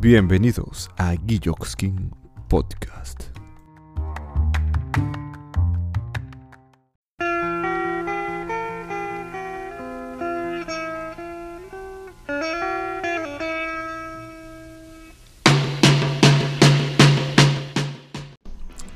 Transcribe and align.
Bienvenidos 0.00 0.88
a 0.96 1.14
Guilloxkin 1.14 2.12
Podcast. 2.46 3.24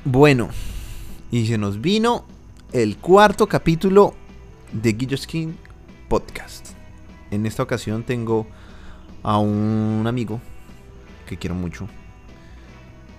Bueno, 0.04 0.50
y 1.32 1.46
se 1.48 1.58
nos 1.58 1.80
vino 1.80 2.24
el 2.72 2.96
cuarto 2.98 3.48
capítulo 3.48 4.14
de 4.70 4.92
Guilloskin 4.92 5.58
Podcast. 6.08 6.68
En 7.32 7.44
esta 7.44 7.64
ocasión 7.64 8.04
tengo 8.04 8.46
a 9.24 9.38
un 9.38 10.04
amigo 10.06 10.40
quiero 11.36 11.54
mucho. 11.54 11.88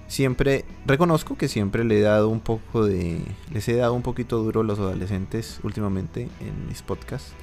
Siempre 0.08 0.66
reconozco 0.86 1.38
que 1.38 1.48
siempre 1.48 1.84
le 1.84 2.00
he 2.00 2.02
dado 2.02 2.30
un 2.30 2.40
poco 2.40 2.86
de 2.86 3.22
les 3.52 3.68
he 3.68 3.76
dado 3.76 3.94
un 3.94 4.04
poquito 4.04 4.38
duro 4.44 4.62
a 4.62 4.64
los 4.64 4.78
adolescentes 4.78 5.60
últimamente 5.64 6.30
en 6.40 6.68
mis 6.68 6.82
podcasts. 6.82 7.34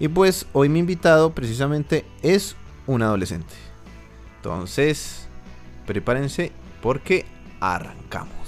Y 0.00 0.08
pues 0.08 0.46
hoy 0.52 0.68
mi 0.68 0.78
invitado 0.78 1.34
precisamente 1.34 2.04
es 2.22 2.56
un 2.86 3.02
adolescente. 3.02 3.54
Entonces, 4.36 5.28
prepárense 5.86 6.52
porque 6.82 7.26
arrancamos. 7.60 8.39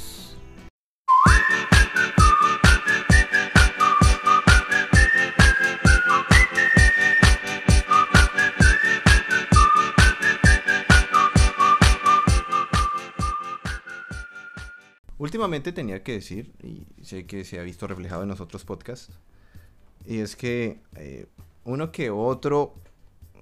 Últimamente 15.23 15.71
tenía 15.71 16.03
que 16.03 16.15
decir, 16.15 16.51
y 16.65 16.83
sé 17.05 17.27
que 17.27 17.45
se 17.45 17.61
ha 17.61 17.63
visto 17.63 17.87
reflejado 17.87 18.25
en 18.25 18.29
los 18.29 18.41
otros 18.41 18.65
podcasts, 18.65 19.15
y 20.05 20.19
es 20.19 20.35
que 20.35 20.81
eh, 20.97 21.27
uno 21.65 21.93
que 21.93 22.11
otro 22.11 22.75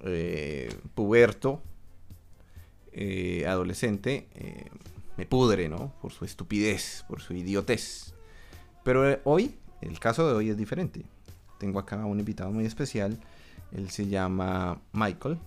eh, 0.03 0.71
puberto, 0.93 1.59
eh, 2.91 3.47
adolescente, 3.47 4.27
eh, 4.35 4.65
me 5.17 5.25
pudre, 5.25 5.69
¿no? 5.69 5.91
Por 6.03 6.11
su 6.11 6.23
estupidez, 6.23 7.03
por 7.07 7.19
su 7.19 7.33
idiotez. 7.33 8.13
Pero 8.83 9.19
hoy, 9.23 9.55
el 9.81 9.99
caso 9.99 10.27
de 10.27 10.35
hoy 10.35 10.51
es 10.51 10.57
diferente. 10.57 11.01
Tengo 11.57 11.79
acá 11.79 12.05
un 12.05 12.19
invitado 12.19 12.51
muy 12.51 12.67
especial. 12.67 13.19
Él 13.75 13.89
se 13.89 14.05
llama 14.05 14.79
Michael. 14.93 15.39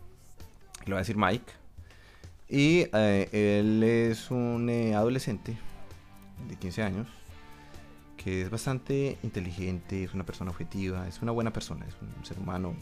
Le 0.80 0.86
voy 0.86 0.96
a 0.96 0.98
decir 0.98 1.16
Mike. 1.16 1.52
Y 2.48 2.88
él 2.92 3.84
es 3.84 4.32
un 4.32 4.68
adolescente 4.92 5.56
de 6.48 6.56
15 6.56 6.82
años 6.82 7.08
que 8.16 8.42
es 8.42 8.50
bastante 8.50 9.18
inteligente, 9.22 10.04
es 10.04 10.14
una 10.14 10.24
persona 10.24 10.50
objetiva, 10.50 11.06
es 11.06 11.20
una 11.20 11.32
buena 11.32 11.52
persona, 11.52 11.84
es 11.86 11.94
un 12.00 12.24
ser 12.24 12.38
humano 12.38 12.74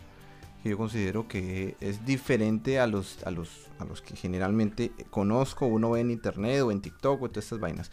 que 0.62 0.70
yo 0.70 0.76
considero 0.76 1.26
que 1.26 1.76
es 1.80 2.06
diferente 2.06 2.78
a 2.78 2.86
los, 2.86 3.22
a 3.24 3.32
los, 3.32 3.68
a 3.80 3.84
los 3.84 4.00
que 4.00 4.14
generalmente 4.14 4.92
conozco, 5.10 5.66
uno 5.66 5.90
ve 5.90 6.00
en 6.00 6.10
internet 6.12 6.62
o 6.62 6.70
en 6.70 6.80
TikTok 6.80 7.20
o 7.20 7.28
todas 7.28 7.44
estas 7.44 7.58
vainas. 7.58 7.90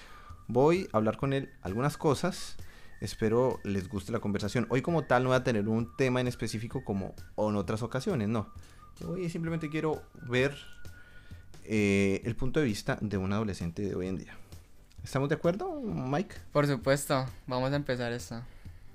Voy 0.48 0.88
a 0.94 0.98
hablar 0.98 1.18
con 1.18 1.34
él 1.34 1.50
algunas 1.62 1.98
cosas, 1.98 2.58
espero 3.02 3.60
les 3.64 3.90
guste 3.90 4.12
la 4.12 4.20
conversación. 4.20 4.68
Hoy 4.70 4.84
como 4.84 5.06
tal 5.06 5.24
no 5.24 5.30
voy 5.30 5.38
a 5.38 5.44
tener 5.44 5.68
un 5.68 5.96
tema 5.96 6.22
en 6.22 6.28
específico 6.28 6.84
como 6.84 7.16
en 7.38 7.56
otras 7.56 7.82
ocasiones, 7.82 8.28
no. 8.28 8.50
Hoy 9.08 9.30
simplemente 9.30 9.70
quiero 9.70 10.04
ver 10.28 10.56
eh, 11.64 12.22
el 12.26 12.36
punto 12.36 12.60
de 12.60 12.68
vista 12.68 13.00
de 13.02 13.18
un 13.18 13.34
adolescente 13.34 13.82
de 13.82 13.96
hoy 13.96 14.08
en 14.08 14.18
día. 14.18 14.38
¿Estamos 15.04 15.30
de 15.30 15.36
acuerdo, 15.36 15.82
Mike? 15.82 16.36
Por 16.52 16.68
supuesto, 16.68 17.26
vamos 17.48 17.72
a 17.72 17.76
empezar 17.76 18.12
esto. 18.12 18.42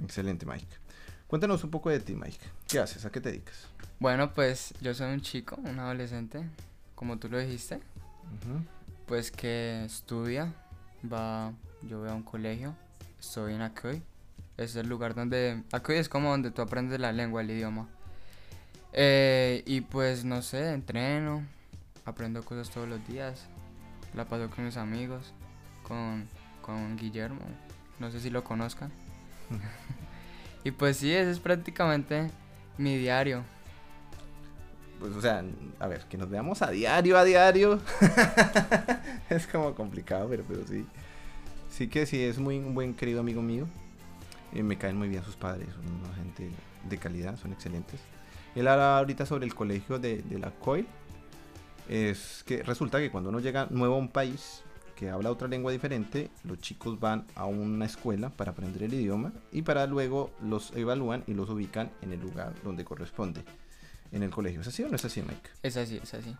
Excelente, 0.02 0.46
Mike. 0.46 0.66
Cuéntanos 1.26 1.64
un 1.64 1.70
poco 1.70 1.90
de 1.90 2.00
ti, 2.00 2.14
Mike. 2.14 2.38
¿Qué 2.68 2.78
haces? 2.78 3.04
¿A 3.04 3.10
qué 3.10 3.20
te 3.20 3.30
dedicas? 3.30 3.66
Bueno, 3.98 4.32
pues 4.32 4.74
yo 4.80 4.94
soy 4.94 5.12
un 5.12 5.20
chico, 5.20 5.56
un 5.56 5.78
adolescente, 5.78 6.44
como 6.94 7.18
tú 7.18 7.28
lo 7.28 7.38
dijiste, 7.38 7.80
pues 9.06 9.30
que 9.30 9.84
estudia, 9.84 10.52
va, 11.10 11.52
yo 11.82 12.00
voy 12.00 12.10
a 12.10 12.14
un 12.14 12.22
colegio, 12.22 12.76
estoy 13.18 13.54
en 13.54 13.62
Acoy, 13.62 14.02
es 14.56 14.76
el 14.76 14.88
lugar 14.88 15.14
donde, 15.14 15.62
Acoy 15.72 15.96
es 15.96 16.08
como 16.08 16.30
donde 16.30 16.50
tú 16.50 16.62
aprendes 16.62 17.00
la 17.00 17.12
lengua, 17.12 17.40
el 17.40 17.50
idioma. 17.50 17.88
Eh, 18.92 19.62
y 19.66 19.80
pues 19.80 20.24
no 20.24 20.42
sé, 20.42 20.72
entreno, 20.72 21.44
aprendo 22.04 22.44
cosas 22.44 22.70
todos 22.70 22.88
los 22.88 23.04
días, 23.08 23.46
la 24.14 24.26
paso 24.26 24.50
con 24.50 24.64
mis 24.64 24.76
amigos, 24.76 25.32
con, 25.84 26.28
con 26.60 26.96
Guillermo, 26.96 27.42
no 28.00 28.10
sé 28.10 28.18
si 28.18 28.30
lo 28.30 28.42
conozcan. 28.42 28.90
y 30.64 30.72
pues 30.72 30.96
sí, 30.96 31.12
ese 31.12 31.30
es 31.30 31.38
prácticamente 31.38 32.30
mi 32.76 32.96
diario. 32.98 33.44
Pues, 34.98 35.12
o 35.14 35.20
sea, 35.20 35.44
a 35.78 35.86
ver, 35.86 36.00
que 36.08 36.16
nos 36.16 36.30
veamos 36.30 36.62
a 36.62 36.70
diario, 36.70 37.18
a 37.18 37.24
diario. 37.24 37.80
es 39.28 39.46
como 39.46 39.74
complicado, 39.74 40.28
pero, 40.28 40.44
pero 40.48 40.66
sí. 40.66 40.86
Sí 41.70 41.88
que 41.88 42.06
sí, 42.06 42.22
es 42.22 42.38
muy 42.38 42.58
un 42.58 42.74
buen 42.74 42.94
querido 42.94 43.20
amigo 43.20 43.42
mío. 43.42 43.66
Eh, 44.52 44.62
me 44.62 44.78
caen 44.78 44.96
muy 44.96 45.08
bien 45.08 45.24
sus 45.24 45.36
padres, 45.36 45.68
son 45.74 45.86
una 45.86 46.14
gente 46.14 46.48
de 46.88 46.98
calidad, 46.98 47.36
son 47.36 47.52
excelentes. 47.52 48.00
Él 48.54 48.68
habla 48.68 48.98
ahorita 48.98 49.26
sobre 49.26 49.44
el 49.44 49.54
colegio 49.54 49.98
de, 49.98 50.22
de 50.22 50.38
la 50.38 50.52
COIL. 50.52 50.86
Es 51.88 52.44
que 52.46 52.62
resulta 52.62 52.98
que 52.98 53.10
cuando 53.10 53.30
uno 53.30 53.40
llega 53.40 53.66
nuevo 53.70 53.96
a 53.96 53.98
un 53.98 54.08
país 54.08 54.62
que 54.94 55.10
habla 55.10 55.30
otra 55.30 55.48
lengua 55.48 55.72
diferente, 55.72 56.30
los 56.44 56.58
chicos 56.58 56.98
van 56.98 57.26
a 57.34 57.46
una 57.46 57.84
escuela 57.84 58.30
para 58.30 58.52
aprender 58.52 58.82
el 58.82 58.94
idioma 58.94 59.32
y 59.52 59.62
para 59.62 59.86
luego 59.86 60.30
los 60.42 60.72
evalúan 60.74 61.24
y 61.26 61.34
los 61.34 61.50
ubican 61.50 61.90
en 62.02 62.12
el 62.12 62.20
lugar 62.20 62.54
donde 62.62 62.84
corresponde 62.84 63.44
en 64.12 64.22
el 64.22 64.30
colegio. 64.30 64.60
¿Es 64.60 64.68
así 64.68 64.82
o 64.82 64.88
no 64.88 64.96
es 64.96 65.04
así, 65.04 65.20
Mike? 65.20 65.50
Es 65.62 65.76
así, 65.76 66.00
es 66.02 66.14
así. 66.14 66.36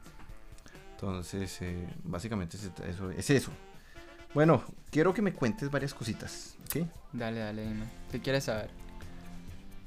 Entonces, 0.92 1.60
eh, 1.62 1.86
básicamente 2.04 2.56
es 2.56 2.70
eso, 2.88 3.10
es 3.10 3.30
eso. 3.30 3.50
Bueno, 4.32 4.64
quiero 4.90 5.12
que 5.14 5.22
me 5.22 5.32
cuentes 5.32 5.70
varias 5.70 5.94
cositas, 5.94 6.56
¿ok? 6.66 6.86
Dale, 7.12 7.40
dale, 7.40 7.62
dime. 7.62 7.86
¿Qué 8.10 8.20
quieres 8.20 8.44
saber? 8.44 8.70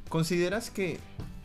¿Consideras 0.10 0.70
que 0.70 1.00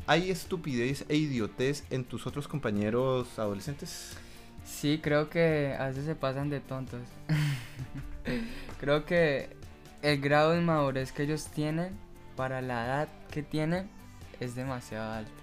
hay 0.07 0.31
estupidez 0.31 1.05
e 1.09 1.17
idiotez 1.17 1.85
en 1.91 2.05
tus 2.05 2.27
otros 2.27 2.47
compañeros 2.47 3.39
adolescentes? 3.39 4.17
Sí, 4.65 5.01
creo 5.03 5.29
que 5.31 5.77
a 5.79 5.87
veces 5.87 6.05
se 6.05 6.15
pasan 6.15 6.51
de 6.51 6.61
tontos. 6.61 7.01
creo 8.81 9.05
que 9.05 9.57
el 10.03 10.21
grado 10.21 10.53
de 10.53 10.59
inmadurez 10.59 11.13
que 11.13 11.23
ellos 11.23 11.47
tienen 11.47 11.97
para 12.37 12.61
la 12.61 12.85
edad 12.87 13.09
que 13.31 13.43
tienen 13.43 13.89
es 14.41 14.55
demasiado 14.55 15.13
alto. 15.13 15.43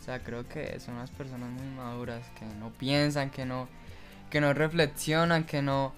O 0.00 0.04
sea, 0.04 0.18
creo 0.18 0.48
que 0.48 0.78
son 0.80 0.94
unas 0.94 1.10
personas 1.10 1.48
muy 1.50 1.66
maduras 1.76 2.26
que 2.38 2.44
no 2.58 2.70
piensan, 2.70 3.30
que 3.30 3.46
no, 3.46 3.68
que 4.30 4.40
no 4.40 4.52
reflexionan, 4.52 5.44
que 5.44 5.62
no, 5.62 5.92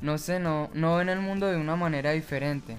no 0.00 0.18
sé, 0.18 0.40
no, 0.40 0.70
no 0.74 0.96
ven 0.96 1.08
el 1.08 1.20
mundo 1.20 1.46
de 1.46 1.56
una 1.56 1.76
manera 1.76 2.10
diferente, 2.10 2.76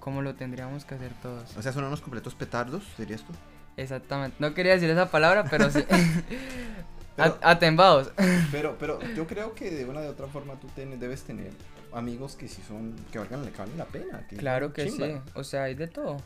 como 0.00 0.22
lo 0.22 0.34
tendríamos 0.34 0.84
que 0.84 0.94
hacer 0.94 1.12
todos. 1.22 1.54
O 1.56 1.62
sea, 1.62 1.72
son 1.72 1.84
unos 1.84 2.00
completos 2.00 2.34
petardos, 2.34 2.82
¿serías 2.96 3.22
tú? 3.22 3.32
Exactamente. 3.76 4.36
No 4.38 4.54
quería 4.54 4.72
decir 4.72 4.88
esa 4.88 5.10
palabra, 5.10 5.44
pero 5.50 5.70
sí. 5.70 5.84
Pero- 7.16 7.38
Atembados. 7.42 8.10
Pero, 8.50 8.76
pero 8.78 9.00
yo 9.14 9.26
creo 9.26 9.54
que 9.54 9.70
de 9.70 9.84
una 9.84 10.00
de 10.00 10.08
otra 10.08 10.26
forma 10.26 10.54
tú 10.54 10.66
ten- 10.74 10.98
debes 10.98 11.22
tener 11.22 11.52
amigos 11.92 12.34
que 12.36 12.48
sí 12.48 12.62
son, 12.66 12.94
que 13.12 13.18
valgan, 13.18 13.44
que 13.50 13.56
valen 13.58 13.78
la 13.78 13.84
pena. 13.84 14.26
que 14.28 14.36
Claro 14.36 14.72
que 14.72 14.86
chimba. 14.88 15.06
sí. 15.06 15.20
O 15.34 15.44
sea, 15.44 15.64
hay 15.64 15.74
de 15.74 15.86
todo. 15.86 16.16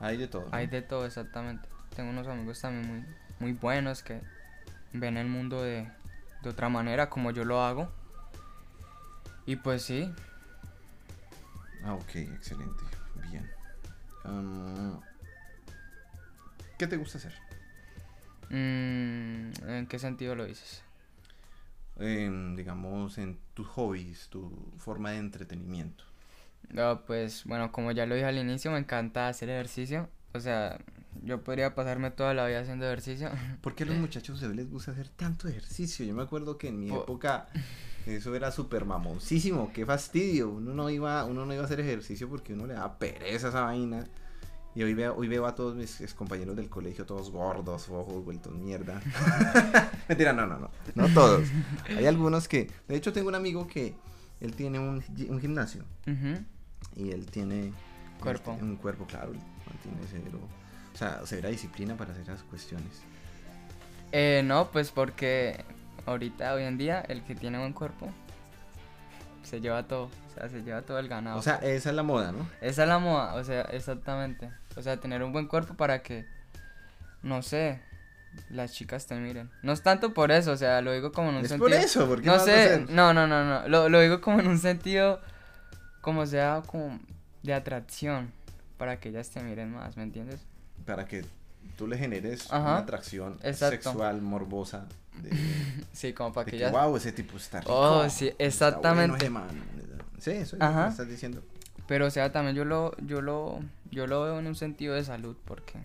Hay 0.00 0.16
de 0.18 0.28
todo. 0.28 0.42
¿no? 0.42 0.48
Hay 0.52 0.66
de 0.66 0.82
todo, 0.82 1.06
exactamente. 1.06 1.68
Tengo 1.96 2.10
unos 2.10 2.26
amigos 2.26 2.60
también 2.60 2.86
muy, 2.88 3.04
muy 3.40 3.52
buenos 3.52 4.02
que 4.02 4.20
ven 4.92 5.16
el 5.16 5.28
mundo 5.28 5.62
de, 5.62 5.88
de 6.42 6.48
otra 6.50 6.68
manera, 6.68 7.08
como 7.08 7.30
yo 7.30 7.44
lo 7.44 7.62
hago. 7.62 7.88
Y 9.46 9.56
pues 9.56 9.82
sí, 9.82 10.12
Ah, 11.84 11.94
ok, 11.94 12.14
excelente. 12.16 12.84
Bien. 13.30 13.50
Ah, 14.24 15.00
¿Qué 16.78 16.86
te 16.86 16.96
gusta 16.96 17.18
hacer? 17.18 17.32
Mm, 18.52 19.50
¿en 19.68 19.86
qué 19.88 19.98
sentido 19.98 20.34
lo 20.36 20.44
dices? 20.44 20.82
En, 21.98 22.56
digamos, 22.56 23.18
en 23.18 23.38
tus 23.54 23.66
hobbies, 23.68 24.28
tu 24.28 24.50
forma 24.78 25.10
de 25.10 25.18
entretenimiento. 25.18 26.04
No, 26.72 27.02
pues 27.04 27.44
bueno, 27.44 27.70
como 27.70 27.92
ya 27.92 28.06
lo 28.06 28.14
dije 28.14 28.26
al 28.26 28.38
inicio, 28.38 28.70
me 28.70 28.78
encanta 28.78 29.28
hacer 29.28 29.50
ejercicio. 29.50 30.08
O 30.32 30.40
sea, 30.40 30.78
yo 31.22 31.42
podría 31.44 31.74
pasarme 31.74 32.10
toda 32.10 32.32
la 32.32 32.46
vida 32.46 32.60
haciendo 32.60 32.86
ejercicio. 32.86 33.30
¿Por 33.60 33.74
qué 33.74 33.82
a 33.84 33.86
los 33.86 33.96
muchachos 34.00 34.40
de 34.40 34.54
les 34.54 34.70
gusta 34.70 34.92
hacer 34.92 35.08
tanto 35.10 35.48
ejercicio? 35.48 36.06
Yo 36.06 36.14
me 36.14 36.22
acuerdo 36.22 36.56
que 36.56 36.68
en 36.68 36.80
mi 36.80 36.88
Po- 36.88 37.02
época 37.02 37.48
eso 38.06 38.34
era 38.34 38.50
súper 38.50 38.86
mamoncísimo, 38.86 39.70
qué 39.74 39.84
fastidio. 39.84 40.48
Uno 40.50 40.72
no, 40.72 40.88
iba, 40.88 41.24
uno 41.26 41.44
no 41.44 41.52
iba 41.52 41.62
a 41.62 41.66
hacer 41.66 41.80
ejercicio 41.80 42.28
porque 42.28 42.54
uno 42.54 42.66
le 42.66 42.74
daba 42.74 42.98
pereza 42.98 43.48
a 43.48 43.50
esa 43.50 43.60
vaina. 43.64 44.06
Y 44.74 44.82
hoy 44.82 44.94
veo, 44.94 45.14
hoy 45.16 45.28
veo 45.28 45.46
a 45.46 45.54
todos 45.54 45.74
mis 45.74 46.00
ex 46.00 46.14
compañeros 46.14 46.56
del 46.56 46.68
colegio, 46.70 47.04
todos 47.04 47.30
gordos, 47.30 47.88
ojos 47.90 48.24
vueltos 48.24 48.52
mierda. 48.54 49.02
Mentira, 50.08 50.32
no, 50.32 50.46
no, 50.46 50.58
no. 50.58 50.70
No 50.94 51.08
todos. 51.14 51.46
Hay 51.88 52.06
algunos 52.06 52.48
que. 52.48 52.70
De 52.88 52.96
hecho, 52.96 53.12
tengo 53.12 53.28
un 53.28 53.34
amigo 53.34 53.66
que 53.66 53.94
él 54.40 54.54
tiene 54.54 54.78
un, 54.78 55.02
gi- 55.02 55.28
un 55.28 55.40
gimnasio. 55.40 55.84
Y 56.96 57.10
él 57.10 57.26
tiene. 57.26 57.72
Cuerpo. 58.20 58.52
Un 58.60 58.76
cuerpo, 58.76 59.04
claro. 59.06 59.32
él 59.32 59.40
Tiene 59.82 59.98
cero. 60.10 60.38
O 60.94 60.96
sea, 60.96 61.24
severa 61.26 61.48
disciplina 61.50 61.96
para 61.96 62.12
hacer 62.12 62.22
esas 62.22 62.42
cuestiones. 62.44 63.02
Eh, 64.12 64.42
no, 64.44 64.70
pues 64.70 64.90
porque 64.90 65.64
ahorita, 66.06 66.54
hoy 66.54 66.62
en 66.64 66.78
día, 66.78 67.00
el 67.00 67.22
que 67.24 67.34
tiene 67.34 67.58
buen 67.58 67.72
cuerpo 67.72 68.08
se 69.42 69.60
lleva 69.60 69.86
todo. 69.86 70.04
O 70.04 70.34
sea, 70.34 70.48
se 70.48 70.62
lleva 70.62 70.82
todo 70.82 70.98
el 70.98 71.08
ganado. 71.08 71.38
O 71.38 71.42
sea, 71.42 71.56
esa 71.56 71.90
es 71.90 71.94
la 71.96 72.02
moda, 72.02 72.32
¿no? 72.32 72.48
Esa 72.60 72.82
es 72.84 72.88
la 72.88 72.98
moda, 72.98 73.34
o 73.34 73.44
sea, 73.44 73.62
exactamente. 73.62 74.50
O 74.76 74.82
sea, 74.82 74.96
tener 74.98 75.22
un 75.22 75.32
buen 75.32 75.46
cuerpo 75.46 75.74
para 75.74 76.02
que, 76.02 76.26
no 77.22 77.42
sé, 77.42 77.80
las 78.50 78.72
chicas 78.72 79.06
te 79.06 79.14
miren. 79.16 79.50
No 79.62 79.72
es 79.72 79.82
tanto 79.82 80.14
por 80.14 80.30
eso, 80.32 80.52
o 80.52 80.56
sea, 80.56 80.80
lo 80.80 80.92
digo 80.92 81.12
como 81.12 81.28
en 81.30 81.36
un 81.36 81.42
Es 81.42 81.48
sentido. 81.48 81.68
por 81.68 81.78
eso, 81.78 82.08
porque 82.08 82.26
No 82.26 82.38
sé, 82.38 82.86
no, 82.88 83.12
no, 83.12 83.26
no, 83.26 83.44
no. 83.44 83.68
Lo, 83.68 83.88
lo 83.88 84.00
digo 84.00 84.20
como 84.20 84.40
en 84.40 84.46
un 84.48 84.58
sentido, 84.58 85.20
como 86.00 86.24
sea, 86.26 86.62
como 86.66 86.98
de 87.42 87.52
atracción, 87.54 88.32
para 88.78 88.98
que 88.98 89.10
ellas 89.10 89.28
te 89.30 89.42
miren 89.42 89.72
más, 89.72 89.96
¿me 89.96 90.02
entiendes? 90.04 90.40
Para 90.86 91.04
que 91.06 91.24
tú 91.76 91.86
le 91.86 91.98
generes 91.98 92.46
Ajá. 92.50 92.60
una 92.60 92.78
atracción 92.78 93.34
Exacto. 93.42 93.90
sexual, 93.90 94.22
morbosa. 94.22 94.86
De, 95.22 95.30
Sí, 95.92 96.14
como 96.14 96.32
para 96.32 96.46
de 96.46 96.50
que 96.52 96.56
ellas. 96.56 96.72
wow, 96.72 96.96
ese 96.96 97.12
tipo 97.12 97.36
está 97.36 97.60
rico. 97.60 97.74
Oh, 97.74 98.08
sí, 98.08 98.24
bueno 98.26 98.36
exactamente. 98.38 99.28
man". 99.28 99.46
Sí, 100.18 100.30
eso 100.30 100.56
es 100.56 100.62
lo 100.62 100.82
que 100.84 100.88
estás 100.88 101.08
diciendo. 101.08 101.42
Pero, 101.92 102.06
o 102.06 102.10
sea, 102.10 102.32
también 102.32 102.56
yo 102.56 102.64
lo, 102.64 102.96
yo 103.02 103.20
lo, 103.20 103.60
yo 103.90 104.06
lo 104.06 104.22
veo 104.22 104.38
en 104.38 104.46
un 104.46 104.54
sentido 104.54 104.94
de 104.94 105.04
salud, 105.04 105.36
porque 105.44 105.78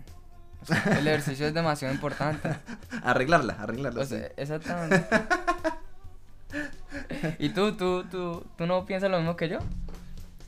o 0.62 0.64
sea, 0.64 0.82
el 0.98 1.06
ejercicio 1.06 1.46
es 1.46 1.52
demasiado 1.52 1.92
importante. 1.92 2.48
Arreglarla, 3.02 3.60
arreglarla. 3.60 4.00
O 4.00 4.04
sí. 4.04 4.16
sea, 4.16 4.32
exactamente. 4.38 5.06
¿Y 7.38 7.50
tú, 7.50 7.76
tú, 7.76 8.04
tú, 8.04 8.42
tú 8.56 8.66
no 8.66 8.86
piensas 8.86 9.10
lo 9.10 9.18
mismo 9.18 9.36
que 9.36 9.50
yo? 9.50 9.58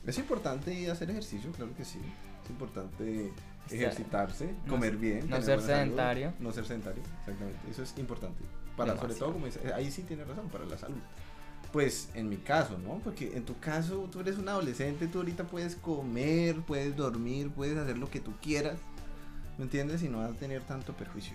Es 0.07 0.17
importante 0.17 0.89
hacer 0.89 1.11
ejercicio, 1.11 1.51
claro 1.51 1.75
que 1.77 1.85
sí. 1.85 2.01
Es 2.43 2.49
importante 2.49 3.31
ejercitarse, 3.69 4.55
no 4.65 4.67
comer 4.67 4.97
bien. 4.97 5.29
no 5.29 5.35
ser 5.43 5.61
salud, 5.61 5.67
sedentario. 5.67 6.33
no 6.39 6.51
ser 6.51 6.65
sedentario, 6.65 7.03
exactamente. 7.19 7.59
Eso 7.69 7.83
es 7.83 7.95
importante. 7.99 8.43
Para, 8.75 8.97
sobre 8.97 9.13
todo, 9.13 9.33
como 9.33 9.45
dice, 9.45 9.59
ahí 9.75 9.91
sí 9.91 10.01
tiene 10.01 10.23
razón, 10.23 10.49
para 10.49 10.65
la 10.65 10.79
salud. 10.79 10.97
Pues 11.71 12.09
en 12.15 12.27
mi 12.27 12.37
caso, 12.37 12.77
¿no? 12.77 12.99
Porque 13.03 13.35
en 13.35 13.45
tu 13.45 13.57
caso 13.59 14.09
tú 14.11 14.19
eres 14.19 14.37
un 14.37 14.49
adolescente, 14.49 15.07
tú 15.07 15.19
ahorita 15.19 15.45
puedes 15.45 15.75
comer, 15.75 16.57
puedes 16.61 16.95
dormir, 16.95 17.49
puedes 17.49 17.77
hacer 17.77 17.97
lo 17.97 18.09
que 18.09 18.19
tú 18.19 18.33
quieras, 18.41 18.77
¿me 19.57 19.63
entiendes? 19.63 20.03
Y 20.03 20.09
no 20.09 20.19
vas 20.19 20.31
a 20.31 20.35
tener 20.35 20.63
tanto 20.63 20.93
perjuicio. 20.93 21.33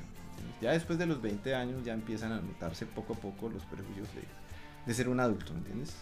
Ya 0.60 0.72
después 0.72 0.98
de 0.98 1.06
los 1.06 1.20
20 1.22 1.54
años 1.54 1.84
ya 1.84 1.94
empiezan 1.94 2.32
a 2.32 2.40
notarse 2.40 2.86
poco 2.86 3.14
a 3.14 3.16
poco 3.16 3.48
los 3.48 3.64
perjuicios 3.64 4.08
de, 4.14 4.22
de 4.86 4.94
ser 4.94 5.08
un 5.08 5.20
adulto, 5.20 5.52
¿me 5.52 5.60
entiendes? 5.60 5.94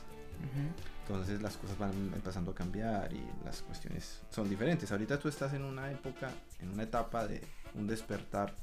Entonces 1.06 1.40
las 1.42 1.56
cosas 1.56 1.78
van 1.78 1.92
empezando 2.14 2.50
a 2.50 2.54
cambiar 2.54 3.12
y 3.12 3.22
las 3.44 3.62
cuestiones 3.62 4.22
son 4.30 4.48
diferentes. 4.48 4.90
Ahorita 4.90 5.18
tú 5.18 5.28
estás 5.28 5.52
en 5.54 5.62
una 5.62 5.90
época, 5.90 6.30
en 6.60 6.70
una 6.70 6.82
etapa 6.82 7.26
de 7.26 7.42
un 7.74 7.86
despertar 7.86 8.54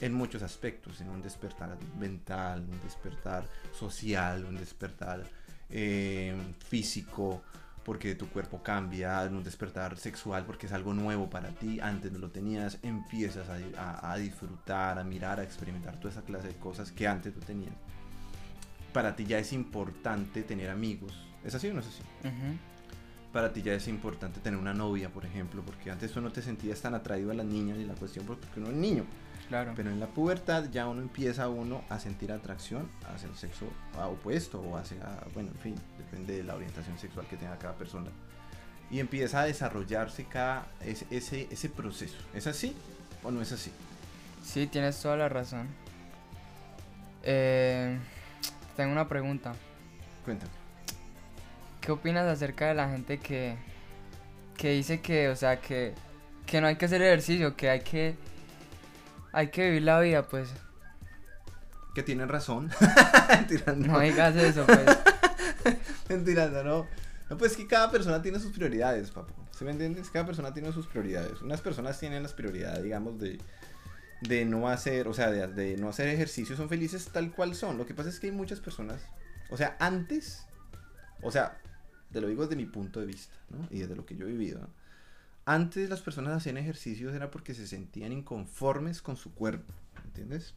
en 0.00 0.12
muchos 0.14 0.42
aspectos, 0.42 1.00
en 1.00 1.08
un 1.10 1.22
despertar 1.22 1.76
mental, 1.98 2.60
un 2.70 2.80
despertar 2.82 3.44
social, 3.72 4.44
un 4.44 4.56
despertar 4.56 5.24
eh, 5.70 6.34
físico, 6.66 7.42
porque 7.84 8.14
tu 8.14 8.28
cuerpo 8.28 8.62
cambia, 8.62 9.24
en 9.24 9.34
un 9.34 9.42
despertar 9.42 9.96
sexual, 9.96 10.44
porque 10.44 10.66
es 10.66 10.72
algo 10.72 10.92
nuevo 10.94 11.28
para 11.30 11.48
ti, 11.50 11.80
antes 11.80 12.12
no 12.12 12.18
lo 12.18 12.30
tenías, 12.30 12.78
empiezas 12.82 13.48
a, 13.48 13.56
a- 13.80 14.12
a 14.12 14.16
disfrutar, 14.18 14.98
a 14.98 15.04
mirar, 15.04 15.40
a 15.40 15.42
experimentar 15.42 15.96
toda 15.98 16.10
esa 16.10 16.22
clase 16.22 16.48
de 16.48 16.54
cosas 16.56 16.92
que 16.92 17.06
antes 17.08 17.32
tú 17.34 17.40
tenías. 17.40 17.72
Para 18.92 19.16
ti 19.16 19.24
ya 19.24 19.38
es 19.38 19.52
importante 19.52 20.42
tener 20.42 20.70
amigos. 20.70 21.12
¿Es 21.44 21.54
así 21.54 21.68
o 21.68 21.74
no 21.74 21.80
es 21.80 21.86
así? 21.86 22.02
Para 23.32 23.52
ti 23.52 23.62
ya 23.62 23.74
es 23.74 23.86
importante 23.88 24.40
tener 24.40 24.58
una 24.58 24.72
novia, 24.74 25.10
por 25.10 25.24
ejemplo, 25.26 25.62
porque 25.64 25.90
antes 25.90 26.10
tú 26.12 26.20
no 26.20 26.32
te 26.32 26.40
sentías 26.42 26.80
tan 26.80 26.94
atraído 26.94 27.30
a 27.30 27.34
las 27.34 27.46
niñas 27.46 27.78
y 27.78 27.84
la 27.84 27.94
cuestión 27.94 28.24
porque 28.26 28.46
uno 28.56 28.68
es 28.70 28.74
niño. 28.76 29.04
Claro. 29.48 29.72
Pero 29.74 29.90
en 29.90 29.98
la 29.98 30.06
pubertad 30.08 30.64
ya 30.70 30.86
uno 30.88 31.00
empieza 31.00 31.48
uno 31.48 31.82
a 31.88 31.98
sentir 31.98 32.32
atracción 32.32 32.90
hacia 33.12 33.28
el 33.28 33.34
sexo 33.34 33.66
ah, 33.96 34.08
opuesto 34.08 34.60
o 34.60 34.76
hacia, 34.76 34.98
bueno, 35.32 35.50
en 35.50 35.58
fin, 35.58 35.74
depende 35.96 36.36
de 36.36 36.44
la 36.44 36.54
orientación 36.54 36.98
sexual 36.98 37.26
que 37.26 37.36
tenga 37.36 37.56
cada 37.58 37.74
persona. 37.74 38.10
Y 38.90 39.00
empieza 39.00 39.40
a 39.40 39.44
desarrollarse 39.44 40.24
cada, 40.24 40.66
ese, 40.84 41.06
ese, 41.10 41.48
ese 41.50 41.68
proceso. 41.70 42.16
¿Es 42.34 42.46
así 42.46 42.76
o 43.22 43.30
no 43.30 43.40
es 43.40 43.52
así? 43.52 43.72
Sí, 44.44 44.66
tienes 44.66 45.00
toda 45.00 45.16
la 45.16 45.28
razón. 45.28 45.66
Eh, 47.22 47.98
tengo 48.76 48.92
una 48.92 49.08
pregunta. 49.08 49.54
Cuéntame. 50.24 50.52
¿Qué 51.80 51.92
opinas 51.92 52.26
acerca 52.26 52.68
de 52.68 52.74
la 52.74 52.88
gente 52.90 53.18
que, 53.18 53.56
que 54.56 54.70
dice 54.70 55.00
que, 55.00 55.28
o 55.28 55.36
sea, 55.36 55.60
que, 55.60 55.94
que 56.46 56.60
no 56.60 56.66
hay 56.66 56.76
que 56.76 56.84
hacer 56.84 57.02
ejercicio, 57.02 57.56
que 57.56 57.70
hay 57.70 57.80
que, 57.80 58.14
hay 59.32 59.48
que 59.48 59.66
vivir 59.66 59.82
la 59.82 60.00
vida, 60.00 60.26
pues? 60.28 60.50
Que 61.94 62.02
tienen 62.02 62.28
razón. 62.28 62.70
Tirando. 63.48 63.88
No 63.88 64.00
digas 64.00 64.36
eso, 64.36 64.64
pues. 64.66 64.86
Mentira, 66.08 66.48
no, 66.48 66.62
no. 66.62 66.86
Pues 67.36 67.56
que 67.56 67.66
cada 67.66 67.90
persona 67.90 68.22
tiene 68.22 68.38
sus 68.38 68.52
prioridades, 68.52 69.10
papu. 69.10 69.34
¿Sí 69.56 69.64
me 69.64 69.72
entiendes? 69.72 70.08
Cada 70.10 70.24
persona 70.24 70.54
tiene 70.54 70.72
sus 70.72 70.86
prioridades. 70.86 71.42
Unas 71.42 71.60
personas 71.60 71.98
tienen 71.98 72.22
las 72.22 72.32
prioridades, 72.32 72.82
digamos, 72.82 73.18
de, 73.18 73.38
de 74.22 74.44
no 74.44 74.68
hacer, 74.68 75.08
o 75.08 75.14
sea, 75.14 75.30
de, 75.30 75.46
de 75.48 75.76
no 75.76 75.88
hacer 75.88 76.08
ejercicio, 76.08 76.56
son 76.56 76.68
felices 76.68 77.08
tal 77.12 77.32
cual 77.32 77.54
son. 77.54 77.76
Lo 77.76 77.84
que 77.84 77.94
pasa 77.94 78.08
es 78.08 78.20
que 78.20 78.28
hay 78.28 78.32
muchas 78.32 78.60
personas, 78.60 79.00
o 79.50 79.56
sea, 79.56 79.76
antes, 79.80 80.46
o 81.22 81.30
sea, 81.30 81.58
te 82.12 82.20
lo 82.20 82.28
digo 82.28 82.42
desde 82.42 82.56
mi 82.56 82.66
punto 82.66 83.00
de 83.00 83.06
vista, 83.06 83.34
¿no? 83.50 83.66
Y 83.70 83.80
desde 83.80 83.96
lo 83.96 84.06
que 84.06 84.16
yo 84.16 84.26
he 84.26 84.30
vivido, 84.30 84.60
¿no? 84.60 84.68
Antes 85.48 85.88
las 85.88 86.02
personas 86.02 86.36
hacían 86.36 86.58
ejercicios 86.58 87.14
era 87.14 87.30
porque 87.30 87.54
se 87.54 87.66
sentían 87.66 88.12
inconformes 88.12 89.00
con 89.00 89.16
su 89.16 89.32
cuerpo, 89.32 89.72
¿entiendes? 90.04 90.52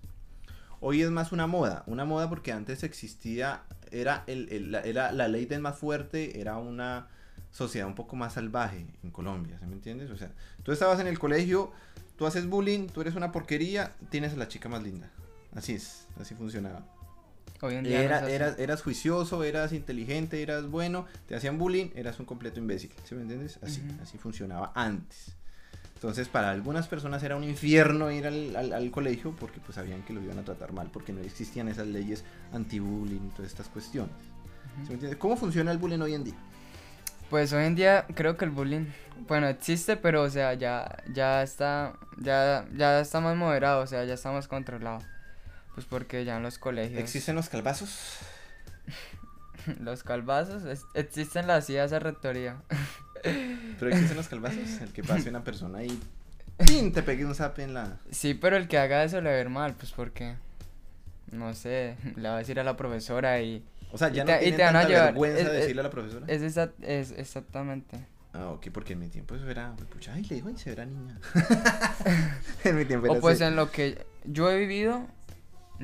Hoy 0.81 1.01
es 1.01 1.09
más 1.09 1.31
una 1.31 1.47
moda, 1.47 1.85
una 1.88 2.03
moda 2.03 2.27
porque 2.27 2.51
antes 2.51 2.83
existía, 2.83 3.63
era, 3.89 4.25
el, 4.27 4.69
la, 4.69 4.81
era 4.81 5.13
la 5.13 5.29
ley 5.29 5.45
del 5.45 5.61
más 5.61 5.77
fuerte, 5.77 6.41
era 6.41 6.57
una 6.57 7.07
sociedad 7.51 7.88
un 7.88 7.95
poco 7.95 8.17
más 8.17 8.33
salvaje 8.33 8.85
en 9.01 9.11
Colombia, 9.11 9.57
¿sí 9.61 9.65
me 9.65 9.75
entiendes? 9.75 10.11
O 10.11 10.17
sea, 10.17 10.33
tú 10.61 10.73
estabas 10.73 10.99
en 10.99 11.07
el 11.07 11.17
colegio, 11.17 11.71
tú 12.17 12.25
haces 12.25 12.45
bullying, 12.45 12.87
tú 12.87 12.99
eres 12.99 13.15
una 13.15 13.31
porquería, 13.31 13.94
tienes 14.09 14.33
a 14.33 14.35
la 14.35 14.49
chica 14.49 14.68
más 14.68 14.83
linda. 14.83 15.09
Así 15.56 15.71
es, 15.71 16.06
así 16.19 16.35
funcionaba. 16.35 16.85
Hoy 17.62 17.76
en 17.76 17.83
día 17.83 18.00
no 18.00 18.06
Era, 18.06 18.30
eras, 18.30 18.60
eras 18.60 18.81
juicioso, 18.81 19.44
eras 19.44 19.71
inteligente, 19.74 20.42
eras 20.42 20.68
bueno, 20.68 21.06
te 21.28 21.36
hacían 21.36 21.57
bullying, 21.57 21.90
eras 21.95 22.19
un 22.19 22.26
completo 22.26 22.60
imbécil, 22.60 22.92
¿sí 23.04 23.16
me 23.16 23.21
entiendes? 23.21 23.60
Así, 23.62 23.81
así 24.02 24.18
funcionaba 24.18 24.71
antes. 24.76 25.36
Entonces, 25.95 26.28
para 26.30 26.50
algunas 26.50 26.88
personas 26.88 27.21
era 27.21 27.36
un 27.36 27.44
infierno 27.44 28.10
ir 28.12 28.26
al, 28.26 28.56
al- 28.56 28.74
al 28.74 28.90
colegio 28.92 29.36
porque 29.40 29.60
pues 29.60 29.76
sabían 29.76 30.02
que 30.02 30.14
lo 30.14 30.21
iban 30.21 30.40
a 30.40 30.44
tratar 30.44 30.74
mal, 30.74 30.90
porque 30.92 31.14
no 31.14 31.21
existían 31.21 31.68
esas 31.68 31.86
leyes 31.88 32.24
anti-bullying 32.54 33.28
y 33.28 33.30
todas 33.36 33.52
estas 33.52 33.68
cuestiones. 33.68 34.16
¿Sí 34.83 34.88
me 34.88 34.94
entiendes? 34.95 35.19
¿Cómo 35.19 35.38
funciona 35.38 35.71
el 35.71 35.78
bullying 35.78 36.00
hoy 36.00 36.16
en 36.16 36.24
día? 36.24 36.36
Pues 37.30 37.54
hoy 37.54 37.66
en 37.66 37.76
día 37.76 38.06
creo 38.16 38.36
que 38.36 38.45
el 38.45 38.52
bullying, 38.52 38.88
bueno, 39.28 39.48
existe, 39.48 39.95
pero 39.95 40.24
o 40.24 40.30
sea, 40.30 40.54
ya, 40.56 40.98
ya 41.14 41.44
está, 41.44 41.94
ya, 42.18 42.68
ya 42.76 43.00
está 43.00 43.21
más 43.21 43.38
moderado, 43.38 43.83
o 43.83 43.88
sea, 43.88 44.04
ya 44.04 44.16
está 44.16 44.31
más 44.31 44.48
controlado. 44.48 45.00
Pues 45.75 45.85
porque 45.85 46.25
ya 46.25 46.37
en 46.37 46.44
los 46.44 46.57
colegios, 46.57 46.99
¿Existen 46.99 47.35
los 47.35 47.49
calvazos? 47.49 48.18
los 49.80 50.04
calvazos, 50.04 50.63
es- 50.66 50.85
existen 50.94 51.47
las 51.47 51.69
ideas 51.69 51.92
de 51.92 51.99
rectoría. 51.99 52.61
¿Pero 53.23 53.92
existen 53.92 54.18
los 54.18 54.28
calvazos? 54.28 54.81
El 54.81 54.92
que 54.92 55.04
pase 55.04 55.30
una 55.30 55.44
persona 55.44 55.83
y 55.83 55.99
¡pin! 56.66 56.92
te 56.92 57.04
pegue 57.04 57.25
un 57.25 57.35
zap 57.35 57.59
en 57.59 57.73
la... 57.73 57.97
Sí, 58.11 58.33
pero 58.33 58.57
el 58.57 58.68
que 58.68 58.78
haga 58.78 59.04
eso 59.04 59.21
le 59.21 59.30
va 59.31 59.35
a 59.37 59.40
ir 59.42 59.49
mal, 59.49 59.73
pues 59.75 59.92
porque, 59.92 60.35
no 61.31 61.54
sé, 61.54 61.95
le 62.16 62.30
va 62.30 62.35
a 62.35 62.40
decir 62.40 62.59
a 62.59 62.63
la 62.63 62.75
profesora 62.75 63.40
y 63.42 63.63
O 63.92 63.97
sea, 63.97 64.09
ya 64.09 64.23
Y 64.23 64.25
no 64.25 64.31
te- 64.33 64.37
y 64.37 64.40
tienen 64.51 64.57
te 64.57 64.63
van 64.63 64.75
a 64.75 64.83
llevar- 64.87 65.06
vergüenza 65.06 65.40
es- 65.42 65.45
de 65.47 65.54
es- 65.56 65.61
decirle 65.61 65.80
a 65.81 65.83
la 65.83 65.90
profesora. 65.92 66.25
es, 66.28 66.42
esa- 66.42 66.71
es 66.81 67.11
exactamente. 67.11 68.06
Ah, 68.33 68.47
ok, 68.47 68.68
porque 68.73 68.94
en 68.94 68.99
mi 68.99 69.09
tiempo 69.09 69.35
eso 69.35 69.49
era, 69.49 69.73
pucha, 69.92 70.13
ay, 70.13 70.23
le 70.23 70.35
dijo 70.35 70.49
se 70.57 70.71
era 70.71 70.85
niña. 70.85 71.19
en 72.63 72.78
mi 72.78 72.85
tiempo 72.85 73.07
era 73.07 73.16
O 73.18 73.21
pues 73.21 73.35
así, 73.42 73.44
en 73.44 73.56
lo 73.57 73.71
que 73.71 74.06
yo 74.23 74.49
he 74.49 74.57
vivido, 74.57 75.06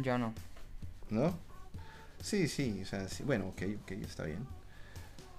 ya 0.04 0.18
no. 0.18 0.34
¿No? 1.10 1.34
Sí, 2.22 2.48
sí, 2.48 2.80
o 2.82 2.86
sea, 2.86 3.08
sí, 3.08 3.24
bueno, 3.24 3.48
ok, 3.50 3.62
ok, 3.84 3.92
está 3.92 4.24
bien. 4.24 4.46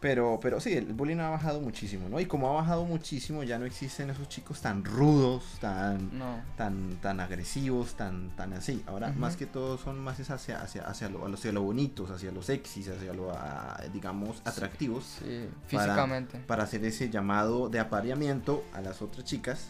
Pero, 0.01 0.39
pero 0.41 0.61
sí, 0.61 0.75
el 0.75 0.93
bullying 0.93 1.17
ha 1.19 1.29
bajado 1.29 1.61
muchísimo, 1.61 2.09
¿no? 2.09 2.21
Y 2.21 2.27
como 2.27 2.49
ha 2.49 2.53
bajado 2.53 2.85
muchísimo, 2.85 3.43
ya 3.43 3.59
no 3.59 3.65
existen 3.67 4.11
esos 4.11 4.29
chicos 4.29 4.61
tan 4.61 4.85
rudos, 4.85 5.43
tan, 5.61 6.17
No. 6.17 6.41
tan, 6.57 6.99
tan 7.03 7.19
agresivos, 7.19 7.97
tan, 7.97 8.31
tan 8.37 8.53
así. 8.53 8.81
Ahora, 8.87 9.11
más 9.11 9.35
que 9.37 9.47
todo, 9.47 9.77
son 9.77 9.99
más 9.99 10.21
hacia, 10.31 10.63
hacia, 10.63 10.83
hacia, 10.87 11.09
lo, 11.09 11.27
hacia 11.27 11.51
lo 11.51 11.63
bonitos, 11.63 12.13
hacia 12.13 12.31
los 12.31 12.47
sexys, 12.47 12.91
hacia 12.91 13.13
lo, 13.13 13.33
ah, 13.33 13.83
digamos, 13.93 14.41
atractivos. 14.45 15.17
Sí, 15.19 15.49
Para- 15.73 15.83
físicamente. 15.85 16.39
Para 16.47 16.63
hacer 16.63 16.85
ese 16.85 17.11
llamado 17.11 17.69
de 17.69 17.81
apareamiento 17.81 18.63
a 18.75 18.81
las 18.81 19.03
otras 19.03 19.25
chicas 19.25 19.67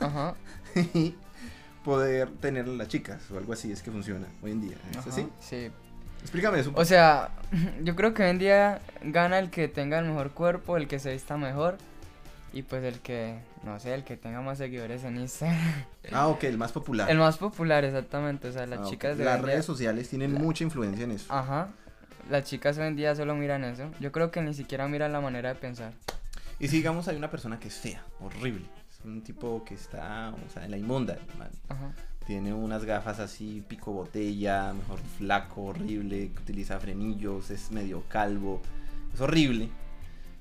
Ajá. 0.00 0.34
y 0.94 1.14
poder 1.84 2.28
tener 2.40 2.64
a 2.66 2.68
las 2.68 2.88
chicas 2.88 3.30
o 3.30 3.38
algo 3.38 3.52
así 3.52 3.72
es 3.72 3.82
que 3.82 3.90
funciona 3.90 4.26
hoy 4.42 4.52
en 4.52 4.60
día. 4.60 4.76
¿Es 4.90 4.98
ajá, 4.98 5.10
así? 5.10 5.26
Sí. 5.40 5.70
Explícame 6.22 6.60
eso. 6.60 6.72
O 6.74 6.84
sea, 6.84 7.30
yo 7.82 7.96
creo 7.96 8.12
que 8.14 8.22
hoy 8.24 8.30
en 8.30 8.38
día 8.38 8.80
gana 9.02 9.38
el 9.38 9.50
que 9.50 9.68
tenga 9.68 9.98
el 9.98 10.04
mejor 10.06 10.32
cuerpo, 10.32 10.76
el 10.76 10.86
que 10.88 10.98
se 10.98 11.12
vista 11.12 11.36
mejor 11.36 11.78
y 12.52 12.62
pues 12.62 12.82
el 12.84 12.98
que, 13.00 13.38
no 13.62 13.78
sé, 13.80 13.94
el 13.94 14.04
que 14.04 14.16
tenga 14.16 14.40
más 14.42 14.58
seguidores 14.58 15.04
en 15.04 15.16
Instagram. 15.18 15.58
Ah, 16.12 16.28
ok, 16.28 16.44
el 16.44 16.56
más 16.58 16.72
popular. 16.72 17.10
El 17.10 17.18
más 17.18 17.36
popular, 17.36 17.84
exactamente. 17.84 18.48
O 18.48 18.52
sea, 18.52 18.66
las 18.66 18.80
Ah, 18.80 18.84
chicas 18.88 19.16
de 19.18 19.24
Las 19.24 19.36
día- 19.38 19.46
redes 19.46 19.64
sociales 19.66 20.08
tienen 20.08 20.34
la- 20.34 20.40
mucha 20.40 20.64
influencia 20.64 21.04
en 21.04 21.12
eso. 21.12 21.32
Ajá. 21.32 21.68
Las 22.30 22.44
chicas 22.44 22.76
hoy 22.78 22.86
en 22.86 22.96
día 22.96 23.14
solo 23.14 23.34
miran 23.34 23.64
eso. 23.64 23.90
Yo 24.00 24.10
creo 24.10 24.30
que 24.30 24.40
ni 24.40 24.54
siquiera 24.54 24.88
miran 24.88 25.12
la 25.12 25.20
manera 25.20 25.50
de 25.50 25.54
pensar. 25.56 25.92
Y 26.58 26.68
si 26.68 26.76
digamos 26.78 27.06
hay 27.08 27.16
una 27.16 27.30
persona 27.30 27.58
que 27.60 27.68
es 27.68 27.74
fea, 27.76 28.02
horrible. 28.20 28.64
Es 29.00 29.04
un 29.06 29.22
tipo 29.22 29.64
que 29.64 29.74
está, 29.74 30.34
o 30.46 30.50
sea, 30.52 30.64
en 30.64 30.70
la 30.72 30.76
inmunda, 30.78 31.18
man. 31.38 31.50
Ajá. 31.68 31.92
Tiene 32.26 32.52
unas 32.52 32.84
gafas 32.84 33.18
así, 33.18 33.64
pico 33.66 33.92
botella, 33.92 34.72
mejor 34.74 34.98
flaco, 35.18 35.62
horrible, 35.64 36.30
que 36.34 36.42
utiliza 36.42 36.78
frenillos, 36.78 37.50
es 37.50 37.70
medio 37.72 38.02
calvo. 38.08 38.60
Es 39.14 39.20
horrible. 39.20 39.68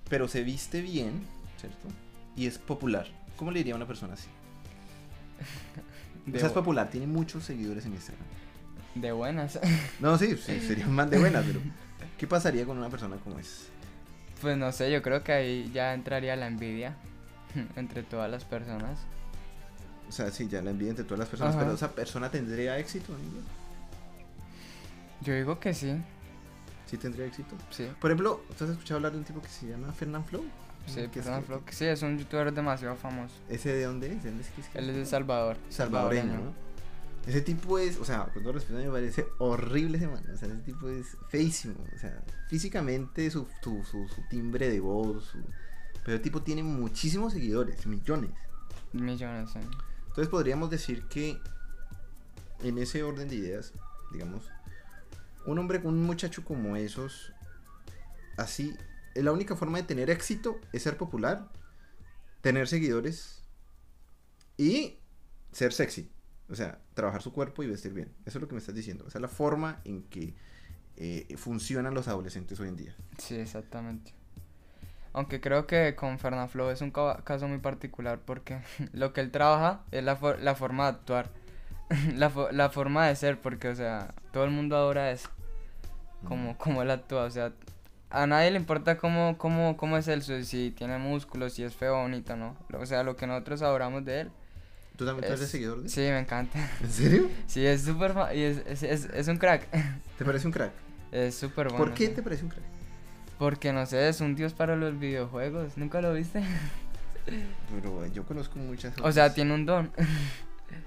Pero 0.10 0.28
se 0.28 0.44
viste 0.44 0.82
bien, 0.82 1.22
¿cierto? 1.60 1.88
Y 2.36 2.48
es 2.48 2.58
popular. 2.58 3.08
¿Cómo 3.38 3.52
le 3.52 3.60
diría 3.60 3.74
a 3.74 3.78
una 3.78 3.88
persona 3.88 4.14
así? 4.14 4.28
O 6.28 6.32
De, 6.32 6.38
sea, 6.38 6.50
es 6.50 6.54
popular, 6.54 6.90
tiene 6.92 7.08
muchos 7.08 7.44
seguidores 7.46 7.86
en 7.86 7.94
Instagram. 7.94 8.26
de 8.96 9.12
buenas. 9.14 9.60
No, 10.00 10.18
sí, 10.18 10.36
sí 10.38 10.60
sería 10.68 10.86
un 10.86 10.94
man 10.94 11.10
de 11.10 11.18
buenas, 11.18 11.44
pero 11.46 11.60
¿qué 12.20 12.28
pasaría 12.28 12.66
con 12.66 12.78
una 12.78 12.90
persona 12.90 13.16
como 13.18 13.40
es? 13.40 13.70
Pues 14.42 14.56
no 14.58 14.72
sé, 14.72 14.92
yo 14.92 15.02
creo 15.02 15.24
que 15.24 15.32
ahí 15.32 15.72
ya 15.74 15.94
entraría 15.94 16.36
la 16.36 16.46
envidia 16.48 16.96
entre 17.76 18.04
todas 18.04 18.30
las 18.30 18.44
personas. 18.46 19.00
O 20.08 20.12
sea, 20.12 20.32
sí, 20.32 20.48
ya 20.48 20.62
la 20.62 20.72
envidia 20.72 20.90
entre 20.92 21.06
todas 21.06 21.20
las 21.20 21.30
personas, 21.30 21.54
Ajá. 21.56 21.64
pero 21.64 21.76
esa 21.76 21.92
persona 21.92 22.32
tendría 22.32 22.78
éxito, 22.80 23.14
amigo? 23.14 23.38
Yo 25.22 25.34
digo 25.34 25.60
que 25.60 25.74
sí, 25.74 26.02
¿Sí 26.86 26.98
tendría 26.98 27.26
éxito? 27.28 27.56
sí. 27.70 27.88
Por 28.00 28.10
ejemplo, 28.10 28.42
¿tú 28.58 28.64
has 28.64 28.72
escuchado 28.72 28.96
hablar 28.98 29.12
de 29.12 29.20
un 29.20 29.24
tipo 29.24 29.42
que 29.42 29.50
se 29.50 29.68
llama 29.68 29.92
Fernand 29.94 30.26
Flow? 30.26 30.44
Sí, 30.88 30.96
¿Qué 31.12 31.20
es 31.20 31.26
Fernando 31.26 31.42
que- 31.42 31.46
Flo, 31.54 31.66
que 31.66 31.74
sí, 31.74 31.86
es 31.86 32.02
un 32.02 32.18
youtuber 32.18 32.52
demasiado 32.52 32.96
famoso. 32.96 33.36
¿Ese 33.50 33.72
de 33.74 33.84
dónde 33.84 34.08
es? 34.14 34.24
¿De 34.24 34.30
dónde 34.30 34.44
es 34.44 34.50
que 34.50 34.62
es 34.62 34.68
que 34.70 34.80
Él 34.80 34.90
es 34.90 34.96
de 34.96 35.06
Salvador. 35.06 35.58
salvadoreño, 35.70 36.34
¿no? 36.34 36.54
Ese 37.28 37.42
tipo 37.42 37.78
es, 37.78 37.98
o 37.98 38.06
sea, 38.06 38.26
con 38.34 38.42
todo 38.42 38.54
respeto, 38.54 38.80
me 38.80 38.90
parece 38.90 39.28
horrible 39.38 39.98
ese 39.98 40.08
man. 40.08 40.24
O 40.34 40.38
sea, 40.38 40.48
ese 40.48 40.58
tipo 40.64 40.90
es 40.90 41.06
feísimo. 41.28 41.76
O 41.96 42.00
sea, 42.00 42.24
físicamente, 42.48 43.30
su, 43.30 43.48
su, 43.62 43.84
su, 43.84 44.08
su 44.08 44.22
timbre 44.30 44.70
de 44.70 44.80
voz, 44.80 45.26
su... 45.26 45.38
pero 46.04 46.16
el 46.16 46.22
tipo 46.22 46.42
tiene 46.42 46.64
muchísimos 46.64 47.34
seguidores, 47.34 47.86
millones. 47.86 48.32
Millones, 48.94 49.52
sí. 49.52 49.60
Entonces 50.08 50.28
podríamos 50.28 50.70
decir 50.70 51.04
que 51.08 51.40
en 52.64 52.78
ese 52.78 53.04
orden 53.04 53.30
de 53.30 53.36
ideas, 53.36 53.74
digamos, 54.12 54.44
un 55.46 55.60
hombre 55.60 55.82
con 55.82 55.94
un 55.94 56.04
muchacho 56.04 56.44
como 56.44 56.76
esos, 56.76 57.32
así, 58.38 58.76
eh, 59.16 59.24
la 59.24 59.32
única 59.32 59.56
forma 59.56 59.78
de 59.78 59.84
tener 59.84 60.10
éxito 60.10 60.60
es 60.74 60.84
ser 60.84 60.98
popular, 60.98 61.50
tener 62.42 62.68
seguidores 62.68 63.44
y 64.58 64.98
ser 65.52 65.74
sexy. 65.74 66.12
O 66.50 66.56
sea, 66.56 66.82
trabajar 66.96 67.22
su 67.22 67.32
cuerpo 67.32 67.62
y 67.64 67.68
vestir 67.68 67.94
bien. 67.94 68.12
Eso 68.26 68.40
es 68.40 68.42
lo 68.42 68.48
que 68.48 68.56
me 68.56 68.60
estás 68.60 68.74
diciendo. 68.74 69.06
Esa 69.08 69.20
es 69.20 69.22
la 69.22 69.28
forma 69.28 69.82
en 69.86 70.04
que 70.04 70.34
eh, 70.98 71.28
funcionan 71.38 71.94
los 71.94 72.08
adolescentes 72.08 72.60
hoy 72.60 72.70
en 72.70 72.76
día. 72.76 72.96
Sí, 73.20 73.36
exactamente. 73.36 74.14
Aunque 75.14 75.42
creo 75.42 75.66
que 75.68 75.96
con 75.96 76.20
Fernaflo 76.20 76.70
es 76.72 76.82
un 76.82 76.92
ca- 76.92 77.22
caso 77.24 77.48
muy 77.48 77.58
particular 77.58 78.20
porque 78.24 78.60
lo 78.94 79.12
que 79.14 79.22
él 79.22 79.32
trabaja 79.32 79.82
es 79.92 80.04
la, 80.04 80.16
for- 80.16 80.40
la 80.40 80.56
forma 80.56 80.84
de 80.86 80.90
actuar, 80.98 81.30
la, 82.16 82.30
fo- 82.32 82.52
la 82.52 82.70
forma 82.70 83.08
de 83.08 83.16
ser, 83.16 83.40
porque, 83.42 83.70
o 83.70 83.76
sea, 83.76 84.14
todo 84.32 84.44
el 84.44 84.52
mundo 84.52 84.76
adora 84.76 85.12
eso, 85.12 85.30
como, 86.26 86.58
como 86.58 86.82
él 86.82 86.92
actúa, 86.92 87.24
o 87.24 87.32
sea, 87.32 87.52
a 88.12 88.28
nadie 88.28 88.52
le 88.52 88.58
importa 88.58 88.98
cómo, 88.98 89.38
cómo, 89.38 89.78
cómo 89.78 89.98
es 89.98 90.08
él, 90.08 90.22
si 90.24 90.72
tiene 90.72 90.98
músculos, 90.98 91.54
si 91.54 91.64
es 91.64 91.76
feo 91.76 91.96
bonito, 92.02 92.36
¿no? 92.36 92.56
O 92.74 92.86
sea, 92.86 93.04
lo 93.04 93.16
que 93.16 93.26
nosotros 93.28 93.62
adoramos 93.62 94.04
de 94.06 94.22
él. 94.22 94.32
¿Tú 94.96 95.06
también 95.06 95.26
eres 95.26 95.42
es- 95.42 95.50
seguidor 95.50 95.78
de 95.78 95.84
él? 95.86 95.90
Sí, 95.90 96.02
me 96.02 96.20
encanta. 96.20 96.60
¿En 96.82 96.90
serio? 96.92 97.30
Sí, 97.48 97.66
es 97.66 97.84
súper 97.84 98.14
es, 98.34 98.58
es, 98.68 98.84
es, 98.84 99.06
es 99.14 99.28
un 99.28 99.38
crack. 99.38 99.68
¿Te 100.18 100.26
parece 100.26 100.46
un 100.48 100.54
crack? 100.54 100.72
Es 101.12 101.36
súper 101.36 101.70
bueno. 101.70 101.84
¿Por 101.86 101.94
qué 101.96 102.08
sí. 102.08 102.14
te 102.14 102.22
parece 102.22 102.44
un 102.44 102.50
crack? 102.50 102.64
Porque 103.40 103.74
no 103.74 103.86
sé, 103.88 104.10
es 104.10 104.22
un 104.22 104.36
dios 104.36 104.54
para 104.54 104.76
los 104.76 105.00
videojuegos. 105.00 105.78
¿Nunca 105.78 106.02
lo 106.02 106.14
viste? 106.14 106.44
Pero 107.74 108.06
yo 108.08 108.26
conozco 108.26 108.58
muchas 108.60 108.94
O 109.02 109.12
sea, 109.12 109.34
tiene 109.34 109.54
un 109.54 109.66
don. 109.66 109.92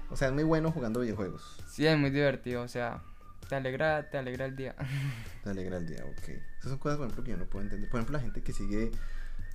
O 0.09 0.15
sea, 0.15 0.29
es 0.29 0.33
muy 0.33 0.43
bueno 0.43 0.71
jugando 0.71 1.01
videojuegos. 1.01 1.57
Sí, 1.69 1.85
es 1.85 1.97
muy 1.97 2.09
divertido. 2.11 2.61
O 2.61 2.67
sea, 2.69 3.01
te 3.49 3.55
alegra, 3.55 4.09
te 4.09 4.17
alegra 4.17 4.45
el 4.45 4.55
día. 4.55 4.75
Te 5.43 5.49
alegra 5.49 5.75
el 5.77 5.87
día, 5.87 6.05
ok. 6.05 6.29
Esas 6.29 6.69
son 6.69 6.77
cosas, 6.77 6.97
por 6.97 7.07
ejemplo, 7.07 7.23
que 7.25 7.31
yo 7.31 7.37
no 7.37 7.45
puedo 7.45 7.63
entender. 7.63 7.89
Por 7.89 7.99
ejemplo, 7.99 8.17
la 8.17 8.23
gente 8.23 8.41
que 8.41 8.53
sigue. 8.53 8.91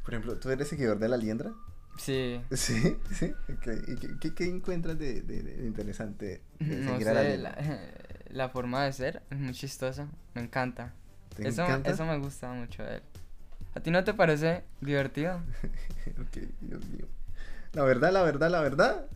Por 0.04 0.12
ejemplo, 0.14 0.36
¿tú 0.38 0.50
eres 0.50 0.68
seguidor 0.68 0.98
de 0.98 1.08
la 1.08 1.16
liendra? 1.16 1.52
Sí. 1.96 2.40
Sí, 2.52 2.98
sí. 3.12 3.32
Ok. 3.50 3.68
¿Y 3.88 3.96
qué, 3.96 4.08
qué, 4.20 4.34
qué 4.34 4.44
encuentras 4.44 4.98
de, 4.98 5.22
de- 5.22 5.42
de 5.42 5.66
interesante 5.66 6.42
de 6.58 6.76
No 6.76 6.92
seguir 6.92 7.08
a 7.08 7.14
la 7.14 7.22
la, 7.36 7.80
la 8.30 8.48
forma 8.50 8.84
de 8.84 8.92
ser 8.92 9.22
es 9.30 9.38
muy 9.38 9.52
chistosa. 9.54 10.08
Me 10.34 10.42
encanta. 10.42 10.92
¿Te 11.38 11.48
Eso, 11.48 11.62
encanta? 11.62 11.90
eso 11.90 12.04
me 12.04 12.18
gusta 12.18 12.52
mucho 12.52 12.82
de 12.82 12.96
él. 12.96 13.02
¿A 13.74 13.80
ti 13.80 13.90
no 13.92 14.02
te 14.02 14.12
parece 14.12 14.64
divertido? 14.80 15.36
ok, 16.20 16.36
Dios 16.60 16.84
mío. 16.86 17.06
La 17.74 17.84
verdad, 17.84 18.12
la 18.12 18.22
verdad, 18.22 18.50
la 18.50 18.60
verdad. 18.60 19.06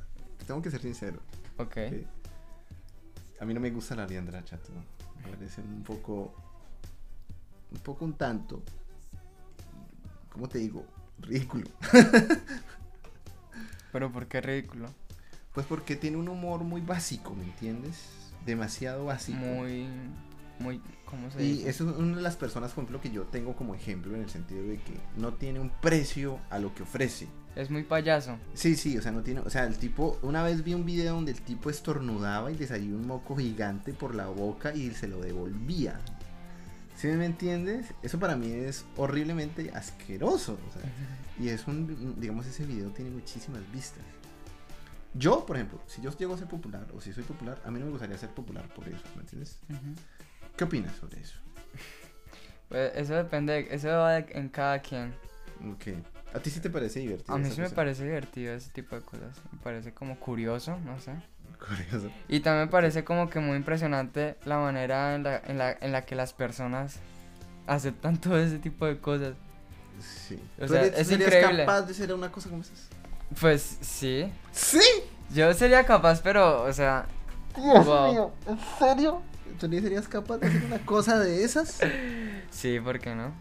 Tengo 0.46 0.62
que 0.62 0.70
ser 0.70 0.80
sincero. 0.82 1.18
Ok. 1.56 1.76
¿ok? 1.88 3.40
A 3.40 3.44
mí 3.44 3.54
no 3.54 3.60
me 3.60 3.70
gusta 3.70 3.96
la 3.96 4.06
liendra, 4.06 4.44
chato. 4.44 4.70
Me 5.24 5.32
parece 5.32 5.62
un 5.62 5.82
poco. 5.82 6.32
Un 7.72 7.78
poco 7.80 8.04
un 8.04 8.12
tanto. 8.12 8.62
¿Cómo 10.30 10.48
te 10.48 10.58
digo? 10.58 10.86
Ridículo. 11.18 11.66
Pero 13.92 14.12
¿por 14.12 14.26
qué 14.28 14.40
ridículo? 14.40 14.88
Pues 15.54 15.66
porque 15.66 15.96
tiene 15.96 16.18
un 16.18 16.28
humor 16.28 16.60
muy 16.62 16.82
básico, 16.82 17.34
¿me 17.34 17.42
entiendes? 17.44 18.00
Demasiado 18.46 19.06
básico. 19.06 19.38
Muy, 19.38 19.88
muy, 20.62 20.80
¿cómo 21.04 21.30
se 21.30 21.38
dice? 21.38 21.68
es 21.68 21.80
una 21.80 22.16
de 22.16 22.22
las 22.22 22.36
personas, 22.36 22.72
por 22.72 22.84
ejemplo, 22.84 23.00
que 23.00 23.10
yo 23.10 23.24
tengo 23.24 23.54
como 23.54 23.74
ejemplo 23.74 24.14
en 24.14 24.22
el 24.22 24.30
sentido 24.30 24.62
de 24.62 24.76
que 24.76 24.94
no 25.16 25.34
tiene 25.34 25.60
un 25.60 25.70
precio 25.80 26.38
a 26.50 26.58
lo 26.58 26.74
que 26.74 26.82
ofrece. 26.84 27.28
Es 27.54 27.70
muy 27.70 27.82
payaso. 27.82 28.38
Sí, 28.54 28.76
sí, 28.76 28.96
o 28.96 29.02
sea, 29.02 29.12
no 29.12 29.22
tiene, 29.22 29.40
o 29.40 29.50
sea, 29.50 29.64
el 29.66 29.76
tipo, 29.76 30.18
una 30.22 30.42
vez 30.42 30.64
vi 30.64 30.72
un 30.72 30.86
video 30.86 31.14
donde 31.14 31.32
el 31.32 31.42
tipo 31.42 31.68
estornudaba 31.68 32.50
y 32.50 32.56
le 32.56 32.66
salía 32.66 32.94
un 32.94 33.06
moco 33.06 33.36
gigante 33.36 33.92
por 33.92 34.14
la 34.14 34.26
boca 34.26 34.74
y 34.74 34.90
se 34.92 35.06
lo 35.06 35.20
devolvía. 35.20 36.00
¿Sí 36.96 37.08
me 37.08 37.26
entiendes? 37.26 37.88
Eso 38.02 38.18
para 38.18 38.36
mí 38.36 38.50
es 38.52 38.84
horriblemente 38.96 39.70
asqueroso. 39.74 40.58
o 40.68 40.72
sea, 40.72 40.90
y 41.38 41.48
es 41.48 41.66
un, 41.66 42.16
digamos, 42.18 42.46
ese 42.46 42.64
video 42.64 42.90
tiene 42.90 43.10
muchísimas 43.10 43.60
vistas. 43.72 44.04
Yo, 45.14 45.44
por 45.44 45.56
ejemplo, 45.56 45.82
si 45.86 46.00
yo 46.00 46.10
llego 46.16 46.34
a 46.34 46.38
ser 46.38 46.48
popular 46.48 46.86
o 46.96 47.00
si 47.00 47.12
soy 47.12 47.24
popular, 47.24 47.60
a 47.66 47.70
mí 47.70 47.78
no 47.78 47.84
me 47.84 47.90
gustaría 47.90 48.16
ser 48.16 48.30
popular 48.30 48.66
por 48.74 48.88
eso, 48.88 49.02
¿me 49.14 49.22
entiendes? 49.22 49.58
Ujú. 49.68 49.94
¿Qué 50.56 50.64
opinas 50.64 50.94
sobre 50.96 51.20
eso? 51.20 51.38
Pues 52.68 52.92
eso 52.96 53.14
depende, 53.14 53.68
eso 53.70 53.88
va 53.88 54.12
de- 54.14 54.26
en 54.38 54.48
cada 54.48 54.78
quien. 54.80 55.14
Ok. 55.72 55.88
¿A 56.34 56.38
ti 56.40 56.50
sí 56.50 56.60
te 56.60 56.70
parece 56.70 57.00
divertido? 57.00 57.34
A 57.34 57.38
mí 57.38 57.50
sí 57.50 57.60
me 57.60 57.68
parece 57.70 58.04
divertido 58.04 58.54
ese 58.54 58.70
tipo 58.70 58.96
de 58.96 59.02
cosas. 59.02 59.36
Me 59.52 59.58
parece 59.62 59.92
como 59.92 60.18
curioso, 60.18 60.78
no 60.84 60.98
sé. 61.00 61.12
Curioso. 61.58 62.10
Y 62.28 62.40
también 62.40 62.66
me 62.66 62.70
parece 62.70 63.04
como 63.04 63.28
que 63.30 63.38
muy 63.40 63.56
impresionante 63.56 64.36
la 64.44 64.58
manera 64.58 65.14
en 65.14 65.22
la, 65.24 65.36
en 65.46 65.58
la, 65.58 65.72
en 65.80 65.92
la 65.92 66.02
que 66.06 66.14
las 66.14 66.32
personas 66.32 66.96
aceptan 67.66 68.16
todo 68.20 68.38
ese 68.38 68.58
tipo 68.58 68.86
de 68.86 68.98
cosas. 68.98 69.34
Sí. 70.00 70.42
O 70.58 70.66
¿Tú 70.66 70.72
sea, 70.72 70.82
eres- 70.84 70.98
es 70.98 71.06
serías 71.08 71.28
increíble. 71.28 71.66
capaz 71.66 71.82
de 71.82 71.94
ser 71.94 72.12
una 72.14 72.32
cosa 72.32 72.48
como 72.48 72.62
esas? 72.62 72.88
Pues 73.38 73.78
sí. 73.82 74.32
¡Sí! 74.50 74.80
Yo 75.34 75.52
sería 75.54 75.84
capaz, 75.84 76.20
pero, 76.22 76.62
o 76.64 76.72
sea, 76.72 77.06
Dios 77.56 77.86
Wow. 77.86 78.10
mío, 78.12 78.32
¿en 78.46 78.58
serio? 78.78 79.22
¿Tú 79.58 79.68
ni 79.68 79.80
serías 79.80 80.08
capaz 80.08 80.38
de 80.38 80.48
hacer 80.48 80.64
una 80.64 80.78
cosa 80.84 81.18
de 81.18 81.44
esas? 81.44 81.78
sí, 82.50 82.78
¿por 82.80 82.98
qué 82.98 83.14
no? 83.14 83.32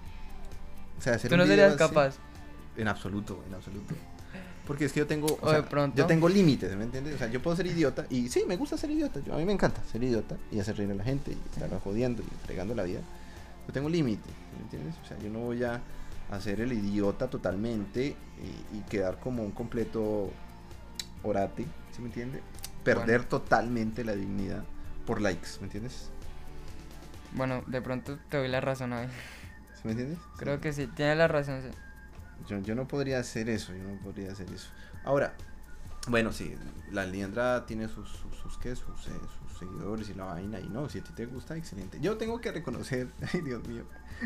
O 0.97 1.01
sea, 1.01 1.13
hacer 1.15 1.29
Tú 1.29 1.35
un 1.35 1.39
no 1.39 1.43
video 1.45 1.57
serías 1.69 1.69
así- 1.81 1.93
capaz. 1.93 2.15
En 2.77 2.87
absoluto, 2.87 3.43
en 3.47 3.53
absoluto. 3.55 3.93
Porque 4.67 4.85
es 4.85 4.93
que 4.93 4.99
yo 4.99 5.07
tengo. 5.07 5.27
O, 5.27 5.39
O 5.41 5.49
de 5.51 5.57
sea, 5.59 5.67
pronto. 5.69 5.97
Yo 5.97 6.05
tengo 6.05 6.29
límites, 6.29 6.73
¿me 6.77 6.83
entiendes? 6.83 7.15
O 7.15 7.17
sea, 7.17 7.27
yo 7.27 7.41
puedo 7.41 7.57
ser 7.57 7.65
idiota. 7.67 8.05
Y 8.09 8.29
sí, 8.29 8.43
me 8.47 8.55
gusta 8.55 8.77
ser 8.77 8.91
idiota. 8.91 9.19
yo- 9.19 9.33
a 9.33 9.37
mí 9.37 9.45
me 9.45 9.51
encanta 9.53 9.81
ser 9.91 10.03
idiota 10.03 10.37
y 10.51 10.59
hacer 10.59 10.77
reír 10.77 10.91
a 10.91 10.95
la 10.95 11.03
gente 11.03 11.31
y 11.31 11.37
estarla 11.53 11.79
jodiendo 11.79 12.21
y 12.23 12.45
fregando 12.45 12.73
la 12.75 12.83
vida. 12.83 12.99
yo 13.67 13.73
tengo 13.73 13.87
un 13.87 13.91
límite, 13.93 14.29
¿me 14.57 14.63
entiendes? 14.63 14.95
O 15.03 15.07
sea, 15.07 15.17
yo 15.19 15.29
no 15.29 15.39
voy 15.39 15.63
a 15.63 15.81
hacer 16.31 16.61
el 16.61 16.71
idiota 16.73 17.29
totalmente 17.29 18.07
y, 18.71 18.77
y 18.77 18.81
quedar 18.89 19.19
como 19.19 19.43
un 19.43 19.51
completo 19.51 20.31
orate, 21.23 21.65
¿sí 21.95 22.01
me 22.01 22.07
entiende? 22.07 22.41
Perder 22.83 23.05
Bueno. 23.19 23.27
totalmente 23.29 24.03
la 24.03 24.15
dignidad 24.15 24.63
por 25.05 25.21
likes, 25.21 25.49
¿me 25.59 25.65
entiendes? 25.65 26.09
Bueno, 27.33 27.63
de 27.67 27.81
pronto 27.81 28.17
te 28.29 28.37
doy 28.37 28.47
la 28.47 28.61
razón 28.61 28.93
ahí. 28.93 29.07
¿Sí 29.75 29.81
me 29.83 29.91
entiendes? 29.91 30.19
Creo 30.37 30.59
que 30.59 30.73
sí, 30.73 30.87
tienes 30.87 31.17
la 31.17 31.27
razón. 31.27 31.61
sí. 31.61 31.69
Yo, 32.47 32.59
yo 32.59 32.75
no 32.75 32.87
podría 32.87 33.19
hacer 33.19 33.49
eso, 33.49 33.73
yo 33.73 33.83
no 33.83 33.99
podría 33.99 34.31
hacer 34.31 34.51
eso. 34.51 34.69
Ahora, 35.03 35.33
bueno, 36.07 36.31
sí, 36.33 36.55
la 36.91 37.05
liendra 37.05 37.65
tiene 37.65 37.87
sus, 37.87 38.09
sus, 38.09 38.35
sus, 38.35 38.57
¿qué? 38.57 38.75
sus, 38.75 39.07
eh, 39.07 39.11
sus 39.47 39.59
seguidores 39.59 40.09
y 40.09 40.15
la 40.15 40.25
vaina, 40.25 40.59
y 40.59 40.67
no, 40.67 40.89
si 40.89 40.99
a 40.99 41.03
ti 41.03 41.11
te 41.13 41.27
gusta, 41.27 41.55
excelente. 41.55 41.99
Yo 42.01 42.17
tengo 42.17 42.41
que 42.41 42.51
reconocer, 42.51 43.07
ay 43.33 43.41
Dios 43.41 43.67
mío, 43.67 43.83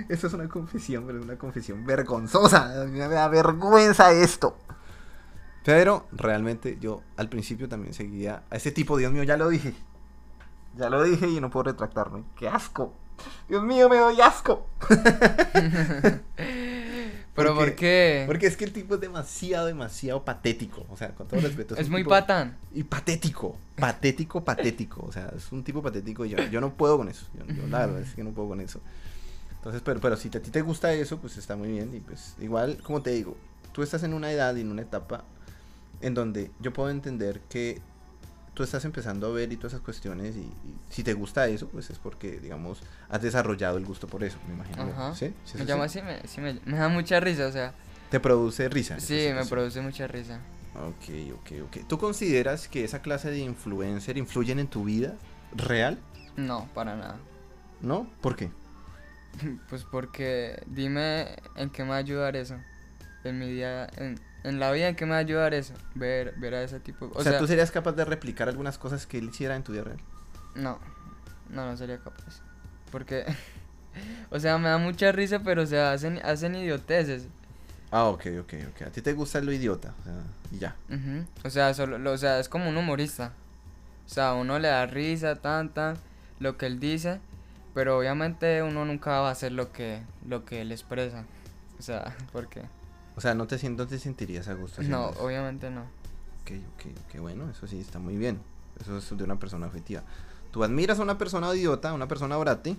esto 0.08 0.28
es 0.28 0.34
una 0.34 0.48
confesión, 0.48 1.06
pero 1.06 1.20
es 1.20 1.26
una 1.26 1.38
confesión 1.38 1.86
vergonzosa, 1.86 2.82
a 2.82 2.86
me 2.86 3.00
da 3.00 3.28
vergüenza 3.28 4.12
esto. 4.12 4.58
Pero 5.66 6.08
realmente 6.12 6.78
yo 6.80 7.02
al 7.18 7.28
principio 7.28 7.68
también 7.68 7.94
seguía 7.94 8.44
a 8.50 8.56
ese 8.56 8.72
tipo, 8.72 8.98
Dios 8.98 9.12
mío, 9.12 9.24
ya 9.24 9.36
lo 9.36 9.50
dije. 9.50 9.74
Ya 10.78 10.90
lo 10.90 11.04
dije 11.04 11.28
y 11.30 11.40
no 11.40 11.50
puedo 11.50 11.64
retractarme. 11.66 12.24
¡Qué 12.38 12.48
asco! 12.48 12.94
Dios 13.48 13.64
mío, 13.64 13.88
me 13.90 13.98
doy 13.98 14.20
asco. 14.22 14.66
Pero 17.36 17.54
¿Por 17.54 17.66
¿por 17.66 17.76
qué? 17.76 18.24
Porque 18.28 18.48
es 18.48 18.56
que 18.56 18.64
el 18.64 18.72
tipo 18.72 18.96
es 18.96 19.02
demasiado, 19.02 19.66
demasiado 19.68 20.24
patético. 20.24 20.86
O 20.90 20.96
sea, 20.96 21.10
con 21.14 21.28
todo 21.28 21.42
respeto. 21.42 21.76
Es 21.76 21.88
un 21.88 21.92
muy 21.92 22.02
tipo- 22.04 22.10
patán. 22.12 22.58
Y 22.74 22.84
patético. 22.84 23.58
Patético, 23.76 24.44
patético. 24.44 25.06
O 25.06 25.12
sea, 25.12 25.32
es 25.36 25.52
un 25.52 25.62
tipo 25.64 25.82
patético 25.82 26.24
y 26.26 26.30
yo, 26.30 26.38
yo 26.44 26.62
no 26.62 26.74
puedo 26.74 26.98
con 26.98 27.10
eso. 27.10 27.26
Yo, 27.34 27.46
yo 27.54 27.68
la 27.68 27.80
verdad 27.86 28.02
es 28.02 28.14
que 28.16 28.24
no 28.24 28.32
puedo 28.32 28.50
con 28.50 28.62
eso. 28.62 28.80
Entonces, 29.58 29.82
pero, 29.84 30.00
pero 30.00 30.16
si 30.16 30.30
a 30.30 30.32
ti 30.42 30.50
te 30.50 30.62
gusta 30.62 30.94
eso, 30.94 31.18
pues 31.18 31.36
está 31.38 31.58
muy 31.58 31.70
bien. 31.70 31.94
Y 31.94 32.00
pues 32.00 32.36
igual, 32.40 32.78
como 32.84 33.02
te 33.02 33.10
digo, 33.12 33.36
tú 33.74 33.84
estás 33.84 34.04
en 34.04 34.14
una 34.14 34.32
edad 34.32 34.56
y 34.56 34.62
en 34.62 34.72
una 34.72 34.84
etapa 34.84 35.24
en 36.02 36.14
donde 36.14 36.52
yo 36.62 36.72
puedo 36.72 36.90
entender 36.90 37.42
que 37.50 37.82
tú 38.56 38.64
estás 38.64 38.84
empezando 38.86 39.28
a 39.28 39.32
ver 39.32 39.52
y 39.52 39.58
todas 39.58 39.74
esas 39.74 39.84
cuestiones 39.84 40.36
y, 40.36 40.40
y 40.40 40.76
si 40.90 41.04
te 41.04 41.14
gusta 41.14 41.48
eso, 41.48 41.68
pues 41.68 41.90
es 41.92 42.00
porque, 42.00 42.40
digamos, 42.40 42.80
has 43.10 43.22
desarrollado 43.22 43.78
el 43.78 43.86
gusto 43.86 44.08
por 44.08 44.24
eso, 44.24 44.38
me 44.48 44.56
imagino. 44.56 44.82
Ajá. 44.84 45.14
¿Sí? 45.14 45.34
¿Sí 45.44 45.58
Me 45.60 45.66
llama 45.66 45.88
sí 45.88 46.02
me, 46.02 46.60
me 46.66 46.78
da 46.78 46.90
mucha 46.90 47.20
risa, 47.20 47.46
o 47.46 47.52
sea. 47.52 47.74
Te 48.10 48.20
produce 48.20 48.68
risa. 48.70 49.00
Sí, 49.00 49.14
me 49.14 49.20
situación. 49.20 49.50
produce 49.50 49.82
mucha 49.82 50.08
risa. 50.08 50.40
Ok, 50.76 51.34
ok, 51.34 51.52
ok. 51.66 51.88
¿Tú 51.88 51.98
consideras 51.98 52.68
que 52.68 52.84
esa 52.84 53.02
clase 53.02 53.30
de 53.30 53.40
influencer 53.40 54.18
influyen 54.18 54.60
en 54.60 54.68
tu 54.68 54.86
vida 54.86 55.16
real? 55.56 56.00
No, 56.36 56.68
para 56.74 56.96
nada. 56.96 57.18
¿No? 57.82 58.10
¿Por 58.22 58.36
qué? 58.36 58.50
Pues 59.70 59.84
porque 59.84 60.64
dime 60.66 61.28
en 61.56 61.70
qué 61.70 61.84
me 61.84 61.90
va 61.90 61.96
a 61.96 62.00
ayudar 62.00 62.36
eso. 62.38 62.56
En 63.26 63.38
mi 63.40 63.52
día, 63.52 63.88
en, 63.98 64.20
en 64.46 64.60
la 64.60 64.72
vida 64.72 64.88
en 64.90 64.96
qué 64.96 65.06
me 65.06 65.12
va 65.12 65.18
a 65.18 65.20
ayudar 65.20 65.54
eso. 65.54 65.74
Ver, 65.96 66.34
ver 66.38 66.54
a 66.56 66.64
ese 66.64 66.80
tipo. 66.80 67.12
O, 67.14 67.24
sea, 67.24 67.38
¿tú 67.40 67.48
serías 67.48 67.72
capaz 67.72 67.94
de 67.94 68.06
replicar 68.06 68.48
algunas 68.48 68.78
cosas 68.78 69.06
que 69.08 69.18
él 69.18 69.30
hiciera 69.30 69.56
en 69.56 69.64
tu 69.64 69.72
vida 69.72 69.84
real? 69.84 69.98
No, 70.54 70.80
no, 71.50 71.66
no 71.66 71.76
sería 71.78 71.98
capaz. 71.98 72.42
Porque, 72.92 73.26
o 74.30 74.40
sea, 74.40 74.58
me 74.58 74.70
da 74.70 74.78
mucha 74.78 75.12
risa, 75.12 75.40
pero 75.40 75.64
o 75.64 75.66
sea, 75.66 75.92
hacen, 75.92 76.20
hacen 76.24 76.56
idioteces. 76.56 77.28
Ah, 77.92 78.06
ok, 78.06 78.26
ok, 78.42 78.54
ok. 78.72 78.82
A 78.88 78.90
ti 78.92 79.02
te 79.02 79.14
gusta 79.14 79.42
lo 79.42 79.52
idiota. 79.52 79.94
O 80.02 80.04
sea, 80.04 80.14
y 80.52 80.60
ya. 80.60 80.76
Ujú. 80.90 81.26
O 81.44 81.50
sea, 81.50 81.74
solo, 81.74 81.98
lo- 81.98 82.12
o 82.12 82.18
sea, 82.18 82.40
es 82.40 82.50
como 82.50 82.70
un 82.70 82.78
humorista. 82.78 83.32
O 84.06 84.10
sea, 84.10 84.34
uno 84.34 84.60
le 84.60 84.68
da 84.68 84.86
risa, 84.86 85.36
tan, 85.36 85.70
tan, 85.70 85.98
lo 86.40 86.58
que 86.58 86.68
él 86.68 86.80
dice, 86.80 87.20
pero 87.74 87.98
obviamente 87.98 88.62
uno 88.62 88.86
nunca 88.86 89.20
va 89.22 89.30
a 89.30 89.32
hacer 89.32 89.52
lo 89.52 89.72
que, 89.72 90.02
lo 90.28 90.46
que 90.46 90.62
él 90.62 90.72
expresa. 90.72 91.24
O 91.80 91.82
sea, 91.82 92.16
porque 92.32 92.62
O 93.16 93.22
sea, 93.22 93.34
no 93.34 93.48
te, 93.48 93.70
no 93.70 93.88
te 93.88 93.98
sentirías 94.00 94.48
a 94.48 94.54
gusto. 94.54 94.82
no, 94.84 95.10
eso? 95.12 95.24
obviamente 95.24 95.70
no. 95.70 95.82
Ok, 96.42 96.52
ok, 96.76 96.86
ok. 97.16 97.22
Bueno, 97.22 97.50
eso 97.50 97.66
sí 97.68 97.80
está 97.80 97.98
muy 98.00 98.18
bien. 98.18 98.40
Eso 98.80 98.98
es 98.98 99.18
de 99.18 99.24
una 99.24 99.40
persona 99.40 99.68
objetiva. 99.68 100.04
Tú 100.52 100.64
admiras 100.64 101.00
a 101.00 101.04
una 101.04 101.18
persona 101.18 101.54
idiota, 101.56 101.90
a 101.90 101.94
una 101.94 102.08
persona 102.08 102.38
orate. 102.38 102.76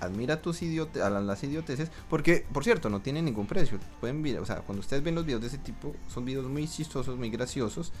Admira 0.00 0.40
tus 0.40 0.62
idiote 0.62 1.02
a 1.02 1.10
la- 1.10 1.20
las 1.20 1.42
idioteces. 1.44 1.90
Porque, 2.08 2.46
por 2.52 2.64
cierto, 2.64 2.88
no 2.88 3.00
tiene 3.00 3.20
ningún 3.20 3.46
precio. 3.46 3.78
Pueden 4.00 4.22
ver, 4.22 4.38
o 4.38 4.46
sea, 4.46 4.56
cuando 4.60 4.80
ustedes 4.80 5.02
ven 5.02 5.14
los 5.14 5.26
videos 5.26 5.42
de 5.42 5.48
ese 5.48 5.58
tipo, 5.58 5.94
son 6.08 6.24
videos 6.24 6.46
muy 6.46 6.66
chistosos, 6.66 7.16
muy 7.18 7.28
graciosos. 7.30 7.92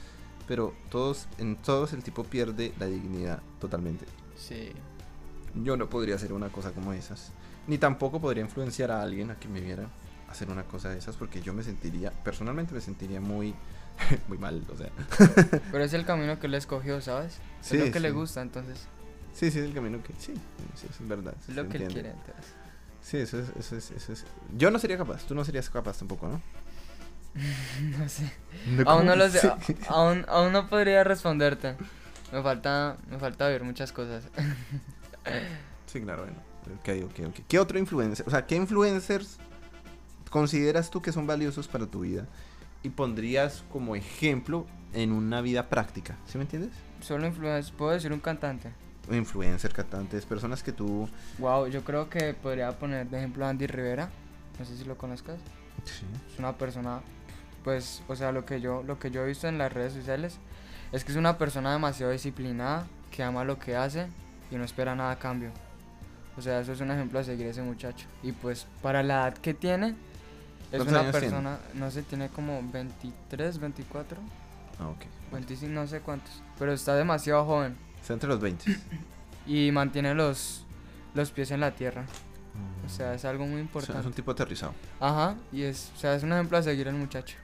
Pero 0.48 0.72
todos, 0.90 1.26
en 1.38 1.56
todos 1.56 1.92
el 1.92 2.02
tipo 2.02 2.24
pierde 2.24 2.72
la 2.78 2.86
dignidad 2.86 3.40
totalmente. 3.60 4.06
Sí. 4.36 4.70
Yo 5.54 5.76
no 5.76 5.88
podría 5.90 6.14
hacer 6.14 6.32
una 6.32 6.48
cosa 6.48 6.72
como 6.72 6.92
esas. 6.92 7.32
Ni 7.66 7.76
tampoco 7.78 8.20
podría 8.20 8.42
influenciar 8.42 8.90
a 8.90 9.02
alguien 9.02 9.30
a 9.30 9.38
que 9.38 9.48
me 9.48 9.60
viera 9.60 9.88
hacer 10.30 10.48
una 10.50 10.64
cosa 10.64 10.90
de 10.90 10.98
esas. 10.98 11.16
Porque 11.16 11.42
yo 11.42 11.52
me 11.52 11.62
sentiría, 11.62 12.10
personalmente 12.10 12.74
me 12.74 12.80
sentiría 12.80 13.20
muy, 13.20 13.54
muy 14.28 14.38
mal. 14.38 14.64
O 14.72 14.76
sea, 14.76 14.90
Pero 15.70 15.84
es 15.84 15.92
el 15.92 16.04
camino 16.04 16.38
que 16.38 16.46
él 16.46 16.54
escogió, 16.54 17.00
¿sabes? 17.00 17.38
Sí, 17.60 17.76
es 17.76 17.86
lo 17.86 17.92
que 17.92 18.00
le 18.00 18.10
gusta, 18.10 18.42
entonces. 18.42 18.86
Sí, 19.34 19.50
sí, 19.50 19.58
es 19.58 19.64
el 19.64 19.74
camino 19.74 20.02
que. 20.02 20.12
Sí, 20.18 20.34
sí, 20.74 20.86
eso 20.90 21.02
es 21.02 21.08
verdad. 21.08 21.34
Es 21.48 21.54
lo 21.54 21.68
que 21.68 21.78
él 21.78 21.92
quiere, 21.92 22.10
entonces. 22.10 22.54
Sí, 23.02 23.16
eso 23.16 23.38
es, 23.38 23.48
eso 23.58 23.76
es, 23.76 23.90
eso 23.90 24.12
es. 24.12 24.24
Yo 24.56 24.70
no 24.70 24.78
sería 24.78 24.98
capaz, 24.98 25.24
tú 25.24 25.34
no 25.34 25.44
serías 25.44 25.70
capaz 25.70 25.98
tampoco, 25.98 26.28
¿no? 26.28 26.40
no 27.98 28.08
sé. 28.08 28.30
No, 28.66 28.90
Aún 28.90 29.06
no 29.06 29.16
lo 29.16 29.28
sé. 29.28 29.40
Sí. 29.66 29.76
Aún, 29.88 30.24
aún 30.28 30.52
no 30.52 30.68
podría 30.68 31.04
responderte. 31.04 31.76
Me 32.32 32.42
falta, 32.42 32.96
me 33.08 33.18
falta 33.18 33.48
ver 33.48 33.64
muchas 33.64 33.92
cosas. 33.92 34.24
Sí, 35.86 36.00
claro, 36.00 36.22
bueno. 36.22 36.38
Ok, 36.78 37.10
ok, 37.10 37.28
ok. 37.28 37.46
¿Qué 37.48 37.58
otro 37.58 37.78
influencer? 37.78 38.26
O 38.28 38.30
sea, 38.30 38.46
¿qué 38.46 38.54
influencers 38.54 39.38
consideras 40.30 40.90
tú 40.90 41.02
que 41.02 41.12
son 41.12 41.26
valiosos 41.26 41.68
para 41.68 41.86
tu 41.86 42.00
vida? 42.00 42.26
Y 42.82 42.90
pondrías 42.90 43.62
como 43.70 43.94
ejemplo 43.94 44.66
en 44.94 45.12
una 45.12 45.42
vida 45.42 45.68
práctica, 45.68 46.16
¿sí 46.26 46.38
me 46.38 46.44
entiendes? 46.44 46.72
Solo 47.00 47.26
influencia, 47.26 47.74
puedo 47.76 47.90
decir 47.90 48.12
un 48.12 48.20
cantante. 48.20 48.72
Influencer, 49.10 49.72
cantantes, 49.72 50.24
personas 50.24 50.62
que 50.62 50.72
tú. 50.72 51.08
Wow, 51.38 51.66
yo 51.66 51.82
creo 51.84 52.08
que 52.08 52.32
podría 52.34 52.78
poner 52.78 53.08
de 53.08 53.18
ejemplo 53.18 53.44
a 53.44 53.50
Andy 53.50 53.66
Rivera. 53.66 54.10
No 54.58 54.64
sé 54.64 54.76
si 54.76 54.84
lo 54.84 54.96
conozcas. 54.96 55.38
Sí. 55.84 56.04
Es 56.32 56.38
una 56.38 56.56
persona, 56.56 57.00
pues, 57.64 58.02
o 58.08 58.16
sea, 58.16 58.32
lo 58.32 58.44
que 58.44 58.60
yo, 58.60 58.82
lo 58.82 58.98
que 58.98 59.10
yo 59.10 59.24
he 59.24 59.26
visto 59.26 59.48
en 59.48 59.58
las 59.58 59.72
redes 59.72 59.94
sociales 59.94 60.38
es 60.92 61.04
que 61.04 61.12
es 61.12 61.18
una 61.18 61.38
persona 61.38 61.72
demasiado 61.72 62.12
disciplinada, 62.12 62.86
que 63.10 63.22
ama 63.22 63.44
lo 63.44 63.58
que 63.58 63.76
hace 63.76 64.06
y 64.50 64.56
no 64.56 64.64
espera 64.64 64.94
nada 64.94 65.12
a 65.12 65.18
cambio. 65.18 65.50
O 66.36 66.42
sea, 66.42 66.60
eso 66.60 66.72
es 66.72 66.80
un 66.80 66.90
ejemplo 66.90 67.18
a 67.18 67.24
seguir 67.24 67.46
ese 67.46 67.62
muchacho. 67.62 68.06
Y 68.22 68.32
pues, 68.32 68.66
para 68.82 69.02
la 69.02 69.14
edad 69.14 69.34
que 69.34 69.54
tiene, 69.54 69.94
es 70.72 70.76
¿Cuántos 70.82 70.88
una 70.88 71.00
tiene? 71.00 71.12
persona, 71.12 71.58
no 71.74 71.90
sé, 71.90 72.02
tiene 72.02 72.28
como 72.28 72.60
23, 72.72 73.58
24, 73.58 74.18
Ah, 74.78 74.88
ok. 74.88 75.00
25, 75.32 75.72
no 75.72 75.86
sé 75.86 76.00
cuántos. 76.00 76.30
Pero 76.58 76.72
está 76.72 76.94
demasiado 76.94 77.44
joven 77.44 77.76
Está 78.00 78.14
entre 78.14 78.28
los 78.28 78.40
20. 78.40 78.64
y 79.46 79.70
mantiene 79.72 80.14
los, 80.14 80.64
los 81.14 81.30
pies 81.30 81.50
en 81.50 81.60
la 81.60 81.72
tierra. 81.74 82.04
O 82.86 82.88
sea, 82.88 83.14
es 83.14 83.24
algo 83.24 83.44
muy 83.44 83.52
O 83.52 83.56
sea, 83.56 83.62
importante. 83.62 84.00
es 84.00 84.06
un 84.06 84.12
tipo 84.12 84.30
aterrizado. 84.32 84.74
Ajá, 84.98 85.36
y 85.52 85.62
es, 85.62 85.90
o 85.96 85.98
sea, 85.98 86.14
es 86.14 86.22
un 86.22 86.32
ejemplo 86.32 86.58
a 86.58 86.62
seguir 86.62 86.88
el 86.88 86.94
muchacho. 86.94 87.36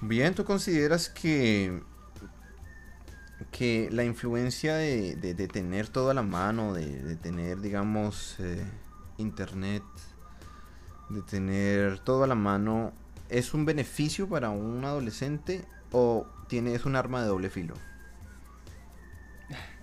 Bien, 0.00 0.34
¿tú 0.34 0.44
consideras 0.44 1.08
que, 1.08 1.80
que 3.50 3.88
la 3.92 4.04
influencia 4.04 4.74
de, 4.76 5.16
de- 5.16 5.34
de 5.34 5.48
tener 5.48 5.88
todo 5.88 6.10
a 6.10 6.14
la 6.14 6.22
mano, 6.22 6.72
de, 6.72 7.02
de 7.02 7.16
tener, 7.16 7.60
digamos, 7.60 8.36
eh, 8.38 8.64
internet, 9.18 9.82
de 11.12 11.22
tener 11.22 11.98
todo 12.00 12.24
a 12.24 12.26
la 12.26 12.34
mano, 12.34 12.92
es 13.28 13.54
un 13.54 13.64
beneficio 13.64 14.28
para 14.28 14.50
un 14.50 14.84
adolescente 14.84 15.64
o 15.90 16.26
tiene, 16.48 16.74
es 16.74 16.84
un 16.84 16.96
arma 16.96 17.22
de 17.22 17.28
doble 17.28 17.50
filo? 17.50 17.74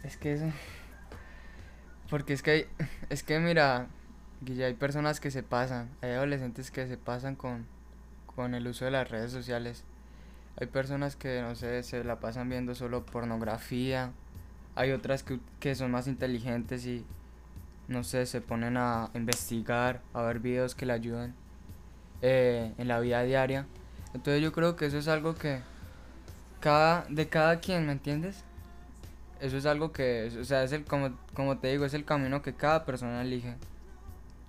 Es 0.03 0.17
que 0.17 0.33
eso. 0.33 0.51
Porque 2.09 2.33
es 2.33 2.41
que 2.41 2.51
hay, 2.51 2.65
es 3.09 3.23
que 3.23 3.39
mira, 3.39 3.87
Guille, 4.41 4.65
hay 4.65 4.73
personas 4.73 5.19
que 5.19 5.31
se 5.31 5.43
pasan, 5.43 5.89
hay 6.01 6.11
adolescentes 6.11 6.71
que 6.71 6.87
se 6.87 6.97
pasan 6.97 7.35
con, 7.35 7.65
con 8.35 8.55
el 8.55 8.67
uso 8.67 8.85
de 8.85 8.91
las 8.91 9.09
redes 9.09 9.31
sociales. 9.31 9.83
Hay 10.59 10.67
personas 10.67 11.15
que, 11.15 11.41
no 11.41 11.55
sé, 11.55 11.83
se 11.83 12.03
la 12.03 12.19
pasan 12.19 12.49
viendo 12.49 12.75
solo 12.75 13.05
pornografía. 13.05 14.11
Hay 14.75 14.91
otras 14.91 15.23
que, 15.23 15.39
que 15.59 15.75
son 15.75 15.91
más 15.91 16.07
inteligentes 16.07 16.85
y, 16.85 17.05
no 17.89 18.03
sé, 18.03 18.25
se 18.27 18.39
ponen 18.39 18.77
a 18.77 19.09
investigar, 19.15 20.01
a 20.13 20.21
ver 20.21 20.39
videos 20.39 20.75
que 20.75 20.85
le 20.85 20.93
ayudan 20.93 21.33
eh, 22.21 22.73
en 22.77 22.87
la 22.87 22.99
vida 22.99 23.23
diaria. 23.23 23.65
Entonces 24.13 24.41
yo 24.41 24.51
creo 24.53 24.75
que 24.75 24.85
eso 24.85 24.97
es 24.99 25.07
algo 25.07 25.35
que 25.35 25.59
cada, 26.59 27.05
de 27.09 27.27
cada 27.27 27.59
quien, 27.59 27.87
¿me 27.87 27.91
entiendes? 27.91 28.43
Eso 29.41 29.57
es 29.57 29.65
algo 29.65 29.91
que, 29.91 30.31
o 30.39 30.45
sea, 30.45 30.63
es 30.63 30.71
el, 30.71 30.85
como, 30.85 31.17
como 31.33 31.57
te 31.57 31.69
digo, 31.69 31.83
es 31.83 31.93
el 31.95 32.05
camino 32.05 32.41
que 32.41 32.53
cada 32.53 32.85
persona 32.85 33.21
elige. 33.21 33.55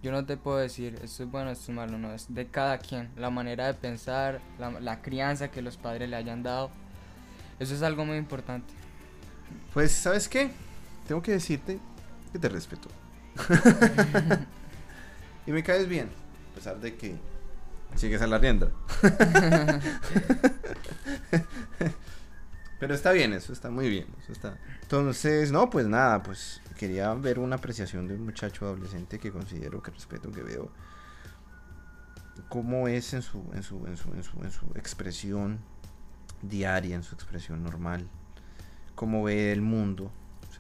Yo 0.03 0.13
no 0.13 0.25
te 0.25 0.37
puedo 0.37 0.59
decir, 0.59 0.99
esto 1.03 1.25
es 1.25 1.31
bueno, 1.31 1.51
esto 1.51 1.73
es 1.73 1.77
malo, 1.77 1.99
no, 1.99 2.13
es 2.13 2.33
de 2.35 2.47
cada 2.47 2.79
quien. 2.79 3.11
La 3.17 3.31
manera 3.31 3.67
de 3.67 3.75
pensar, 3.75 4.41
la, 4.59 4.71
la 4.81 5.01
crianza 5.01 5.51
que 5.51 5.63
los 5.63 5.77
padres 5.77 6.11
le 6.11 6.17
hayan 6.17 6.43
dado. 6.43 6.71
Eso 7.59 7.75
es 7.75 7.83
algo 7.83 8.05
muy 8.05 8.17
importante. 8.17 8.73
Pues, 9.73 9.93
¿sabes 9.93 10.29
qué? 10.29 10.51
Tengo 11.07 11.23
que 11.23 11.33
decirte 11.33 11.79
que 12.33 12.39
te 12.39 12.49
respeto. 12.49 12.89
Y 15.47 15.53
me 15.53 15.63
caes 15.63 15.89
bien, 15.89 16.11
a 16.53 16.55
pesar 16.55 16.79
de 16.81 16.97
que 16.97 17.17
sigues 17.97 18.21
a 18.23 18.27
la 18.27 18.39
rienda. 18.39 18.71
Pero 22.79 22.95
está 22.95 23.13
bien, 23.13 23.33
eso 23.33 23.53
está 23.53 23.71
muy 23.71 23.89
bien. 23.89 24.07
Entonces, 24.83 25.51
no, 25.51 25.69
pues 25.71 25.87
nada, 25.87 26.23
pues 26.23 26.61
quería 26.79 27.13
ver 27.15 27.39
una 27.39 27.57
apreciación 27.57 28.07
de 28.07 28.15
un 28.15 28.25
muchacho 28.25 28.65
adolescente 28.67 29.19
que 29.19 29.33
considero 29.33 29.83
que 29.83 29.91
respeto, 29.91 30.31
que 30.31 30.43
veo 30.43 30.71
cómo 32.49 32.89
es 32.89 33.13
en 33.13 33.23
su, 33.23 33.43
en 33.53 33.63
su, 33.63 33.87
en 33.87 33.97
su, 33.97 34.13
en 34.15 34.23
su 34.51 34.67
expresión 34.77 35.59
diaria, 36.43 36.97
en 36.97 37.03
su 37.03 37.15
expresión 37.15 37.63
normal, 37.63 38.09
cómo 38.95 39.25
ve 39.25 39.53
el 39.53 39.61
mundo, 39.63 40.11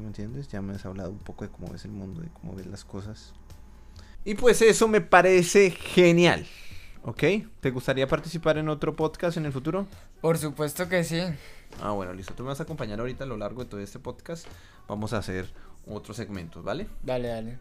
¿sí 0.00 0.02
me 0.02 0.08
entiendes? 0.08 0.48
Ya 0.48 0.62
me 0.62 0.74
has 0.74 0.86
hablado 0.86 1.10
un 1.10 1.18
poco 1.18 1.44
de 1.44 1.50
cómo 1.50 1.70
ves 1.70 1.84
el 1.84 1.90
mundo, 1.90 2.22
de 2.22 2.28
cómo 2.28 2.54
ves 2.54 2.66
las 2.66 2.84
cosas. 2.86 3.34
Y 4.24 4.34
pues 4.34 4.62
eso 4.62 4.88
me 4.88 5.02
parece 5.02 5.70
genial. 5.70 6.46
¿Ok? 7.02 7.22
¿Te 7.60 7.70
gustaría 7.70 8.06
participar 8.08 8.56
en 8.58 8.68
otro 8.70 8.96
podcast 8.96 9.36
en 9.36 9.44
el 9.44 9.52
futuro? 9.52 9.86
Por 10.22 10.38
supuesto 10.38 10.88
que 10.88 11.04
sí. 11.04 11.20
Ah, 11.82 11.90
bueno, 11.92 12.14
listo. 12.14 12.34
Tú 12.34 12.44
me 12.44 12.48
vas 12.48 12.60
a 12.60 12.62
acompañar 12.62 13.00
ahorita 13.00 13.24
a 13.24 13.26
lo 13.26 13.36
largo 13.36 13.62
de 13.62 13.70
todo 13.70 13.80
este 13.80 13.98
podcast. 13.98 14.46
Vamos 14.88 15.12
a 15.12 15.18
hacer 15.18 15.52
otros 15.86 16.16
segmentos, 16.16 16.64
¿vale? 16.64 16.86
Dale, 17.02 17.28
dale. 17.28 17.58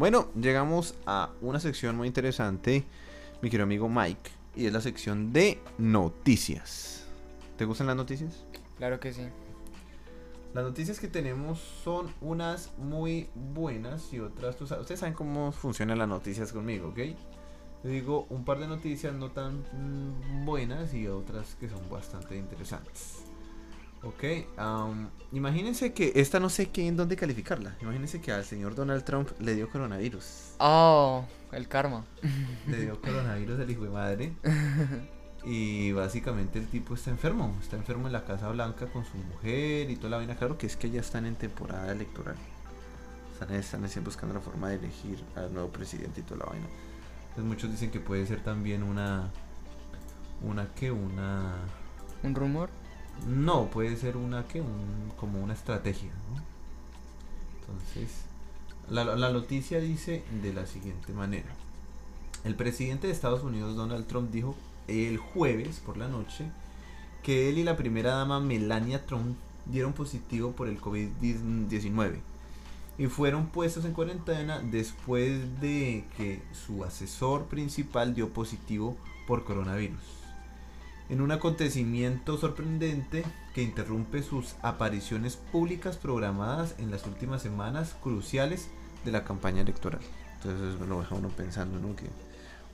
Bueno, 0.00 0.28
llegamos 0.34 0.94
a 1.04 1.28
una 1.42 1.60
sección 1.60 1.94
muy 1.94 2.08
interesante, 2.08 2.86
mi 3.42 3.50
querido 3.50 3.64
amigo 3.64 3.86
Mike, 3.86 4.30
y 4.56 4.64
es 4.64 4.72
la 4.72 4.80
sección 4.80 5.30
de 5.34 5.60
noticias. 5.76 7.04
¿Te 7.58 7.66
gustan 7.66 7.86
las 7.86 7.96
noticias? 7.96 8.46
Claro 8.78 8.98
que 8.98 9.12
sí. 9.12 9.26
Las 10.54 10.64
noticias 10.64 10.98
que 11.00 11.06
tenemos 11.08 11.58
son 11.84 12.10
unas 12.22 12.70
muy 12.78 13.28
buenas 13.34 14.10
y 14.14 14.20
otras, 14.20 14.56
tú 14.56 14.66
sabes- 14.66 14.80
ustedes 14.80 15.00
saben 15.00 15.12
cómo 15.14 15.52
funcionan 15.52 15.98
las 15.98 16.08
noticias 16.08 16.50
conmigo, 16.50 16.88
¿ok? 16.88 17.00
Digo 17.84 18.26
un 18.30 18.46
par 18.46 18.58
de 18.58 18.68
noticias 18.68 19.12
no 19.12 19.32
tan 19.32 19.58
mm, 19.74 20.46
buenas 20.46 20.94
y 20.94 21.08
otras 21.08 21.56
que 21.56 21.68
son 21.68 21.90
bastante 21.90 22.38
interesantes. 22.38 23.26
Ok, 24.02 24.24
am, 24.56 25.10
imagínense 25.32 25.92
que 25.92 26.12
esta 26.14 26.40
no 26.40 26.48
sé 26.48 26.70
qué 26.70 26.86
en 26.86 26.96
dónde 26.96 27.16
calificarla. 27.16 27.76
Imagínense 27.82 28.20
que 28.20 28.32
al 28.32 28.44
señor 28.44 28.74
Donald 28.74 29.04
Trump 29.04 29.28
le 29.38 29.54
dio 29.54 29.68
coronavirus. 29.68 30.54
Oh, 30.58 31.26
el 31.52 31.68
karma. 31.68 32.04
Le 32.66 32.80
dio 32.80 33.00
coronavirus 33.00 33.60
al 33.60 33.70
hijo 33.70 33.84
de 33.84 33.90
madre. 33.90 34.32
Y 35.44 35.92
básicamente 35.92 36.58
el 36.58 36.66
tipo 36.68 36.94
está 36.94 37.10
enfermo. 37.10 37.56
Está 37.60 37.76
enfermo 37.76 38.06
en 38.06 38.12
la 38.12 38.24
Casa 38.24 38.50
Blanca 38.50 38.86
con 38.86 39.04
su 39.04 39.16
mujer 39.16 39.90
y 39.90 39.96
toda 39.96 40.10
la 40.10 40.16
vaina. 40.18 40.36
Claro 40.36 40.58
que 40.58 40.66
es 40.66 40.76
que 40.76 40.90
ya 40.90 41.00
están 41.00 41.26
en 41.26 41.34
temporada 41.34 41.90
electoral. 41.92 42.36
Están, 43.32 43.54
están 43.54 43.84
así 43.84 44.00
buscando 44.00 44.34
la 44.34 44.40
forma 44.40 44.68
de 44.68 44.76
elegir 44.76 45.18
al 45.36 45.52
nuevo 45.52 45.70
presidente 45.70 46.20
y 46.20 46.24
toda 46.24 46.44
la 46.44 46.50
vaina. 46.50 46.66
Entonces 47.30 47.44
muchos 47.44 47.70
dicen 47.70 47.90
que 47.90 48.00
puede 48.00 48.26
ser 48.26 48.42
también 48.42 48.82
una... 48.82 49.30
Una 50.42 50.66
que 50.74 50.90
una... 50.90 51.54
¿Un 52.22 52.34
rumor? 52.34 52.68
No, 53.26 53.66
puede 53.70 53.96
ser 53.96 54.16
una 54.16 54.46
que 54.46 54.60
un, 54.60 55.12
como 55.16 55.42
una 55.42 55.54
estrategia. 55.54 56.10
Entonces, 57.60 58.22
la, 58.88 59.04
la 59.04 59.30
noticia 59.30 59.80
dice 59.80 60.24
de 60.42 60.52
la 60.52 60.66
siguiente 60.66 61.12
manera. 61.12 61.48
El 62.44 62.54
presidente 62.54 63.06
de 63.06 63.12
Estados 63.12 63.42
Unidos, 63.42 63.76
Donald 63.76 64.06
Trump, 64.06 64.30
dijo 64.30 64.56
el 64.88 65.18
jueves 65.18 65.80
por 65.84 65.96
la 65.96 66.08
noche 66.08 66.46
que 67.22 67.48
él 67.48 67.58
y 67.58 67.64
la 67.64 67.76
primera 67.76 68.12
dama 68.12 68.40
Melania 68.40 69.04
Trump 69.06 69.36
dieron 69.66 69.92
positivo 69.92 70.52
por 70.52 70.68
el 70.68 70.80
COVID-19 70.80 72.18
y 72.98 73.06
fueron 73.06 73.46
puestos 73.46 73.84
en 73.84 73.92
cuarentena 73.92 74.60
después 74.60 75.60
de 75.60 76.04
que 76.16 76.42
su 76.52 76.84
asesor 76.84 77.44
principal 77.46 78.14
dio 78.14 78.30
positivo 78.30 78.96
por 79.26 79.44
coronavirus 79.44 80.19
en 81.10 81.20
un 81.20 81.32
acontecimiento 81.32 82.38
sorprendente 82.38 83.24
que 83.54 83.62
interrumpe 83.62 84.22
sus 84.22 84.54
apariciones 84.62 85.36
públicas 85.36 85.96
programadas 85.96 86.76
en 86.78 86.90
las 86.90 87.04
últimas 87.04 87.42
semanas 87.42 87.96
cruciales 88.00 88.68
de 89.04 89.10
la 89.10 89.24
campaña 89.24 89.62
electoral. 89.62 90.00
Entonces 90.36 90.76
eso 90.76 90.86
lo 90.86 91.00
deja 91.00 91.16
uno 91.16 91.28
pensando, 91.28 91.78
¿no? 91.80 91.96
Que 91.96 92.06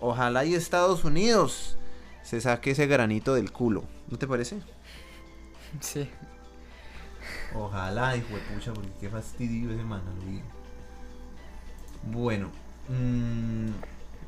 ojalá 0.00 0.44
y 0.44 0.54
Estados 0.54 1.04
Unidos 1.04 1.78
se 2.22 2.40
saque 2.40 2.72
ese 2.72 2.86
granito 2.86 3.34
del 3.34 3.50
culo, 3.52 3.84
¿no 4.08 4.18
te 4.18 4.26
parece? 4.26 4.60
Sí. 5.80 6.08
Ojalá, 7.54 8.16
hijo 8.16 8.34
de 8.34 8.40
pucha, 8.54 8.74
porque 8.74 8.90
qué 9.00 9.08
fastidio 9.08 9.72
ese 9.72 9.82
man. 9.82 10.02
Bueno, 12.04 12.50
mm, 12.88 13.68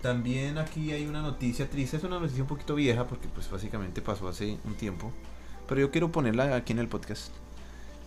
también 0.02 0.58
aquí 0.58 0.92
hay 0.92 1.06
una 1.06 1.22
noticia 1.22 1.68
triste, 1.68 1.96
es 1.96 2.04
una 2.04 2.20
noticia 2.20 2.42
un 2.42 2.48
poquito 2.48 2.74
vieja 2.74 3.06
porque 3.06 3.28
pues 3.28 3.50
básicamente 3.50 4.00
pasó 4.00 4.28
hace 4.28 4.58
un 4.64 4.74
tiempo, 4.74 5.12
pero 5.66 5.80
yo 5.80 5.90
quiero 5.90 6.12
ponerla 6.12 6.54
aquí 6.54 6.72
en 6.72 6.78
el 6.78 6.88
podcast. 6.88 7.32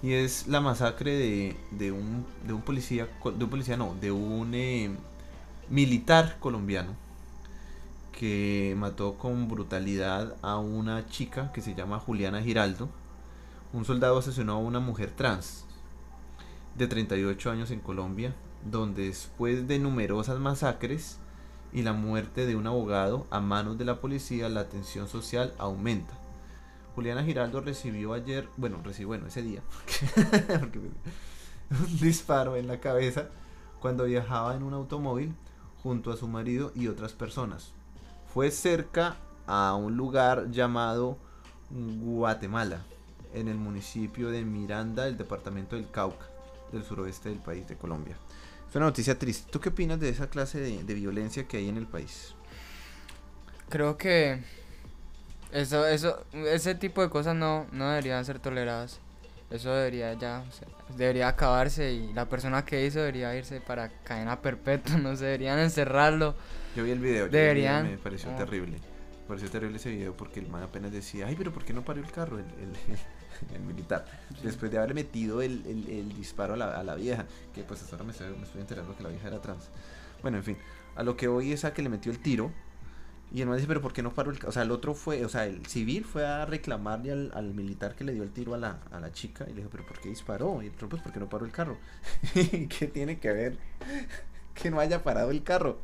Y 0.03 0.13
es 0.13 0.47
la 0.47 0.61
masacre 0.61 1.11
de, 1.11 1.57
de 1.71 1.91
un, 1.91 2.25
de 2.47 2.53
un 2.53 2.61
policía, 2.61 3.07
de 3.23 3.43
un 3.43 3.49
policía 3.49 3.77
no, 3.77 3.95
de 4.01 4.11
un 4.11 4.53
eh, 4.55 4.89
militar 5.69 6.37
colombiano 6.39 6.95
que 8.11 8.75
mató 8.77 9.15
con 9.17 9.47
brutalidad 9.47 10.35
a 10.41 10.57
una 10.57 11.07
chica 11.07 11.51
que 11.53 11.61
se 11.61 11.75
llama 11.75 11.99
Juliana 11.99 12.41
Giraldo. 12.41 12.89
Un 13.73 13.85
soldado 13.85 14.17
asesinó 14.17 14.53
a 14.53 14.57
una 14.57 14.79
mujer 14.79 15.11
trans 15.11 15.65
de 16.75 16.87
38 16.87 17.51
años 17.51 17.71
en 17.71 17.79
Colombia, 17.79 18.33
donde 18.69 19.07
después 19.07 19.67
de 19.67 19.79
numerosas 19.79 20.39
masacres 20.39 21.19
y 21.73 21.83
la 21.83 21.93
muerte 21.93 22.45
de 22.45 22.55
un 22.55 22.67
abogado 22.67 23.25
a 23.29 23.39
manos 23.39 23.77
de 23.77 23.85
la 23.85 23.99
policía, 23.99 24.49
la 24.49 24.69
tensión 24.69 25.07
social 25.07 25.53
aumenta. 25.57 26.13
Juliana 26.95 27.23
Giraldo 27.23 27.61
recibió 27.61 28.13
ayer, 28.13 28.47
bueno, 28.57 28.81
recibió, 28.83 29.15
ese 29.25 29.41
día, 29.41 29.61
un 31.71 31.99
disparo 31.99 32.57
en 32.57 32.67
la 32.67 32.79
cabeza 32.79 33.29
cuando 33.79 34.03
viajaba 34.05 34.55
en 34.55 34.63
un 34.63 34.73
automóvil 34.73 35.33
junto 35.81 36.11
a 36.11 36.17
su 36.17 36.27
marido 36.27 36.71
y 36.75 36.87
otras 36.87 37.13
personas. 37.13 37.71
Fue 38.33 38.51
cerca 38.51 39.15
a 39.47 39.75
un 39.75 39.97
lugar 39.97 40.51
llamado 40.51 41.17
Guatemala, 41.69 42.81
en 43.33 43.47
el 43.47 43.57
municipio 43.57 44.29
de 44.29 44.43
Miranda, 44.43 45.05
del 45.05 45.17
departamento 45.17 45.75
del 45.75 45.89
Cauca, 45.89 46.25
del 46.71 46.83
suroeste 46.83 47.29
del 47.29 47.39
país 47.39 47.67
de 47.67 47.77
Colombia. 47.77 48.17
Es 48.71 48.75
una 48.77 48.85
noticia 48.85 49.19
triste. 49.19 49.51
¿Tú 49.51 49.59
qué 49.59 49.69
opinas 49.69 49.99
de 49.99 50.09
esa 50.09 50.29
clase 50.29 50.59
de, 50.59 50.83
de 50.83 50.93
violencia 50.95 51.45
que 51.47 51.57
hay 51.57 51.67
en 51.69 51.77
el 51.77 51.85
país? 51.87 52.33
Creo 53.69 53.97
que 53.97 54.39
eso, 55.51 55.85
eso, 55.87 56.25
ese 56.33 56.75
tipo 56.75 57.01
de 57.01 57.09
cosas 57.09 57.35
no, 57.35 57.67
no 57.71 57.89
deberían 57.89 58.23
ser 58.25 58.39
toleradas. 58.39 58.99
Eso 59.49 59.73
debería 59.73 60.13
ya, 60.13 60.45
o 60.47 60.51
sea, 60.53 60.67
debería 60.95 61.27
acabarse 61.27 61.91
y 61.91 62.13
la 62.13 62.29
persona 62.29 62.63
que 62.63 62.85
hizo 62.85 62.99
debería 62.99 63.35
irse 63.35 63.59
para 63.59 63.89
cadena 64.03 64.41
perpetua, 64.41 64.95
no 64.97 65.15
sé, 65.17 65.25
deberían 65.25 65.59
encerrarlo. 65.59 66.35
Yo 66.75 66.85
vi 66.85 66.91
el 66.91 66.99
video, 66.99 67.27
Deberían. 67.27 67.83
me 67.91 67.97
pareció 67.97 68.31
Ah. 68.31 68.37
terrible. 68.37 68.77
Me 68.77 69.27
pareció 69.27 69.49
terrible 69.49 69.75
ese 69.77 69.89
video 69.89 70.15
porque 70.15 70.39
el 70.39 70.47
man 70.47 70.63
apenas 70.63 70.93
decía, 70.93 71.27
ay, 71.27 71.35
pero 71.37 71.51
¿por 71.53 71.65
qué 71.65 71.73
no 71.73 71.83
paró 71.83 71.99
el 71.99 72.09
carro 72.11 72.39
el, 72.39 72.45
el- 72.45 72.75
el 72.93 72.99
militar? 73.65 74.05
Después 74.43 74.71
de 74.71 74.77
haberle 74.77 74.95
metido 74.95 75.41
el, 75.41 75.63
el- 75.65 75.89
el 75.89 76.13
disparo 76.15 76.53
a 76.53 76.57
la, 76.57 76.77
a 76.79 76.83
la 76.83 76.95
vieja, 76.95 77.25
que 77.53 77.63
pues 77.63 77.81
hasta 77.81 77.95
ahora 77.95 78.05
me 78.05 78.11
estoy, 78.11 78.27
me 78.35 78.43
estoy 78.43 78.61
enterando 78.61 78.95
que 78.95 79.03
la 79.03 79.09
vieja 79.09 79.27
era 79.27 79.41
trans. 79.41 79.69
Bueno, 80.21 80.37
en 80.37 80.43
fin, 80.43 80.57
a 80.95 81.03
lo 81.03 81.15
que 81.17 81.27
hoy 81.27 81.51
es 81.51 81.65
a 81.65 81.73
que 81.73 81.81
le 81.81 81.89
metió 81.89 82.11
el 82.11 82.19
tiro. 82.19 82.51
Y 83.33 83.39
el 83.41 83.47
man 83.47 83.55
dice, 83.55 83.67
pero 83.67 83.81
¿por 83.81 83.93
qué 83.93 84.03
no 84.03 84.13
paró 84.13 84.29
el 84.29 84.37
carro? 84.39 84.49
O 84.49 84.51
sea, 84.51 84.63
el 84.63 84.71
otro 84.71 84.93
fue, 84.93 85.23
o 85.23 85.29
sea, 85.29 85.45
el 85.45 85.65
civil 85.65 86.03
fue 86.03 86.25
a 86.27 86.45
reclamarle 86.45 87.13
al, 87.13 87.31
al 87.33 87.53
militar 87.53 87.95
que 87.95 88.03
le 88.03 88.11
dio 88.13 88.23
el 88.23 88.31
tiro 88.31 88.53
a 88.55 88.57
la, 88.57 88.79
a 88.91 88.99
la 88.99 89.13
chica. 89.13 89.45
Y 89.45 89.51
le 89.51 89.57
dijo, 89.59 89.69
pero 89.71 89.85
¿por 89.85 90.01
qué 90.01 90.09
disparó? 90.09 90.61
Y 90.61 90.65
el 90.67 90.73
otro, 90.73 90.89
pues, 90.89 91.01
¿por 91.01 91.13
qué 91.13 91.19
no 91.21 91.29
paró 91.29 91.45
el 91.45 91.51
carro? 91.53 91.77
¿Qué 92.33 92.91
tiene 92.93 93.19
que 93.19 93.31
ver 93.31 93.57
que 94.53 94.69
no 94.69 94.81
haya 94.81 95.01
parado 95.01 95.31
el 95.31 95.43
carro? 95.43 95.79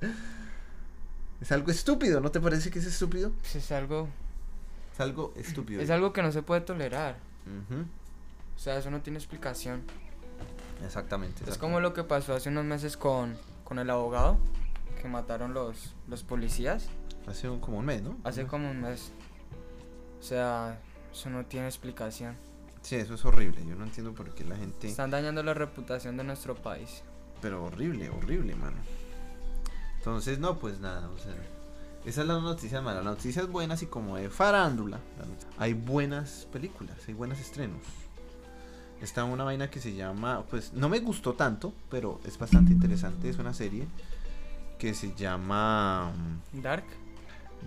Es 1.40 1.52
algo 1.54 1.72
estúpido, 1.72 2.20
¿no 2.20 2.32
te 2.32 2.42
parece 2.42 2.70
que 2.70 2.80
es 2.80 2.86
estúpido? 2.86 3.32
Pues 3.40 3.56
es 3.56 3.72
algo, 3.72 4.10
Es 4.94 5.00
algo 5.00 5.34
estúpido. 5.38 5.82
es 5.82 5.90
algo 5.90 6.12
que 6.12 6.22
no 6.24 6.34
se 6.34 6.42
puede 6.42 6.60
tolerar. 6.62 7.16
O 8.56 8.60
sea, 8.60 8.78
eso 8.78 8.90
no 8.92 9.02
tiene 9.02 9.20
explicación. 9.20 9.84
Exactamente. 10.86 11.44
Es 11.50 11.58
como 11.58 11.80
lo 11.80 11.94
que 11.94 12.04
pasó 12.04 12.34
hace 12.36 12.50
unos 12.50 12.66
meses 12.66 12.98
con, 12.98 13.36
con 13.64 13.80
el 13.80 13.90
abogado 13.90 14.38
que 15.02 15.08
mataron 15.08 15.54
los, 15.54 15.94
los 16.08 16.24
policías 16.24 16.88
Hace 17.28 17.50
un- 17.50 17.60
como 17.60 17.78
un 17.80 17.86
mes, 17.86 18.02
¿no? 18.02 18.18
hace 18.24 18.46
como 18.48 18.70
un 18.72 18.82
mes. 18.82 19.12
O 20.20 20.24
sea, 20.24 20.80
eso 21.12 21.30
no 21.30 21.46
tiene 21.46 21.68
explicación. 21.68 22.36
Sí, 22.82 22.96
eso 22.96 23.16
es 23.16 23.26
horrible. 23.26 23.66
Yo 23.66 23.76
no 23.76 23.84
entiendo 23.84 24.14
por 24.14 24.34
qué 24.34 24.44
la 24.46 24.56
gente... 24.56 24.88
Están 24.88 25.10
dañando 25.12 25.44
la 25.44 25.54
reputación 25.54 26.16
de 26.16 26.24
nuestro 26.24 26.56
país. 26.56 27.04
Pero 27.42 27.66
horrible, 27.66 28.10
horrible, 28.10 28.56
mano. 28.56 28.78
Entonces, 29.98 30.40
no, 30.40 30.58
pues 30.58 30.80
nada, 30.80 31.10
o 31.10 31.18
sea... 31.18 31.36
Esa 32.08 32.22
es 32.22 32.28
la 32.28 32.40
noticia 32.40 32.82
mala. 32.82 33.02
La 33.02 33.10
noticia 33.12 33.42
es 33.42 33.50
buena, 33.50 33.74
así 33.74 33.88
como 33.88 34.16
de 34.16 34.30
farándula. 34.30 35.02
Hay 35.58 35.74
buenas 35.74 36.48
películas, 36.54 36.96
hay 37.06 37.14
buenos 37.14 37.38
estrenos. 37.38 37.82
Está 39.02 39.26
una 39.26 39.44
vaina 39.44 39.70
que 39.70 39.82
se 39.82 39.94
llama, 39.94 40.46
pues 40.50 40.72
no 40.72 40.88
me 40.88 41.00
gustó 41.02 41.34
tanto, 41.34 41.74
pero 41.90 42.22
es 42.24 42.40
bastante 42.40 42.72
interesante. 42.72 43.28
Es 43.28 43.38
una 43.40 43.54
serie 43.54 43.88
que 44.80 44.94
se 44.94 45.14
llama, 45.16 46.14
Dark. 46.54 46.86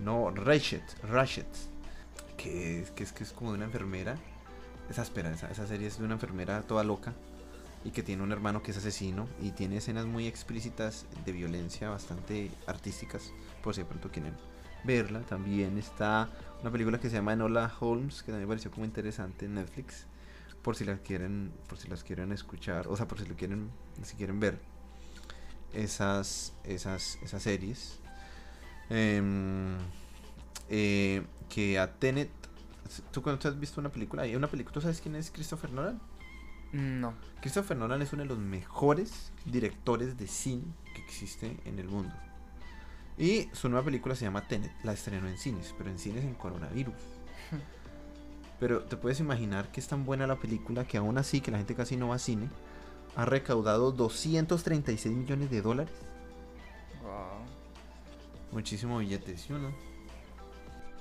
no, 0.03 0.31
Ratchet, 0.31 1.03
Ratchet, 1.03 1.45
que 2.35 2.81
es 2.81 2.89
que 2.89 3.03
es, 3.03 3.11
que 3.11 3.23
es 3.23 3.33
como 3.33 3.51
de 3.51 3.57
una 3.57 3.65
enfermera. 3.65 4.15
Esa 4.89 5.03
espera, 5.03 5.31
esa, 5.31 5.51
esa 5.51 5.67
serie 5.67 5.85
es 5.85 5.99
de 5.99 6.05
una 6.05 6.15
enfermera 6.15 6.63
toda 6.63 6.83
loca 6.83 7.13
y 7.83 7.91
que 7.91 8.03
tiene 8.03 8.23
un 8.23 8.31
hermano 8.31 8.61
que 8.61 8.71
es 8.71 8.77
asesino 8.77 9.27
y 9.41 9.51
tiene 9.51 9.77
escenas 9.77 10.05
muy 10.05 10.27
explícitas 10.27 11.05
de 11.25 11.31
violencia 11.31 11.89
bastante 11.89 12.51
artísticas, 12.67 13.33
por 13.63 13.73
si 13.73 13.81
de 13.81 13.85
pronto 13.85 14.11
quieren 14.11 14.35
verla. 14.83 15.21
También 15.21 15.77
está 15.77 16.29
una 16.61 16.71
película 16.71 16.99
que 16.99 17.09
se 17.09 17.15
llama 17.15 17.33
Enola 17.33 17.73
Holmes, 17.79 18.21
que 18.21 18.31
también 18.31 18.47
me 18.47 18.51
pareció 18.51 18.71
como 18.71 18.85
interesante 18.85 19.45
en 19.45 19.55
Netflix, 19.55 20.05
por 20.61 20.75
si 20.75 20.85
las 20.85 20.99
quieren, 20.99 21.51
por 21.67 21.77
si 21.77 21.87
las 21.87 22.03
quieren 22.03 22.31
escuchar, 22.31 22.87
o 22.87 22.95
sea, 22.95 23.07
por 23.07 23.19
si 23.19 23.25
lo 23.25 23.35
quieren, 23.35 23.69
si 24.03 24.15
quieren 24.15 24.39
ver 24.39 24.59
esas, 25.73 26.53
esas, 26.63 27.17
esas 27.23 27.41
series. 27.41 27.99
Em, 28.89 29.77
eh, 30.69 31.23
que 31.49 31.79
a 31.79 31.93
Tenet, 31.93 32.29
¿tú 33.11 33.21
cuando 33.21 33.47
has 33.47 33.59
visto 33.59 33.79
una 33.79 33.89
película? 33.89 34.23
Hay 34.23 34.35
una 34.35 34.47
película, 34.47 34.73
¿tú 34.73 34.81
sabes 34.81 35.01
quién 35.01 35.15
es 35.15 35.31
Christopher 35.31 35.71
Nolan? 35.71 35.99
No. 36.73 37.13
Christopher 37.41 37.75
Nolan 37.75 38.01
es 38.01 38.13
uno 38.13 38.23
de 38.23 38.29
los 38.29 38.37
mejores 38.37 39.31
directores 39.45 40.17
de 40.17 40.27
cine 40.27 40.63
que 40.93 41.01
existe 41.01 41.57
en 41.65 41.79
el 41.79 41.87
mundo. 41.87 42.13
Y 43.17 43.49
su 43.53 43.69
nueva 43.69 43.85
película 43.85 44.15
se 44.15 44.25
llama 44.25 44.47
Tenet. 44.47 44.71
La 44.83 44.93
estrenó 44.93 45.27
en 45.27 45.37
cines, 45.37 45.75
pero 45.77 45.89
en 45.89 45.99
cines 45.99 46.23
en 46.23 46.33
coronavirus. 46.33 46.95
Pero 48.59 48.83
te 48.83 48.95
puedes 48.95 49.19
imaginar 49.19 49.71
que 49.71 49.79
es 49.79 49.87
tan 49.87 50.05
buena 50.05 50.27
la 50.27 50.35
película 50.35 50.85
que 50.85 50.95
aún 50.95 51.17
así, 51.17 51.41
que 51.41 51.49
la 51.49 51.57
gente 51.57 51.73
casi 51.73 51.97
no 51.97 52.09
va 52.09 52.15
a 52.17 52.19
cine, 52.19 52.47
ha 53.15 53.25
recaudado 53.25 53.91
236 53.91 55.15
millones 55.15 55.49
de 55.49 55.63
dólares. 55.63 55.95
Wow. 57.01 57.41
Muchísimo 58.51 58.99
billete, 58.99 59.35
¿sí 59.35 59.51
o 59.51 59.57
no? 59.57 59.71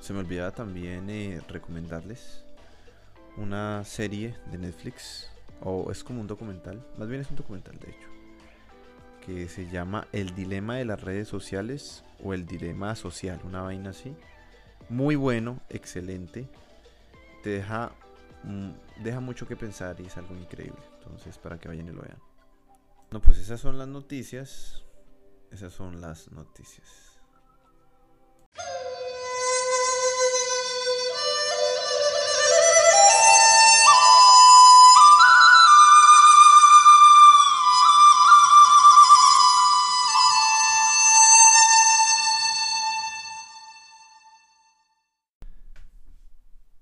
Se 0.01 0.15
me 0.15 0.21
olvidaba 0.21 0.53
también 0.53 1.11
eh, 1.11 1.43
recomendarles 1.49 2.45
una 3.37 3.85
serie 3.85 4.35
de 4.51 4.57
Netflix, 4.57 5.31
o 5.63 5.91
es 5.91 6.05
como 6.05 6.21
un 6.21 6.27
documental, 6.27 6.85
más 6.99 7.09
bien 7.09 7.21
es 7.21 7.31
un 7.31 7.37
documental 7.37 7.79
de 7.79 7.91
hecho, 7.91 8.09
que 9.25 9.49
se 9.49 9.69
llama 9.69 10.07
El 10.13 10.35
dilema 10.35 10.77
de 10.77 10.85
las 10.85 11.01
redes 11.01 11.29
sociales 11.29 12.05
o 12.23 12.35
El 12.35 12.47
dilema 12.47 12.95
social, 12.97 13.41
una 13.45 13.63
vaina 13.63 13.91
así. 13.91 14.15
Muy 14.89 15.15
bueno, 15.15 15.61
excelente. 15.69 16.49
Te 17.43 17.51
deja, 17.51 17.93
mm, 18.45 19.03
deja 19.03 19.21
mucho 19.21 19.47
que 19.47 19.57
pensar 19.57 20.01
y 20.01 20.07
es 20.07 20.17
algo 20.17 20.35
increíble. 20.35 20.81
Entonces, 20.99 21.39
para 21.39 21.59
que 21.59 21.69
vayan 21.69 21.89
y 21.89 21.93
lo 21.93 22.03
vean. 22.03 22.19
No, 23.11 23.21
pues 23.21 23.39
esas 23.39 23.61
son 23.61 23.79
las 23.79 23.89
noticias. 23.89 24.83
Esas 25.51 25.73
son 25.73 26.01
las 26.01 26.31
noticias. 26.33 27.10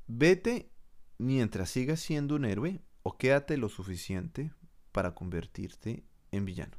Vete 0.09 0.71
mientras 1.19 1.71
sigas 1.71 2.01
siendo 2.01 2.35
un 2.37 2.45
héroe 2.45 2.81
o 3.03 3.17
quédate 3.17 3.57
lo 3.57 3.69
suficiente 3.69 4.53
para 4.93 5.15
convertirte 5.15 6.05
en 6.33 6.45
villano. 6.45 6.77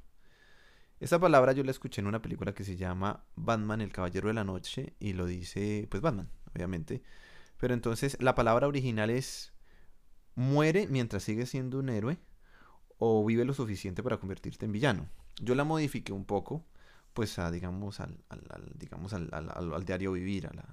Esta 1.00 1.20
palabra 1.20 1.54
yo 1.54 1.64
la 1.64 1.72
escuché 1.72 2.02
en 2.02 2.08
una 2.08 2.22
película 2.22 2.54
que 2.54 2.66
se 2.66 2.76
llama 2.76 3.24
Batman, 3.36 3.82
el 3.82 3.92
Caballero 3.94 4.28
de 4.28 4.34
la 4.34 4.44
Noche, 4.44 4.96
y 5.00 5.14
lo 5.14 5.26
dice, 5.26 5.88
pues 5.90 6.02
Batman, 6.02 6.30
obviamente. 6.54 7.02
Pero 7.58 7.74
entonces 7.74 8.18
la 8.20 8.36
palabra 8.36 8.68
original 8.68 9.10
es 9.10 9.54
muere 10.36 10.88
mientras 10.88 11.24
sigues 11.24 11.50
siendo 11.50 11.80
un 11.80 11.90
héroe 11.90 12.18
o 12.98 13.26
vive 13.26 13.46
lo 13.46 13.54
suficiente 13.54 14.04
para 14.04 14.18
convertirte 14.18 14.66
en 14.66 14.72
villano. 14.74 15.10
Yo 15.42 15.56
la 15.56 15.64
modifiqué 15.64 16.14
un 16.14 16.26
poco, 16.26 16.66
pues 17.14 17.40
a, 17.40 17.52
digamos, 17.52 18.00
al, 18.00 18.24
al- 18.30 18.74
digamos 18.76 19.14
al- 19.14 19.30
al 19.34 19.86
diario 19.86 20.12
vivir, 20.14 20.48
a, 20.48 20.54
la, 20.54 20.66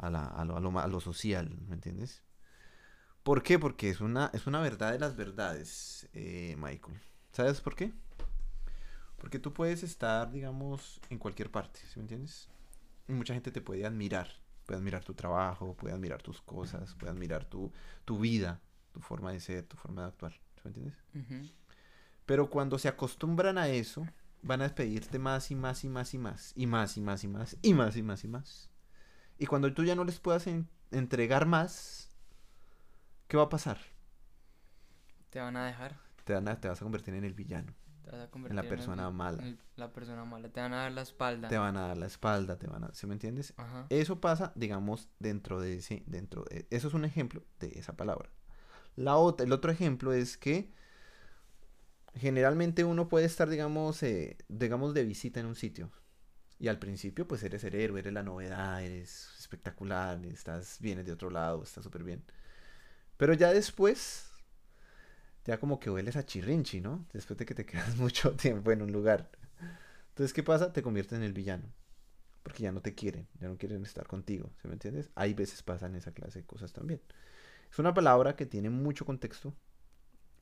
a, 0.00 0.10
la- 0.10 0.26
a 0.26 0.44
lo, 0.44 0.56
a 0.56 0.60
lo 0.60 0.70
ma- 0.70 0.82
a 0.84 0.88
lo 0.88 1.00
social, 1.00 1.50
¿me 1.68 1.74
entiendes? 1.74 2.22
¿Por 3.22 3.42
qué? 3.42 3.58
Porque 3.58 3.90
es 3.90 4.00
una, 4.00 4.30
es 4.32 4.46
una 4.46 4.60
verdad 4.60 4.92
de 4.92 4.98
las 4.98 5.14
verdades, 5.16 6.08
eh, 6.14 6.56
Michael. 6.58 6.98
¿Sabes 7.32 7.60
por 7.60 7.76
qué? 7.76 7.92
Porque 9.18 9.38
tú 9.38 9.52
puedes 9.52 9.82
estar, 9.82 10.30
digamos, 10.32 11.00
en 11.10 11.18
cualquier 11.18 11.50
parte, 11.50 11.80
¿sí 11.80 11.98
me 11.98 12.02
entiendes? 12.02 12.48
Y 13.08 13.12
mucha 13.12 13.34
gente 13.34 13.50
te 13.50 13.60
puede 13.60 13.84
admirar. 13.84 14.28
Puede 14.64 14.78
admirar 14.78 15.04
tu 15.04 15.14
trabajo, 15.14 15.74
puede 15.76 15.94
admirar 15.94 16.22
tus 16.22 16.40
cosas, 16.40 16.94
puede 16.94 17.12
admirar 17.12 17.44
tu, 17.44 17.70
tu 18.04 18.18
vida, 18.18 18.60
tu 18.92 19.00
forma 19.00 19.32
de 19.32 19.40
ser, 19.40 19.66
tu 19.66 19.76
forma 19.76 20.02
de 20.02 20.08
actuar, 20.08 20.32
¿sí 20.32 20.60
me 20.64 20.68
entiendes? 20.68 20.94
Pero 22.24 22.48
cuando 22.48 22.78
se 22.78 22.88
acostumbran 22.88 23.58
a 23.58 23.68
eso, 23.68 24.06
van 24.42 24.62
a 24.62 24.68
pedirte 24.74 25.18
más 25.18 25.50
y 25.50 25.56
más 25.56 25.84
y 25.84 25.88
más 25.88 26.14
y 26.14 26.18
más, 26.18 26.52
y 26.56 26.66
más 26.66 26.96
y 26.96 27.00
más 27.00 27.24
y 27.24 27.28
más, 27.28 27.56
y 27.62 27.74
más 27.74 27.96
y 27.96 28.02
más 28.02 28.24
y 28.24 28.28
más. 28.28 28.69
Y 29.40 29.46
cuando 29.46 29.72
tú 29.72 29.82
ya 29.84 29.94
no 29.96 30.04
les 30.04 30.20
puedas 30.20 30.46
en- 30.46 30.68
entregar 30.92 31.46
más, 31.46 32.10
¿qué 33.26 33.36
va 33.38 33.44
a 33.44 33.48
pasar? 33.48 33.78
Te 35.30 35.40
van 35.40 35.56
a 35.56 35.64
dejar. 35.66 35.96
Te, 36.24 36.34
van 36.34 36.46
a- 36.46 36.60
te 36.60 36.68
vas 36.68 36.80
a 36.80 36.84
convertir 36.84 37.14
en 37.14 37.24
el 37.24 37.32
villano. 37.32 37.72
Te 38.04 38.10
vas 38.10 38.20
a 38.26 38.30
convertir 38.30 38.54
la 38.56 38.60
el 38.62 38.68
persona 38.68 39.08
vi- 39.08 39.14
mala. 39.16 39.42
en 39.42 39.58
la 39.76 39.92
persona 39.92 40.24
mala. 40.26 40.50
Te 40.50 40.60
van 40.60 40.74
a 40.74 40.76
dar 40.82 40.92
la 40.92 41.00
espalda. 41.02 41.48
Te 41.48 41.56
van 41.56 41.76
a 41.78 41.88
dar 41.88 41.96
la 41.96 42.06
espalda, 42.06 42.58
te 42.58 42.66
van 42.66 42.84
a... 42.84 42.94
¿Sí 42.94 43.06
me 43.06 43.14
entiendes? 43.14 43.54
Ajá. 43.56 43.86
Eso 43.88 44.20
pasa, 44.20 44.52
digamos, 44.56 45.08
dentro 45.18 45.58
de 45.58 45.76
ese... 45.76 46.02
Dentro 46.06 46.44
de, 46.50 46.66
eso 46.70 46.88
es 46.88 46.94
un 46.94 47.06
ejemplo 47.06 47.42
de 47.60 47.68
esa 47.78 47.94
palabra. 47.96 48.28
La 48.96 49.16
otra, 49.16 49.46
el 49.46 49.52
otro 49.52 49.72
ejemplo 49.72 50.12
es 50.12 50.36
que 50.36 50.70
generalmente 52.14 52.84
uno 52.84 53.08
puede 53.08 53.24
estar, 53.24 53.48
digamos, 53.48 54.02
eh, 54.02 54.36
digamos, 54.48 54.92
de 54.92 55.04
visita 55.04 55.40
en 55.40 55.46
un 55.46 55.54
sitio. 55.54 55.90
Y 56.60 56.68
al 56.68 56.78
principio, 56.78 57.26
pues 57.26 57.42
eres 57.42 57.64
el 57.64 57.74
héroe, 57.74 58.00
eres 58.00 58.12
la 58.12 58.22
novedad, 58.22 58.84
eres 58.84 59.30
espectacular, 59.38 60.22
estás, 60.26 60.76
vienes 60.78 61.06
de 61.06 61.12
otro 61.12 61.30
lado, 61.30 61.62
estás 61.62 61.82
súper 61.82 62.04
bien. 62.04 62.22
Pero 63.16 63.32
ya 63.32 63.50
después, 63.50 64.30
ya 65.46 65.58
como 65.58 65.80
que 65.80 65.90
hueles 65.90 66.16
a 66.16 66.26
chirrinchi, 66.26 66.82
¿no? 66.82 67.06
Después 67.14 67.38
de 67.38 67.46
que 67.46 67.54
te 67.54 67.64
quedas 67.66 67.96
mucho 67.96 68.36
tiempo 68.36 68.72
en 68.72 68.82
un 68.82 68.92
lugar. 68.92 69.30
Entonces, 70.10 70.34
¿qué 70.34 70.42
pasa? 70.42 70.70
Te 70.72 70.82
conviertes 70.82 71.18
en 71.18 71.24
el 71.24 71.32
villano. 71.32 71.64
Porque 72.42 72.62
ya 72.62 72.72
no 72.72 72.82
te 72.82 72.94
quieren, 72.94 73.26
ya 73.40 73.48
no 73.48 73.56
quieren 73.56 73.82
estar 73.82 74.06
contigo, 74.06 74.50
¿sí 74.60 74.68
me 74.68 74.74
entiendes? 74.74 75.10
Hay 75.14 75.32
veces 75.34 75.62
pasan 75.62 75.94
esa 75.96 76.12
clase 76.12 76.40
de 76.40 76.46
cosas 76.46 76.72
también. 76.74 77.00
Es 77.70 77.78
una 77.78 77.94
palabra 77.94 78.36
que 78.36 78.44
tiene 78.46 78.68
mucho 78.68 79.06
contexto 79.06 79.54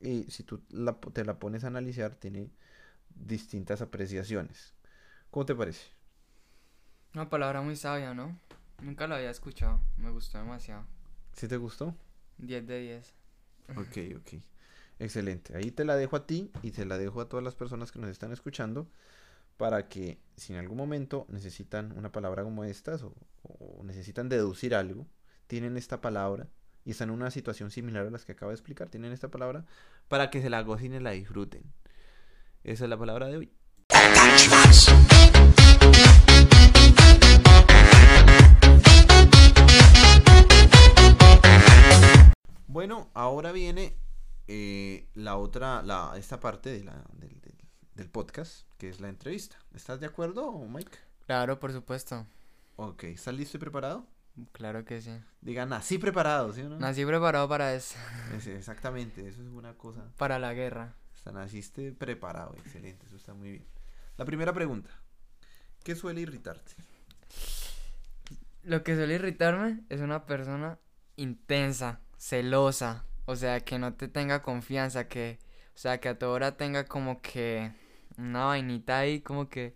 y 0.01 0.23
si 0.31 0.43
tú 0.43 0.61
la 0.69 0.99
te 0.99 1.23
la 1.25 1.39
pones 1.39 1.63
a 1.63 1.67
analizar, 1.67 2.15
tiene 2.15 2.51
distintas 3.09 3.81
apreciaciones. 3.81 4.73
¿Cómo 5.31 5.45
te 5.45 5.55
parece? 5.55 5.98
Una 7.13 7.29
palabra 7.29 7.61
muy 7.61 7.75
sabia, 7.75 8.13
¿no? 8.13 8.37
Nunca 8.81 9.07
la 9.07 9.15
había 9.15 9.31
escuchado. 9.31 9.79
Me 9.97 10.11
gustó 10.11 10.37
demasiado. 10.37 10.85
¿Sí 11.33 11.47
te 11.47 11.57
gustó? 11.57 11.95
10 12.37 12.67
de 12.67 12.79
10. 12.81 13.13
Ok, 13.77 13.97
ok. 14.17 14.41
Excelente. 14.99 15.55
Ahí 15.57 15.71
te 15.71 15.85
la 15.85 15.95
dejo 15.95 16.15
a 16.15 16.27
ti 16.27 16.51
y 16.61 16.71
te 16.71 16.85
la 16.85 16.97
dejo 16.97 17.21
a 17.21 17.27
todas 17.27 17.43
las 17.43 17.55
personas 17.55 17.91
que 17.91 17.99
nos 17.99 18.09
están 18.09 18.31
escuchando 18.31 18.87
para 19.57 19.89
que 19.89 20.19
si 20.37 20.53
en 20.53 20.59
algún 20.59 20.77
momento 20.77 21.25
necesitan 21.29 21.97
una 21.97 22.11
palabra 22.11 22.43
como 22.43 22.63
estas 22.63 23.01
o, 23.01 23.13
o 23.43 23.83
necesitan 23.83 24.29
deducir 24.29 24.75
algo, 24.75 25.07
tienen 25.47 25.77
esta 25.77 26.01
palabra 26.01 26.47
y 26.85 26.91
están 26.91 27.09
en 27.09 27.15
una 27.15 27.31
situación 27.31 27.71
similar 27.71 28.05
a 28.05 28.11
las 28.11 28.23
que 28.23 28.33
acabo 28.33 28.51
de 28.51 28.55
explicar, 28.55 28.89
tienen 28.89 29.11
esta 29.11 29.29
palabra 29.29 29.65
para 30.07 30.29
que 30.29 30.41
se 30.41 30.49
la 30.49 30.61
gocen 30.61 30.93
y 30.93 30.99
la 30.99 31.11
disfruten. 31.11 31.63
Esa 32.63 32.83
es 32.85 32.89
la 32.89 32.97
palabra 32.97 33.27
de 33.27 33.37
hoy. 33.37 33.51
Bueno, 42.71 43.09
ahora 43.15 43.51
viene 43.51 43.97
eh, 44.47 45.09
la 45.15 45.37
otra, 45.37 45.81
la, 45.81 46.13
esta 46.17 46.39
parte 46.39 46.69
de 46.69 46.83
la, 46.83 47.03
del, 47.13 47.41
del- 47.41 47.55
del 47.95 48.09
podcast, 48.09 48.67
que 48.77 48.89
es 48.89 49.01
la 49.01 49.09
entrevista. 49.09 49.57
¿Estás 49.73 49.99
de 49.99 50.05
acuerdo, 50.05 50.53
Mike? 50.53 50.95
Claro, 51.25 51.59
por 51.59 51.71
supuesto. 51.73 52.27
Ok, 52.75 53.05
¿estás 53.05 53.33
listo 53.33 53.57
y 53.57 53.59
preparado? 53.59 54.05
Claro 54.51 54.85
que 54.85 55.01
sí. 55.01 55.11
Digan 55.41 55.73
así 55.73 55.97
preparado, 55.97 56.53
¿sí 56.53 56.61
o 56.61 56.69
no? 56.69 56.77
Nací 56.77 57.03
preparado 57.05 57.49
para 57.49 57.73
eso. 57.73 57.97
Es- 58.37 58.45
exactamente, 58.45 59.27
eso 59.27 59.41
es 59.41 59.47
una 59.49 59.73
cosa. 59.73 60.05
Para 60.17 60.37
la 60.37 60.53
guerra. 60.53 60.93
Hasta 61.15 61.31
naciste 61.31 61.91
preparado, 61.91 62.53
excelente, 62.59 63.07
eso 63.07 63.15
está 63.17 63.33
muy 63.33 63.49
bien. 63.49 63.65
La 64.15 64.25
primera 64.25 64.53
pregunta, 64.53 64.91
¿qué 65.83 65.95
suele 65.95 66.21
irritarte? 66.21 66.73
Lo 68.63 68.83
que 68.83 68.95
suele 68.95 69.15
irritarme 69.15 69.81
es 69.89 70.01
una 70.01 70.25
persona 70.27 70.77
intensa, 71.15 71.99
celosa, 72.19 73.05
o 73.25 73.35
sea, 73.35 73.61
que 73.61 73.79
no 73.79 73.93
te 73.95 74.07
tenga 74.07 74.43
confianza, 74.43 75.07
que, 75.07 75.39
o 75.75 75.77
sea, 75.77 75.99
que 75.99 76.09
a 76.09 76.19
toda 76.19 76.33
hora 76.33 76.57
tenga 76.57 76.85
como 76.85 77.21
que 77.21 77.71
una 78.17 78.45
vainita 78.45 78.99
ahí, 78.99 79.21
como 79.21 79.49
que 79.49 79.75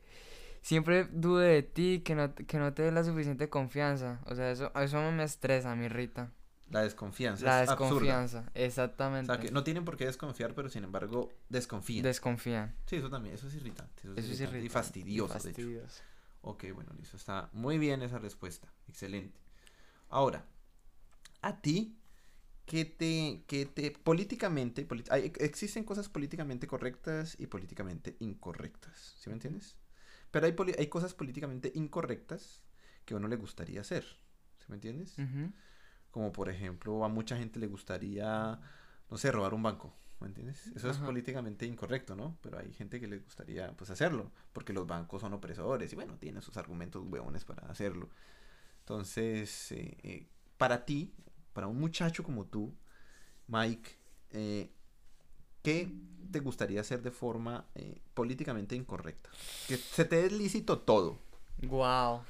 siempre 0.61 1.05
dude 1.05 1.47
de 1.47 1.63
ti, 1.63 2.01
que 2.05 2.15
no, 2.15 2.35
que 2.35 2.57
no 2.59 2.73
te 2.73 2.83
dé 2.83 2.91
la 2.91 3.03
suficiente 3.03 3.49
confianza. 3.49 4.21
O 4.25 4.35
sea, 4.35 4.51
eso, 4.51 4.71
eso 4.75 5.11
me 5.11 5.23
estresa, 5.23 5.75
me 5.75 5.85
irrita. 5.85 6.31
La 6.69 6.81
desconfianza. 6.81 7.45
La 7.45 7.63
es 7.63 7.69
absurda. 7.69 7.89
desconfianza, 7.89 8.45
O 8.47 8.51
exactamente. 8.55 9.27
sea, 9.31 9.39
que 9.39 9.51
no 9.51 9.63
tienen 9.63 9.85
por 9.85 9.95
qué 9.95 10.05
desconfiar, 10.05 10.55
pero 10.55 10.69
sin 10.69 10.83
embargo 10.83 11.29
desconfían. 11.49 12.03
Desconfían. 12.03 12.75
sí, 12.85 12.95
eso 12.97 13.09
también, 13.09 13.35
eso 13.35 13.47
es 13.47 13.55
irritante. 13.55 14.01
Eso 14.01 14.13
es, 14.13 14.25
Eso 14.25 14.33
es 14.33 14.39
irritante 14.41 14.57
irritante. 14.57 14.65
Y 14.65 14.69
fastidioso, 14.69 15.39
de 15.39 15.49
hecho. 15.51 16.03
Ok, 16.41 16.65
bueno, 16.73 16.91
listo. 16.97 17.15
Está 17.15 17.49
muy 17.53 17.77
bien 17.77 18.01
esa 18.01 18.17
respuesta. 18.19 18.67
Excelente. 18.89 19.39
Ahora, 20.09 20.45
a 21.41 21.61
ti, 21.61 21.95
¿qué 22.65 22.85
te, 22.85 23.43
qué 23.47 23.65
te, 23.65 23.91
políticamente, 23.91 24.87
hay- 25.09 25.31
existen 25.39 25.83
cosas 25.83 26.09
políticamente 26.09 26.67
correctas 26.67 27.35
y 27.39 27.47
políticamente 27.47 28.15
incorrectas, 28.19 29.15
¿sí 29.19 29.29
me 29.29 29.35
entiendes? 29.35 29.75
Pero 30.31 30.45
hay, 30.45 30.53
poli- 30.53 30.75
hay 30.77 30.87
cosas 30.87 31.13
políticamente 31.13 31.71
incorrectas 31.75 32.63
que 33.05 33.13
a 33.13 33.17
uno 33.17 33.27
le 33.27 33.35
gustaría 33.35 33.81
hacer, 33.81 34.03
¿sí 34.59 34.65
me 34.69 34.75
entiendes? 34.75 35.17
Ujú. 35.19 35.51
Como 36.11 36.31
por 36.31 36.49
ejemplo, 36.49 37.03
a 37.05 37.09
mucha 37.09 37.37
gente 37.37 37.59
le 37.59 37.67
gustaría, 37.67 38.59
no 39.09 39.17
sé, 39.17 39.31
robar 39.31 39.53
un 39.53 39.63
banco, 39.63 39.93
¿me 40.19 40.27
entiendes? 40.27 40.67
Eso 40.75 40.89
es 40.89 40.97
Ajá. 40.97 41.05
políticamente 41.05 41.65
incorrecto, 41.65 42.15
¿no? 42.15 42.37
Pero 42.41 42.59
hay 42.59 42.71
gente 42.73 42.99
que 42.99 43.07
le 43.07 43.19
gustaría, 43.19 43.71
pues, 43.75 43.89
hacerlo, 43.89 44.31
porque 44.53 44.73
los 44.73 44.87
bancos 44.87 45.21
son 45.21 45.33
opresores 45.33 45.91
y, 45.91 45.95
bueno, 45.95 46.17
tienen 46.19 46.41
sus 46.41 46.57
argumentos 46.57 47.03
huevones 47.05 47.45
para 47.45 47.67
hacerlo. 47.67 48.09
Entonces, 48.79 49.71
eh, 49.71 49.97
eh, 50.03 50.27
para 50.57 50.85
ti, 50.85 51.13
para 51.53 51.67
un 51.67 51.79
muchacho 51.79 52.23
como 52.23 52.45
tú, 52.45 52.73
Mike, 53.47 53.91
eh, 54.31 54.71
¿qué 55.61 55.91
te 56.31 56.39
gustaría 56.39 56.81
hacer 56.81 57.01
de 57.01 57.11
forma 57.11 57.65
eh, 57.75 58.01
políticamente 58.13 58.75
incorrecta? 58.75 59.29
Que 59.67 59.77
se 59.77 60.05
te 60.05 60.15
dé 60.23 60.31
lícito 60.31 60.79
todo. 60.79 61.19
Wow. 61.61 62.23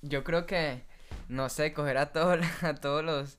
Yo 0.00 0.24
creo 0.24 0.46
que, 0.46 0.82
no 1.28 1.48
sé, 1.48 1.72
coger 1.72 1.98
a, 1.98 2.12
todo, 2.12 2.36
a 2.62 2.74
todos 2.74 3.04
los, 3.04 3.38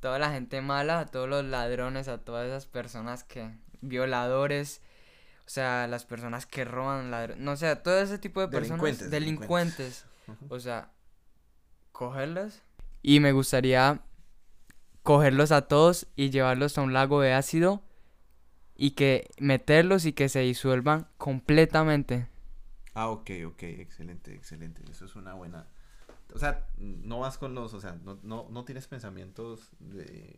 toda 0.00 0.18
la 0.18 0.30
gente 0.30 0.60
mala, 0.60 1.00
a 1.00 1.06
todos 1.06 1.28
los 1.28 1.44
ladrones, 1.44 2.08
a 2.08 2.18
todas 2.18 2.46
esas 2.46 2.66
personas 2.66 3.24
que, 3.24 3.50
violadores, 3.80 4.82
o 5.46 5.50
sea, 5.50 5.86
las 5.86 6.04
personas 6.04 6.44
que 6.44 6.64
roban, 6.64 7.10
ladr- 7.10 7.36
no 7.36 7.56
sé, 7.56 7.74
todo 7.76 7.98
ese 7.98 8.18
tipo 8.18 8.40
de 8.40 8.48
personas, 8.48 8.82
Delincuentes, 8.82 9.10
delincuentes, 9.10 10.04
o 10.50 10.60
sea, 10.60 10.92
cogerlos 11.92 12.62
y 13.02 13.20
me 13.20 13.32
gustaría 13.32 14.02
cogerlos 15.08 15.52
a 15.52 15.62
todos 15.62 16.06
y 16.16 16.28
llevarlos 16.28 16.76
a 16.76 16.82
un 16.82 16.92
lago 16.92 17.22
de 17.22 17.32
ácido 17.32 17.82
y 18.76 18.90
que 18.90 19.30
meterlos 19.38 20.04
y 20.04 20.12
que 20.12 20.28
se 20.28 20.40
disuelvan 20.40 21.08
completamente. 21.16 22.28
Ah, 22.92 23.08
ok, 23.08 23.30
ok, 23.46 23.62
excelente, 23.62 24.34
excelente. 24.34 24.82
Eso 24.90 25.06
es 25.06 25.16
una 25.16 25.32
buena. 25.32 25.66
O 26.34 26.38
sea, 26.38 26.66
no 26.76 27.20
vas 27.20 27.38
con 27.38 27.54
los, 27.54 27.72
o 27.72 27.80
sea, 27.80 27.96
no, 28.04 28.18
no, 28.22 28.48
no 28.50 28.66
tienes 28.66 28.86
pensamientos 28.86 29.70
de 29.78 30.36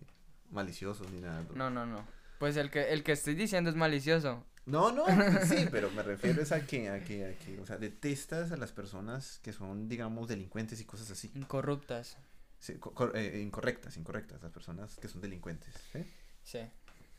maliciosos 0.52 1.11
ni 1.11 1.20
nada. 1.20 1.44
No, 1.56 1.68
no, 1.68 1.85
no. 1.85 2.06
Pues 2.38 2.56
el 2.56 2.70
que, 2.70 2.92
el 2.92 3.02
que 3.02 3.11
estoy 3.11 3.35
diciendo 3.35 3.70
es 3.70 3.76
malicioso. 3.76 4.44
No, 4.66 4.92
no, 4.92 5.04
sí, 5.48 5.66
pero 5.68 5.90
me 5.90 6.04
refiero 6.04 6.42
es 6.42 6.52
a 6.52 6.64
que, 6.64 6.90
a 6.90 7.02
que, 7.02 7.26
a 7.26 7.37
que, 7.37 7.59
o 7.59 7.66
sea, 7.66 7.76
detestas 7.76 8.52
a 8.52 8.56
las 8.56 8.70
personas 8.70 9.40
que 9.42 9.52
son, 9.52 9.88
digamos, 9.88 10.28
delincuentes 10.28 10.80
y 10.80 10.85
cosas 10.85 11.11
así. 11.11 11.33
Incorruptas. 11.35 12.16
Sí, 12.60 12.78
eh, 13.14 13.40
incorrectas, 13.42 13.96
incorrectas, 13.96 14.42
las 14.42 14.52
personas 14.52 14.96
que 14.98 15.08
son 15.08 15.20
delincuentes. 15.20 15.74
¿sí? 15.92 16.04
Sí. 16.44 16.60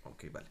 Ok, 0.04 0.26
vale. 0.32 0.48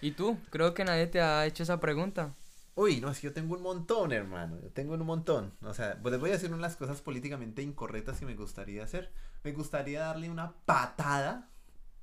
¿Y 0.00 0.12
tú? 0.12 0.38
Creo 0.50 0.74
que 0.74 0.84
nadie 0.84 1.06
te 1.08 1.20
ha 1.20 1.44
hecho 1.44 1.64
esa 1.64 1.80
pregunta. 1.80 2.34
Uy, 2.76 3.00
no, 3.00 3.10
es 3.10 3.20
que 3.20 3.28
yo 3.28 3.32
tengo 3.32 3.54
un 3.54 3.62
montón, 3.62 4.12
hermano. 4.12 4.60
Yo 4.60 4.70
tengo 4.70 4.94
un 4.94 5.06
montón. 5.06 5.52
O 5.62 5.74
sea, 5.74 5.98
pues 6.00 6.12
les 6.12 6.20
voy 6.20 6.30
a 6.30 6.34
decir 6.34 6.48
una 6.48 6.56
de 6.58 6.62
las 6.62 6.76
cosas 6.76 7.00
políticamente 7.00 7.62
incorrectas 7.62 8.18
que 8.18 8.26
me 8.26 8.34
gustaría 8.34 8.84
hacer. 8.84 9.10
Me 9.42 9.52
gustaría 9.52 10.00
darle 10.00 10.30
una 10.30 10.52
patada 10.64 11.50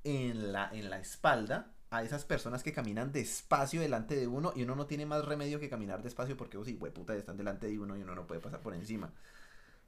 en 0.04 0.52
la, 0.52 0.70
en 0.72 0.90
la 0.90 1.00
espalda 1.00 1.72
a 1.90 2.04
esas 2.04 2.24
personas 2.24 2.64
que 2.64 2.72
caminan 2.72 3.12
despacio 3.12 3.82
delante 3.82 4.16
de 4.16 4.28
uno 4.28 4.54
y 4.56 4.64
uno 4.64 4.76
no 4.76 4.86
tiene 4.86 5.06
más 5.06 5.26
remedio 5.26 5.60
que 5.60 5.70
caminar 5.70 6.02
despacio 6.02 6.38
porque, 6.38 6.58
oh, 6.58 6.64
sí, 6.64 6.74
puta, 6.74 7.16
están 7.16 7.36
delante 7.38 7.68
de 7.68 7.78
uno 7.78 7.98
y 7.98 8.02
uno 8.02 8.16
no 8.16 8.26
puede 8.26 8.40
pasar 8.40 8.62
por 8.62 8.74
encima. 8.74 9.12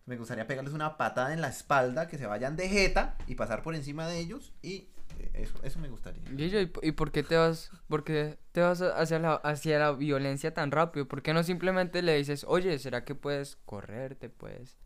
Me 0.06 0.18
gustaría 0.18 0.46
pegarles 0.48 0.74
una 0.74 0.98
patada 0.98 1.34
en 1.34 1.40
la 1.42 1.48
espalda, 1.48 2.08
que 2.08 2.18
se 2.18 2.26
vayan 2.26 2.56
de 2.58 2.68
jeta 2.68 3.16
y 3.28 3.36
pasar 3.36 3.64
por 3.64 3.74
encima 3.74 4.06
de 4.08 4.20
ellos 4.20 4.54
y 4.62 4.90
eh, 5.20 5.32
eso, 5.36 5.56
eso 5.64 5.80
me 5.80 5.88
gustaría. 5.88 6.24
¿y, 6.38 6.72
y 6.82 6.92
por 6.92 7.12
qué 7.12 7.24
te 7.24 7.38
vas, 7.38 7.72
por 7.88 8.04
qué 8.04 8.38
te 8.52 8.60
vas 8.62 8.82
hacia 8.82 9.20
la, 9.20 9.36
hacia 9.36 9.80
la 9.80 9.92
violencia 9.94 10.54
tan 10.54 10.72
rápido? 10.72 11.08
¿Por 11.08 11.22
qué 11.22 11.34
no 11.34 11.42
simplemente 11.44 12.02
le 12.02 12.18
dices, 12.18 12.46
oye, 12.50 12.78
¿será 12.80 13.06
que 13.06 13.16
puedes 13.16 13.58
correr? 13.66 14.16
¿Te 14.16 14.30
puedes? 14.30 14.78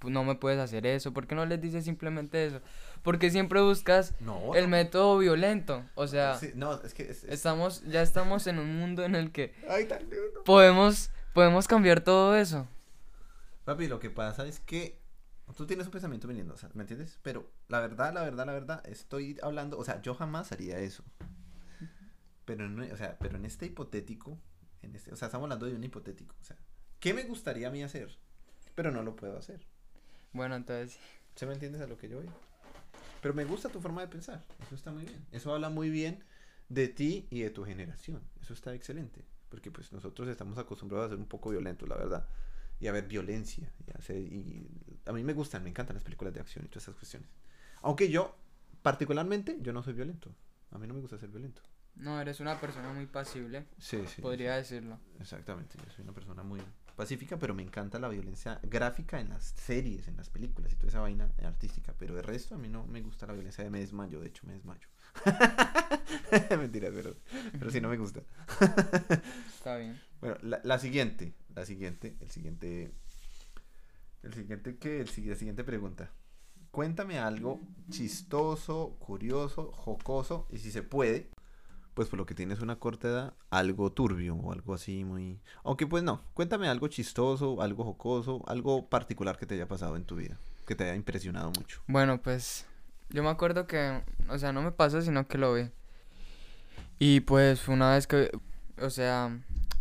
Pues 0.00 0.12
no 0.12 0.24
me 0.24 0.34
puedes 0.34 0.58
hacer 0.58 0.86
eso. 0.86 1.12
¿Por 1.12 1.26
qué 1.26 1.34
no 1.34 1.46
les 1.46 1.60
dices 1.60 1.84
simplemente 1.84 2.46
eso? 2.46 2.60
Porque 3.02 3.30
siempre 3.30 3.60
buscas 3.62 4.12
No, 4.20 4.54
el 4.54 4.64
no. 4.64 4.70
método 4.70 5.18
violento. 5.18 5.84
O 5.94 6.06
sea, 6.06 6.34
Sí, 6.34 6.50
no, 6.54 6.74
es 6.82 6.92
que... 6.94 7.04
es- 7.04 7.24
es- 7.24 7.30
estamos, 7.30 7.82
ya 7.84 8.02
estamos 8.02 8.46
en 8.46 8.58
un 8.58 8.76
mundo 8.78 9.04
en 9.04 9.14
el 9.14 9.30
que 9.32 9.54
Ay, 9.70 9.88
podemos, 10.44 11.10
podemos 11.32 11.66
cambiar 11.68 12.00
todo 12.02 12.36
eso. 12.36 12.66
Papi, 13.66 13.88
lo 13.88 13.98
que 13.98 14.10
pasa 14.10 14.46
es 14.46 14.60
que 14.60 15.02
tú 15.56 15.66
tienes 15.66 15.86
un 15.86 15.92
pensamiento 15.92 16.28
viniendo, 16.28 16.54
o 16.54 16.56
sea, 16.56 16.70
¿me 16.74 16.84
entiendes? 16.84 17.18
Pero 17.22 17.50
la 17.66 17.80
verdad, 17.80 18.14
la 18.14 18.22
verdad, 18.22 18.46
la 18.46 18.52
verdad, 18.52 18.86
estoy 18.86 19.38
hablando, 19.42 19.76
o 19.76 19.84
sea, 19.84 20.00
yo 20.00 20.14
jamás 20.14 20.52
haría 20.52 20.78
eso. 20.78 21.02
Pero 22.44 22.64
en, 22.64 22.80
o 22.92 22.96
sea, 22.96 23.18
pero 23.18 23.36
en 23.36 23.44
este 23.44 23.66
hipotético, 23.66 24.38
en 24.82 24.94
este, 24.94 25.12
o 25.12 25.16
sea, 25.16 25.26
estamos 25.26 25.46
hablando 25.46 25.66
de 25.66 25.74
un 25.74 25.82
hipotético, 25.82 26.36
o 26.40 26.44
sea, 26.44 26.56
¿qué 27.00 27.12
me 27.12 27.24
gustaría 27.24 27.66
a 27.66 27.72
mí 27.72 27.82
hacer? 27.82 28.16
Pero 28.76 28.92
no 28.92 29.02
lo 29.02 29.16
puedo 29.16 29.36
hacer. 29.36 29.66
Bueno, 30.32 30.54
entonces, 30.54 31.00
¿Se 31.36 31.44
me 31.44 31.52
entiendes 31.52 31.82
a 31.82 31.86
lo 31.86 31.98
que 31.98 32.08
yo 32.08 32.16
voy? 32.16 32.30
Pero 33.20 33.34
me 33.34 33.44
gusta 33.44 33.68
tu 33.68 33.80
forma 33.80 34.00
de 34.00 34.08
pensar, 34.08 34.42
eso 34.64 34.74
está 34.74 34.90
muy 34.90 35.04
bien. 35.04 35.26
Eso 35.32 35.52
habla 35.52 35.68
muy 35.68 35.90
bien 35.90 36.24
de 36.70 36.88
ti 36.88 37.26
y 37.30 37.40
de 37.40 37.50
tu 37.50 37.64
generación. 37.64 38.22
Eso 38.40 38.54
está 38.54 38.74
excelente, 38.74 39.26
porque 39.50 39.70
pues 39.70 39.92
nosotros 39.92 40.28
estamos 40.28 40.56
acostumbrados 40.56 41.08
a 41.08 41.10
ser 41.10 41.18
un 41.18 41.26
poco 41.26 41.50
violentos, 41.50 41.88
la 41.88 41.96
verdad. 41.96 42.26
Y 42.80 42.86
a 42.88 42.92
ver 42.92 43.06
violencia. 43.08 43.72
Y 43.86 43.90
a, 43.90 43.94
hacer- 43.98 44.16
y 44.22 44.68
a 45.06 45.12
mí 45.12 45.22
me 45.24 45.32
gustan, 45.32 45.62
me 45.62 45.70
encantan 45.70 45.94
las 45.94 46.04
películas 46.04 46.34
de 46.34 46.40
acción 46.40 46.64
y 46.64 46.68
todas 46.68 46.84
esas 46.84 46.96
cuestiones. 46.96 47.28
Aunque 47.82 48.10
yo, 48.10 48.36
particularmente, 48.82 49.58
yo 49.60 49.72
no 49.72 49.82
soy 49.82 49.94
violento. 49.94 50.34
A 50.70 50.78
mí 50.78 50.86
no 50.86 50.94
me 50.94 51.00
gusta 51.00 51.18
ser 51.18 51.30
violento. 51.30 51.62
no, 51.96 52.20
eres 52.20 52.40
una 52.40 52.60
persona 52.60 52.92
muy 52.92 53.06
pasible, 53.06 53.66
Sí, 53.78 53.98
sí. 54.06 54.20
podría 54.20 54.56
decirlo. 54.56 54.98
Exactamente, 55.20 55.78
yo 55.78 55.90
soy 55.90 56.02
una 56.04 56.12
persona 56.12 56.42
muy 56.42 56.60
pacífica, 56.94 57.38
pero 57.38 57.54
me 57.54 57.62
encanta 57.62 57.98
la 57.98 58.08
violencia 58.08 58.60
gráfica 58.62 59.20
en 59.20 59.30
las 59.30 59.54
series, 59.56 60.08
en 60.08 60.16
las 60.16 60.28
películas 60.30 60.72
y 60.72 60.76
toda 60.76 60.88
esa 60.88 61.00
vaina 61.00 61.30
artística. 61.42 61.94
Pero 61.98 62.14
de 62.14 62.22
resto 62.22 62.54
a 62.54 62.58
mí 62.58 62.68
no 62.68 62.86
me 62.86 63.00
gusta 63.02 63.26
la 63.26 63.32
violencia, 63.34 63.68
me 63.70 63.80
desmayo, 63.80 64.20
de 64.20 64.28
hecho 64.28 64.46
me 64.46 64.52
desmayo. 64.54 64.88
Mentira, 66.58 66.90
pero, 66.94 67.16
pero 67.58 67.70
sí 67.70 67.80
no 67.80 67.88
me 67.88 67.96
gusta. 67.96 68.22
Está 69.54 69.76
bien. 69.76 70.00
Bueno, 70.20 70.36
la, 70.42 70.60
la 70.64 70.78
siguiente, 70.78 71.34
la 71.54 71.64
siguiente, 71.64 72.16
el 72.20 72.30
siguiente, 72.30 72.92
el 74.22 74.34
siguiente 74.34 74.76
que, 74.76 75.00
el, 75.00 75.10
la 75.28 75.36
siguiente 75.36 75.64
pregunta. 75.64 76.10
Cuéntame 76.70 77.18
algo 77.18 77.60
chistoso, 77.90 78.96
curioso, 78.98 79.72
jocoso 79.72 80.46
y 80.50 80.58
si 80.58 80.70
se 80.70 80.82
puede, 80.82 81.30
pues 81.94 82.08
por 82.08 82.18
lo 82.18 82.26
que 82.26 82.34
tienes 82.34 82.60
una 82.60 82.78
corta 82.78 83.08
edad, 83.08 83.34
algo 83.48 83.90
turbio 83.90 84.34
o 84.34 84.52
algo 84.52 84.74
así 84.74 85.02
muy... 85.04 85.40
Aunque 85.64 85.86
pues 85.86 86.02
no, 86.02 86.22
cuéntame 86.34 86.68
algo 86.68 86.88
chistoso, 86.88 87.62
algo 87.62 87.84
jocoso, 87.84 88.42
algo 88.46 88.90
particular 88.90 89.38
que 89.38 89.46
te 89.46 89.54
haya 89.54 89.66
pasado 89.66 89.96
en 89.96 90.04
tu 90.04 90.16
vida, 90.16 90.38
que 90.66 90.74
te 90.74 90.84
haya 90.84 90.94
impresionado 90.94 91.50
mucho. 91.58 91.80
Bueno, 91.86 92.20
pues 92.20 92.66
yo 93.10 93.22
me 93.22 93.30
acuerdo 93.30 93.66
que, 93.66 94.02
o 94.28 94.38
sea, 94.38 94.52
no 94.52 94.62
me 94.62 94.72
pasó, 94.72 95.02
sino 95.02 95.26
que 95.26 95.38
lo 95.38 95.54
vi. 95.54 95.70
Y 96.98 97.20
pues 97.20 97.68
una 97.68 97.92
vez 97.92 98.06
que, 98.06 98.30
o 98.80 98.90
sea, 98.90 99.38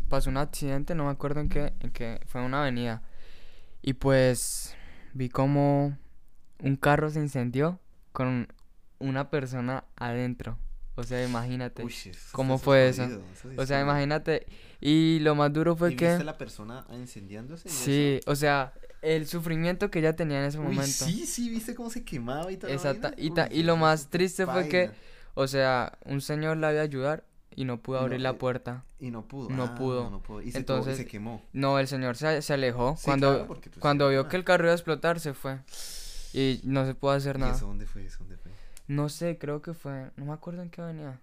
pasó 0.09 0.29
un 0.29 0.37
accidente, 0.37 0.95
no 0.95 1.05
me 1.05 1.11
acuerdo 1.11 1.39
en 1.39 1.49
qué, 1.49 1.73
en 1.79 1.91
qué, 1.91 2.19
fue 2.27 2.41
una 2.41 2.61
avenida. 2.61 3.01
Y 3.81 3.93
pues 3.93 4.75
vi 5.13 5.29
como 5.29 5.97
un 6.59 6.75
carro 6.75 7.09
se 7.09 7.19
incendió 7.19 7.79
con 8.11 8.47
una 8.99 9.29
persona 9.29 9.85
adentro. 9.95 10.57
O 10.95 11.03
sea, 11.03 11.23
imagínate. 11.25 11.83
Uy, 11.83 11.91
eso 11.91 12.09
está- 12.09 12.31
¿Cómo 12.31 12.57
fue 12.57 12.87
eso? 12.89 13.07
O 13.57 13.65
sea, 13.65 13.81
imagínate. 13.81 14.45
Y 14.79 15.19
lo 15.19 15.35
más 15.35 15.51
duro 15.51 15.75
fue 15.75 15.93
¿Y 15.93 15.95
que... 15.95 16.07
viste 16.09 16.23
la 16.23 16.37
persona 16.37 16.85
incendiándose? 16.93 17.67
y 17.67 17.71
Sí, 17.71 18.19
eso? 18.21 18.31
o 18.31 18.35
sea, 18.35 18.73
el 19.01 19.27
sufrimiento 19.27 19.89
que 19.91 19.99
ella 19.99 20.15
tenía 20.15 20.39
en 20.39 20.45
ese 20.45 20.57
Uy, 20.59 20.65
momento. 20.65 20.85
sí, 21.05 21.25
sí, 21.25 21.49
viste 21.49 21.75
cómo 21.75 21.89
se 21.89 22.03
quemaba 22.03 22.51
y 22.51 22.57
todo. 22.57 22.71
Exacta- 22.71 23.13
y 23.17 23.31
ta- 23.31 23.49
y 23.51 23.63
lo 23.63 23.77
más 23.77 24.09
triste 24.09 24.45
fue 24.45 24.67
que- 24.69 24.91
O 25.37 25.47
sea, 25.47 25.97
un 26.05 26.21
señor 26.21 26.55
la 26.57 26.71
iba 26.71 26.79
a 26.79 26.83
ayudar 26.85 27.25
y 27.57 27.65
no 27.65 27.81
pudo 27.81 27.97
Y 27.97 27.99
no- 27.99 28.05
abrir 28.05 28.21
la 28.21 28.29
eh, 28.29 28.33
puerta. 28.35 28.85
Y 28.99 29.11
no 29.11 29.27
pudo. 29.27 29.49
No 29.49 29.63
ah, 29.65 29.75
pudo. 29.75 30.03
No, 30.05 30.09
no 30.11 30.23
pudo. 30.23 30.41
Y 30.41 30.51
se, 30.51 30.59
Entonces- 30.59 30.95
se 30.95 31.05
quemó. 31.05 31.41
No, 31.51 31.77
el 31.77 31.87
señor 31.89 32.15
se, 32.15 32.41
se 32.41 32.53
alejó. 32.53 32.95
Sí, 32.97 33.03
cuando 33.03 33.45
claro, 33.45 33.61
cuando 33.79 34.07
vio 34.09 34.21
ah. 34.21 34.29
que 34.29 34.37
el 34.37 34.45
carro 34.45 34.63
iba 34.63 34.71
a 34.71 34.75
explotar, 34.75 35.19
se 35.19 35.33
fue. 35.33 35.59
Y 36.33 36.61
no 36.63 36.85
se 36.85 36.95
pudo 36.95 37.11
hacer 37.11 37.35
¿Y 37.35 37.39
nada. 37.39 37.53
eso 37.55 37.65
dónde 37.67 37.85
fue? 37.85 38.05
¿Eso 38.05 38.19
dónde 38.19 38.37
fue? 38.37 38.44
No 38.87 39.09
sé, 39.09 39.37
creo 39.37 39.61
que 39.61 39.73
fue. 39.73 40.11
No 40.15 40.25
me 40.25 40.33
acuerdo 40.33 40.61
en 40.61 40.69
qué 40.69 40.81
avenida. 40.81 41.19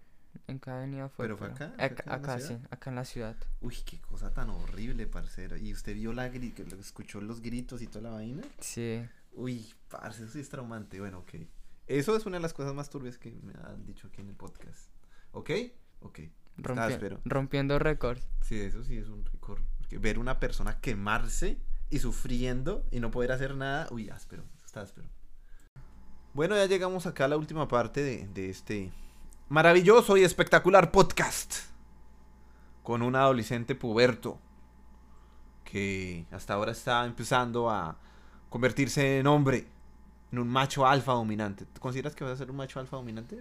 En 0.47 0.59
qué 0.59 0.71
avenida 0.71 1.09
fue. 1.09 1.25
¿Pero 1.27 1.37
fue 1.37 1.49
acá? 1.49 1.73
¿Fue 1.77 1.85
Acá, 1.85 2.15
acá 2.15 2.41
sí, 2.41 2.57
acá 2.71 2.91
en 2.91 2.97
la 2.97 3.05
ciudad. 3.05 3.37
Uy, 3.61 3.77
qué 3.85 4.01
cosa 4.01 4.31
tan 4.33 4.51
horrible, 4.51 5.07
parcero. 5.07 5.57
¿Y 5.57 5.73
usted 5.73 5.95
vio 5.95 6.13
la 6.13 6.29
gri- 6.33 6.55
que 6.55 6.65
lo- 6.65 6.77
escuchó 6.79 7.21
los 7.21 7.41
gritos 7.43 7.83
y 7.83 7.87
toda 7.87 8.03
la 8.03 8.11
vaina? 8.11 8.43
Sí. 8.59 9.05
Uy, 9.35 9.73
parce, 9.89 10.23
eso 10.25 10.33
sí 10.33 10.41
es 10.41 10.49
traumante. 10.49 10.99
Bueno, 11.01 11.19
ok. 11.21 11.35
Eso 11.87 12.17
es 12.17 12.27
una 12.27 12.39
de 12.39 12.43
las 12.43 12.55
cosas 12.55 12.75
más 12.75 12.89
turbias 12.91 13.19
que 13.19 13.31
me 13.43 13.53
han 13.65 13.85
dicho 13.85 14.07
aquí 14.09 14.21
en 14.23 14.29
el 14.29 14.35
podcast. 14.37 14.89
¿Ok? 15.33 15.51
Ok. 16.01 16.21
rompi- 16.59 16.79
áspero. 16.81 17.21
rompiendo 17.25 17.79
récords. 17.79 18.27
Sí, 18.43 18.59
eso 18.61 18.83
sí 18.85 18.97
es 18.99 19.09
un 19.09 19.25
récord. 19.25 19.61
Porque 19.79 19.99
ver 19.99 20.19
una 20.19 20.39
persona 20.41 20.81
quemarse 20.81 21.59
y 21.91 21.99
sufriendo 21.99 22.87
y 22.91 23.01
no 23.01 23.11
poder 23.11 23.33
hacer 23.33 23.55
nada, 23.57 23.87
uy, 23.91 24.09
áspero, 24.11 24.45
está 24.65 24.81
áspero. 24.83 25.09
Bueno, 26.35 26.57
ya 26.57 26.65
llegamos 26.65 27.07
acá 27.07 27.27
a 27.27 27.29
la 27.29 27.37
última 27.37 27.69
parte 27.69 28.03
de, 28.03 28.27
de 28.29 28.49
este 28.49 28.91
maravilloso 29.51 30.17
y 30.17 30.25
espectacular 30.25 30.91
podcast. 30.91 31.57
Con 32.83 33.03
un 33.03 33.15
adolescente 33.15 33.75
puberto 33.75 34.39
que 35.65 36.25
hasta 36.31 36.55
ahora 36.55 36.73
está 36.73 37.05
empezando 37.05 37.69
a 37.69 37.97
convertirse 38.49 39.19
en 39.19 39.27
hombre, 39.27 39.67
en 40.33 40.39
un 40.39 40.49
macho 40.49 40.87
alfa 40.87 41.13
dominante. 41.13 41.67
¿Tú 41.67 41.81
consideras 41.81 42.15
que 42.15 42.25
vas 42.25 42.33
a 42.33 42.37
ser 42.39 42.51
un 42.51 42.57
macho 42.57 42.81
alfa 42.81 42.97
dominante? 42.97 43.39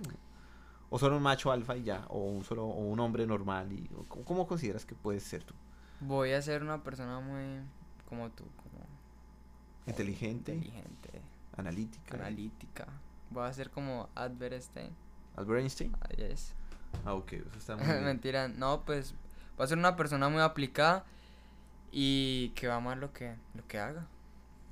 ¿O 0.89 0.99
solo 0.99 1.15
un 1.15 1.23
macho 1.23 1.49
alfa 1.49 1.77
y 1.77 1.83
ya? 1.83 2.05
¿O 2.09 2.19
un, 2.19 2.43
solo, 2.43 2.65
o 2.65 2.89
un 2.89 2.99
hombre 2.99 3.25
normal? 3.25 3.71
Y, 3.71 3.89
o 3.95 4.03
¿cómo, 4.03 4.25
cómo 4.25 4.47
consideras 4.47 4.85
que 4.85 4.95
puedes 4.95 5.23
ser 5.23 5.43
tú? 5.43 5.53
Voy 6.01 6.33
a 6.33 6.41
ser 6.41 6.61
una 6.61 6.83
persona 6.83 7.21
muy 7.21 7.61
como 8.07 8.29
tú, 8.31 8.43
como 8.57 8.85
Inteligente, 9.87 10.53
inteligente, 10.53 11.21
analítica. 11.57 12.15
analítica. 12.15 12.87
Voy 13.29 13.45
a 13.45 13.53
ser 13.53 13.69
como 13.69 14.09
Albert 14.15 14.53
Einstein. 14.53 14.95
Albert 15.35 15.61
Einstein. 15.61 15.95
Ah, 16.01 16.09
yes. 16.15 16.53
Ah, 17.05 17.13
ok, 17.13 17.33
eso 17.33 17.57
está 17.57 17.75
muy 17.77 17.85
bien. 17.87 18.03
Mentira, 18.03 18.47
no, 18.47 18.83
pues 18.85 19.13
voy 19.57 19.65
a 19.65 19.67
ser 19.67 19.77
una 19.77 19.95
persona 19.95 20.29
muy 20.29 20.41
aplicada 20.41 21.05
y 21.91 22.49
que 22.49 22.67
va 22.67 22.75
a 22.75 22.77
amar 22.77 22.97
lo 22.97 23.11
que, 23.13 23.35
lo 23.53 23.67
que 23.67 23.79
haga. 23.79 24.07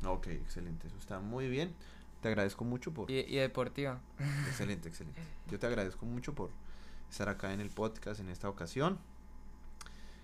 Ok, 0.06 0.28
excelente, 0.28 0.88
eso 0.88 0.98
está 0.98 1.20
muy 1.20 1.48
bien. 1.50 1.74
Te 2.22 2.28
agradezco 2.28 2.66
mucho 2.66 2.94
por... 2.94 3.10
Y, 3.10 3.20
y 3.20 3.36
deportiva. 3.38 4.02
Excelente, 4.48 4.90
excelente. 4.90 5.22
Yo 5.50 5.58
te 5.58 5.68
agradezco 5.68 6.06
mucho 6.06 6.36
por 6.36 6.50
estar 7.10 7.30
acá 7.30 7.54
en 7.54 7.62
el 7.62 7.70
podcast 7.70 8.20
en 8.20 8.30
esta 8.30 8.50
ocasión. 8.50 9.00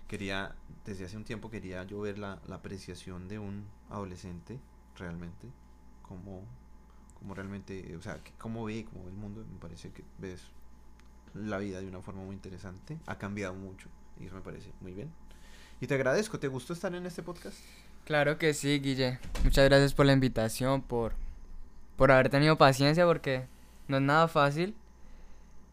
Quería, 0.06 0.54
desde 0.84 1.06
hace 1.06 1.16
un 1.16 1.24
tiempo 1.24 1.50
quería 1.50 1.82
yo 1.84 2.00
ver 2.00 2.18
la, 2.18 2.38
la 2.46 2.56
apreciación 2.56 3.28
de 3.28 3.38
un 3.38 3.66
adolescente, 3.88 4.60
realmente, 4.96 5.48
como, 6.08 6.44
como 7.18 7.34
realmente, 7.34 7.96
o 7.96 8.02
sea, 8.02 8.20
cómo 8.38 8.64
ve, 8.64 8.84
cómo 8.84 9.04
ve 9.04 9.10
el 9.10 9.16
mundo. 9.16 9.44
Me 9.52 9.58
parece 9.58 9.90
que 9.90 10.04
ves 10.18 10.42
la 11.34 11.58
vida 11.58 11.80
de 11.80 11.86
una 11.86 12.00
forma 12.00 12.22
muy 12.22 12.34
interesante. 12.34 12.98
Ha 13.06 13.18
cambiado 13.18 13.54
mucho 13.54 13.88
y 14.20 14.26
eso 14.26 14.34
me 14.34 14.42
parece 14.42 14.72
muy 14.80 14.92
bien. 14.92 15.10
Y 15.80 15.86
te 15.86 15.94
agradezco, 15.94 16.38
¿te 16.38 16.48
gustó 16.48 16.72
estar 16.72 16.94
en 16.94 17.04
este 17.04 17.22
podcast? 17.22 17.58
Claro 18.04 18.38
que 18.38 18.54
sí, 18.54 18.78
Guille. 18.78 19.18
Muchas 19.44 19.64
gracias 19.64 19.92
por 19.92 20.06
la 20.06 20.12
invitación, 20.12 20.80
por, 20.80 21.12
por 21.96 22.12
haber 22.12 22.30
tenido 22.30 22.56
paciencia, 22.56 23.04
porque 23.04 23.46
no 23.88 23.98
es 23.98 24.02
nada 24.02 24.28
fácil, 24.28 24.74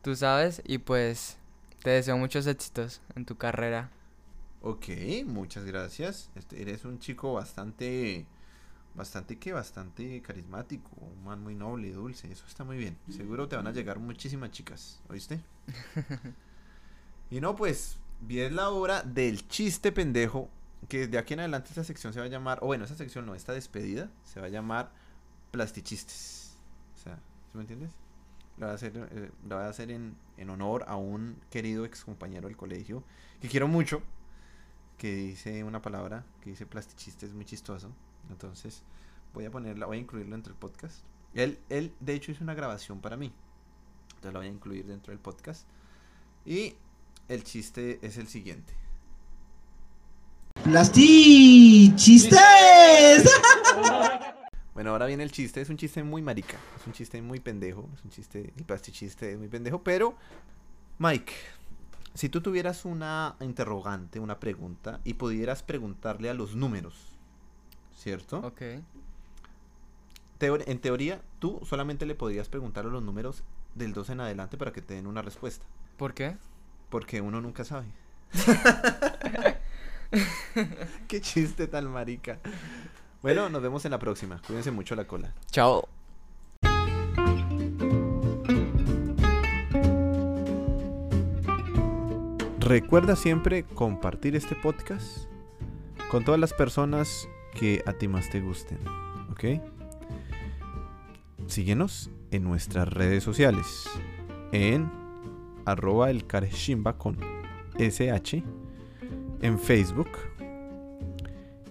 tú 0.01 0.15
sabes, 0.15 0.61
y 0.65 0.79
pues 0.79 1.38
te 1.84 1.91
deseo 1.91 2.17
muchos 2.17 2.47
éxitos 2.47 3.01
en 3.15 3.25
tu 3.25 3.38
carrera. 3.38 3.91
Ok, 4.61 4.88
muchas 5.25 5.65
gracias. 5.65 6.29
Este, 6.36 6.61
eres 6.61 6.86
un 6.86 6.99
chico 6.99 7.34
bastante, 7.34 8.25
bastante 8.95 9.37
que 9.37 9.53
bastante 9.53 10.21
carismático, 10.21 10.89
un 10.99 11.23
man 11.23 11.41
muy 11.41 11.55
noble 11.55 11.87
y 11.87 11.91
dulce. 11.91 12.31
Eso 12.31 12.45
está 12.47 12.63
muy 12.63 12.77
bien. 12.77 12.97
Seguro 13.09 13.47
te 13.47 13.55
van 13.55 13.67
a 13.67 13.71
llegar 13.71 13.99
muchísimas 13.99 14.51
chicas, 14.51 15.01
¿oíste? 15.09 15.41
y 17.31 17.41
no, 17.41 17.55
pues, 17.55 17.97
bien 18.21 18.55
la 18.55 18.69
hora 18.69 19.03
del 19.03 19.47
chiste 19.47 19.91
pendejo. 19.91 20.49
Que 20.89 21.07
de 21.07 21.17
aquí 21.17 21.33
en 21.33 21.39
adelante 21.39 21.69
esta 21.69 21.85
sección 21.85 22.11
se 22.11 22.19
va 22.19 22.25
a 22.25 22.29
llamar, 22.29 22.59
o 22.61 22.65
bueno, 22.65 22.83
esta 22.83 22.97
sección 22.97 23.25
no, 23.25 23.35
esta 23.35 23.53
despedida 23.53 24.11
se 24.25 24.41
va 24.41 24.47
a 24.47 24.49
llamar 24.49 24.91
Plastichistes. 25.51 26.57
O 26.95 26.97
sea, 26.97 27.15
¿sí 27.15 27.51
me 27.53 27.61
entiendes? 27.61 27.91
La 28.57 28.65
voy 28.67 28.71
a 28.73 28.75
hacer, 28.75 29.09
eh, 29.11 29.31
la 29.47 29.55
voy 29.55 29.65
a 29.65 29.69
hacer 29.69 29.91
en, 29.91 30.17
en 30.35 30.49
honor 30.49 30.83
a 30.87 30.97
un 30.97 31.37
querido 31.49 31.85
ex 31.85 32.03
compañero 32.03 32.47
del 32.47 32.57
colegio 32.57 33.03
que 33.39 33.47
quiero 33.47 33.67
mucho 33.67 34.03
que 34.97 35.13
dice 35.15 35.63
una 35.63 35.81
palabra 35.81 36.25
que 36.41 36.51
dice 36.51 36.65
plastichiste, 36.65 37.25
es 37.25 37.33
muy 37.33 37.45
chistoso. 37.45 37.91
Entonces 38.30 38.84
voy 39.34 39.45
a 39.45 39.51
ponerla, 39.51 39.86
voy 39.86 39.97
a 39.97 40.01
incluirlo 40.01 40.34
dentro 40.34 40.53
del 40.53 40.59
podcast. 40.59 41.03
Él, 41.34 41.59
él 41.69 41.93
de 41.99 42.13
hecho 42.13 42.32
hizo 42.32 42.43
una 42.43 42.53
grabación 42.53 43.01
para 43.01 43.17
mí. 43.17 43.34
Entonces 44.09 44.34
la 44.34 44.39
voy 44.39 44.47
a 44.47 44.51
incluir 44.51 44.86
dentro 44.86 45.11
del 45.11 45.19
podcast. 45.19 45.67
Y 46.45 46.76
el 47.28 47.43
chiste 47.43 47.99
es 48.01 48.17
el 48.17 48.28
siguiente. 48.28 48.74
¡Plastichistes! 50.63 52.34
Bueno, 54.74 54.89
ahora 54.89 55.05
viene 55.05 55.21
el 55.21 55.32
chiste. 55.32 55.61
Es 55.61 55.69
un 55.69 55.78
chiste 55.78 56.03
muy 56.03 56.24
marica. 56.24 56.57
Es 56.80 56.88
un 56.88 56.93
chiste 56.93 57.21
muy 57.21 57.39
pendejo. 57.39 57.88
Es 57.93 58.03
un 58.03 58.09
chiste, 58.09 58.53
el 58.57 58.65
plastichiste 58.65 59.32
es 59.32 59.38
muy 59.38 59.47
pendejo. 59.47 59.84
Pero, 59.84 60.15
Mike, 60.97 61.32
si 62.15 62.28
tú 62.28 62.41
tuvieras 62.41 62.84
una 62.84 63.36
interrogante, 63.39 64.19
una 64.19 64.39
pregunta, 64.39 64.99
y 65.03 65.13
pudieras 65.13 65.61
preguntarle 65.61 66.30
a 66.30 66.34
los 66.34 66.55
números, 66.55 67.12
¿cierto? 67.97 68.39
Ok. 68.39 68.61
Teor- 70.39 70.63
en 70.67 70.79
teoría, 70.79 71.21
tú 71.39 71.59
solamente 71.63 72.05
le 72.05 72.15
podrías 72.15 72.49
preguntar 72.49 72.85
a 72.85 72.89
los 72.89 73.01
números 73.03 73.43
del 73.75 73.93
2 73.93 74.09
en 74.11 74.19
adelante 74.21 74.57
para 74.57 74.71
que 74.73 74.81
te 74.81 74.93
den 74.95 75.07
una 75.07 75.21
respuesta. 75.21 75.65
¿Por 75.97 76.13
qué? 76.13 76.35
Porque 76.89 77.21
uno 77.21 77.39
nunca 77.41 77.63
sabe. 77.63 77.85
Qué 81.07 81.21
chiste 81.21 81.67
tan 81.67 81.89
marica. 81.91 82.39
Bueno, 83.21 83.49
nos 83.49 83.61
vemos 83.61 83.85
en 83.85 83.91
la 83.91 83.99
próxima. 83.99 84.41
Cuídense 84.45 84.71
mucho 84.71 84.95
la 84.95 85.07
cola. 85.07 85.33
Chao. 85.49 85.87
Recuerda 92.59 93.15
siempre 93.15 93.63
compartir 93.63 94.35
este 94.35 94.55
podcast 94.55 95.27
con 96.09 96.23
todas 96.23 96.39
las 96.39 96.53
personas 96.53 97.27
que 97.53 97.83
a 97.85 97.93
ti 97.93 98.07
más 98.07 98.29
te 98.29 98.41
gusten. 98.41 98.79
¿Ok? 99.31 99.61
Síguenos 101.47 102.09
en 102.31 102.43
nuestras 102.43 102.87
redes 102.87 103.23
sociales. 103.23 103.89
En 104.51 104.91
arroba 105.65 106.09
con 106.97 107.17
SH. 107.77 108.43
En 109.41 109.59
Facebook. 109.59 110.09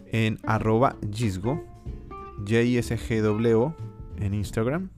En 0.06 0.38
arroba 0.44 0.96
Gisgo. 1.12 1.64
En 4.18 4.34
Instagram. 4.34 4.90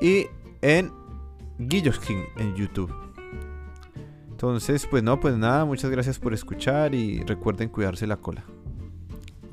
Y 0.00 0.26
en 0.62 0.92
Guilloskin 1.58 2.24
en 2.36 2.54
YouTube. 2.54 2.92
Entonces, 4.30 4.86
pues 4.86 5.02
no, 5.02 5.18
pues 5.18 5.36
nada, 5.36 5.64
muchas 5.64 5.90
gracias 5.90 6.18
por 6.20 6.32
escuchar 6.32 6.94
y 6.94 7.20
recuerden 7.24 7.68
cuidarse 7.68 8.06
la 8.06 8.18
cola. 8.18 8.44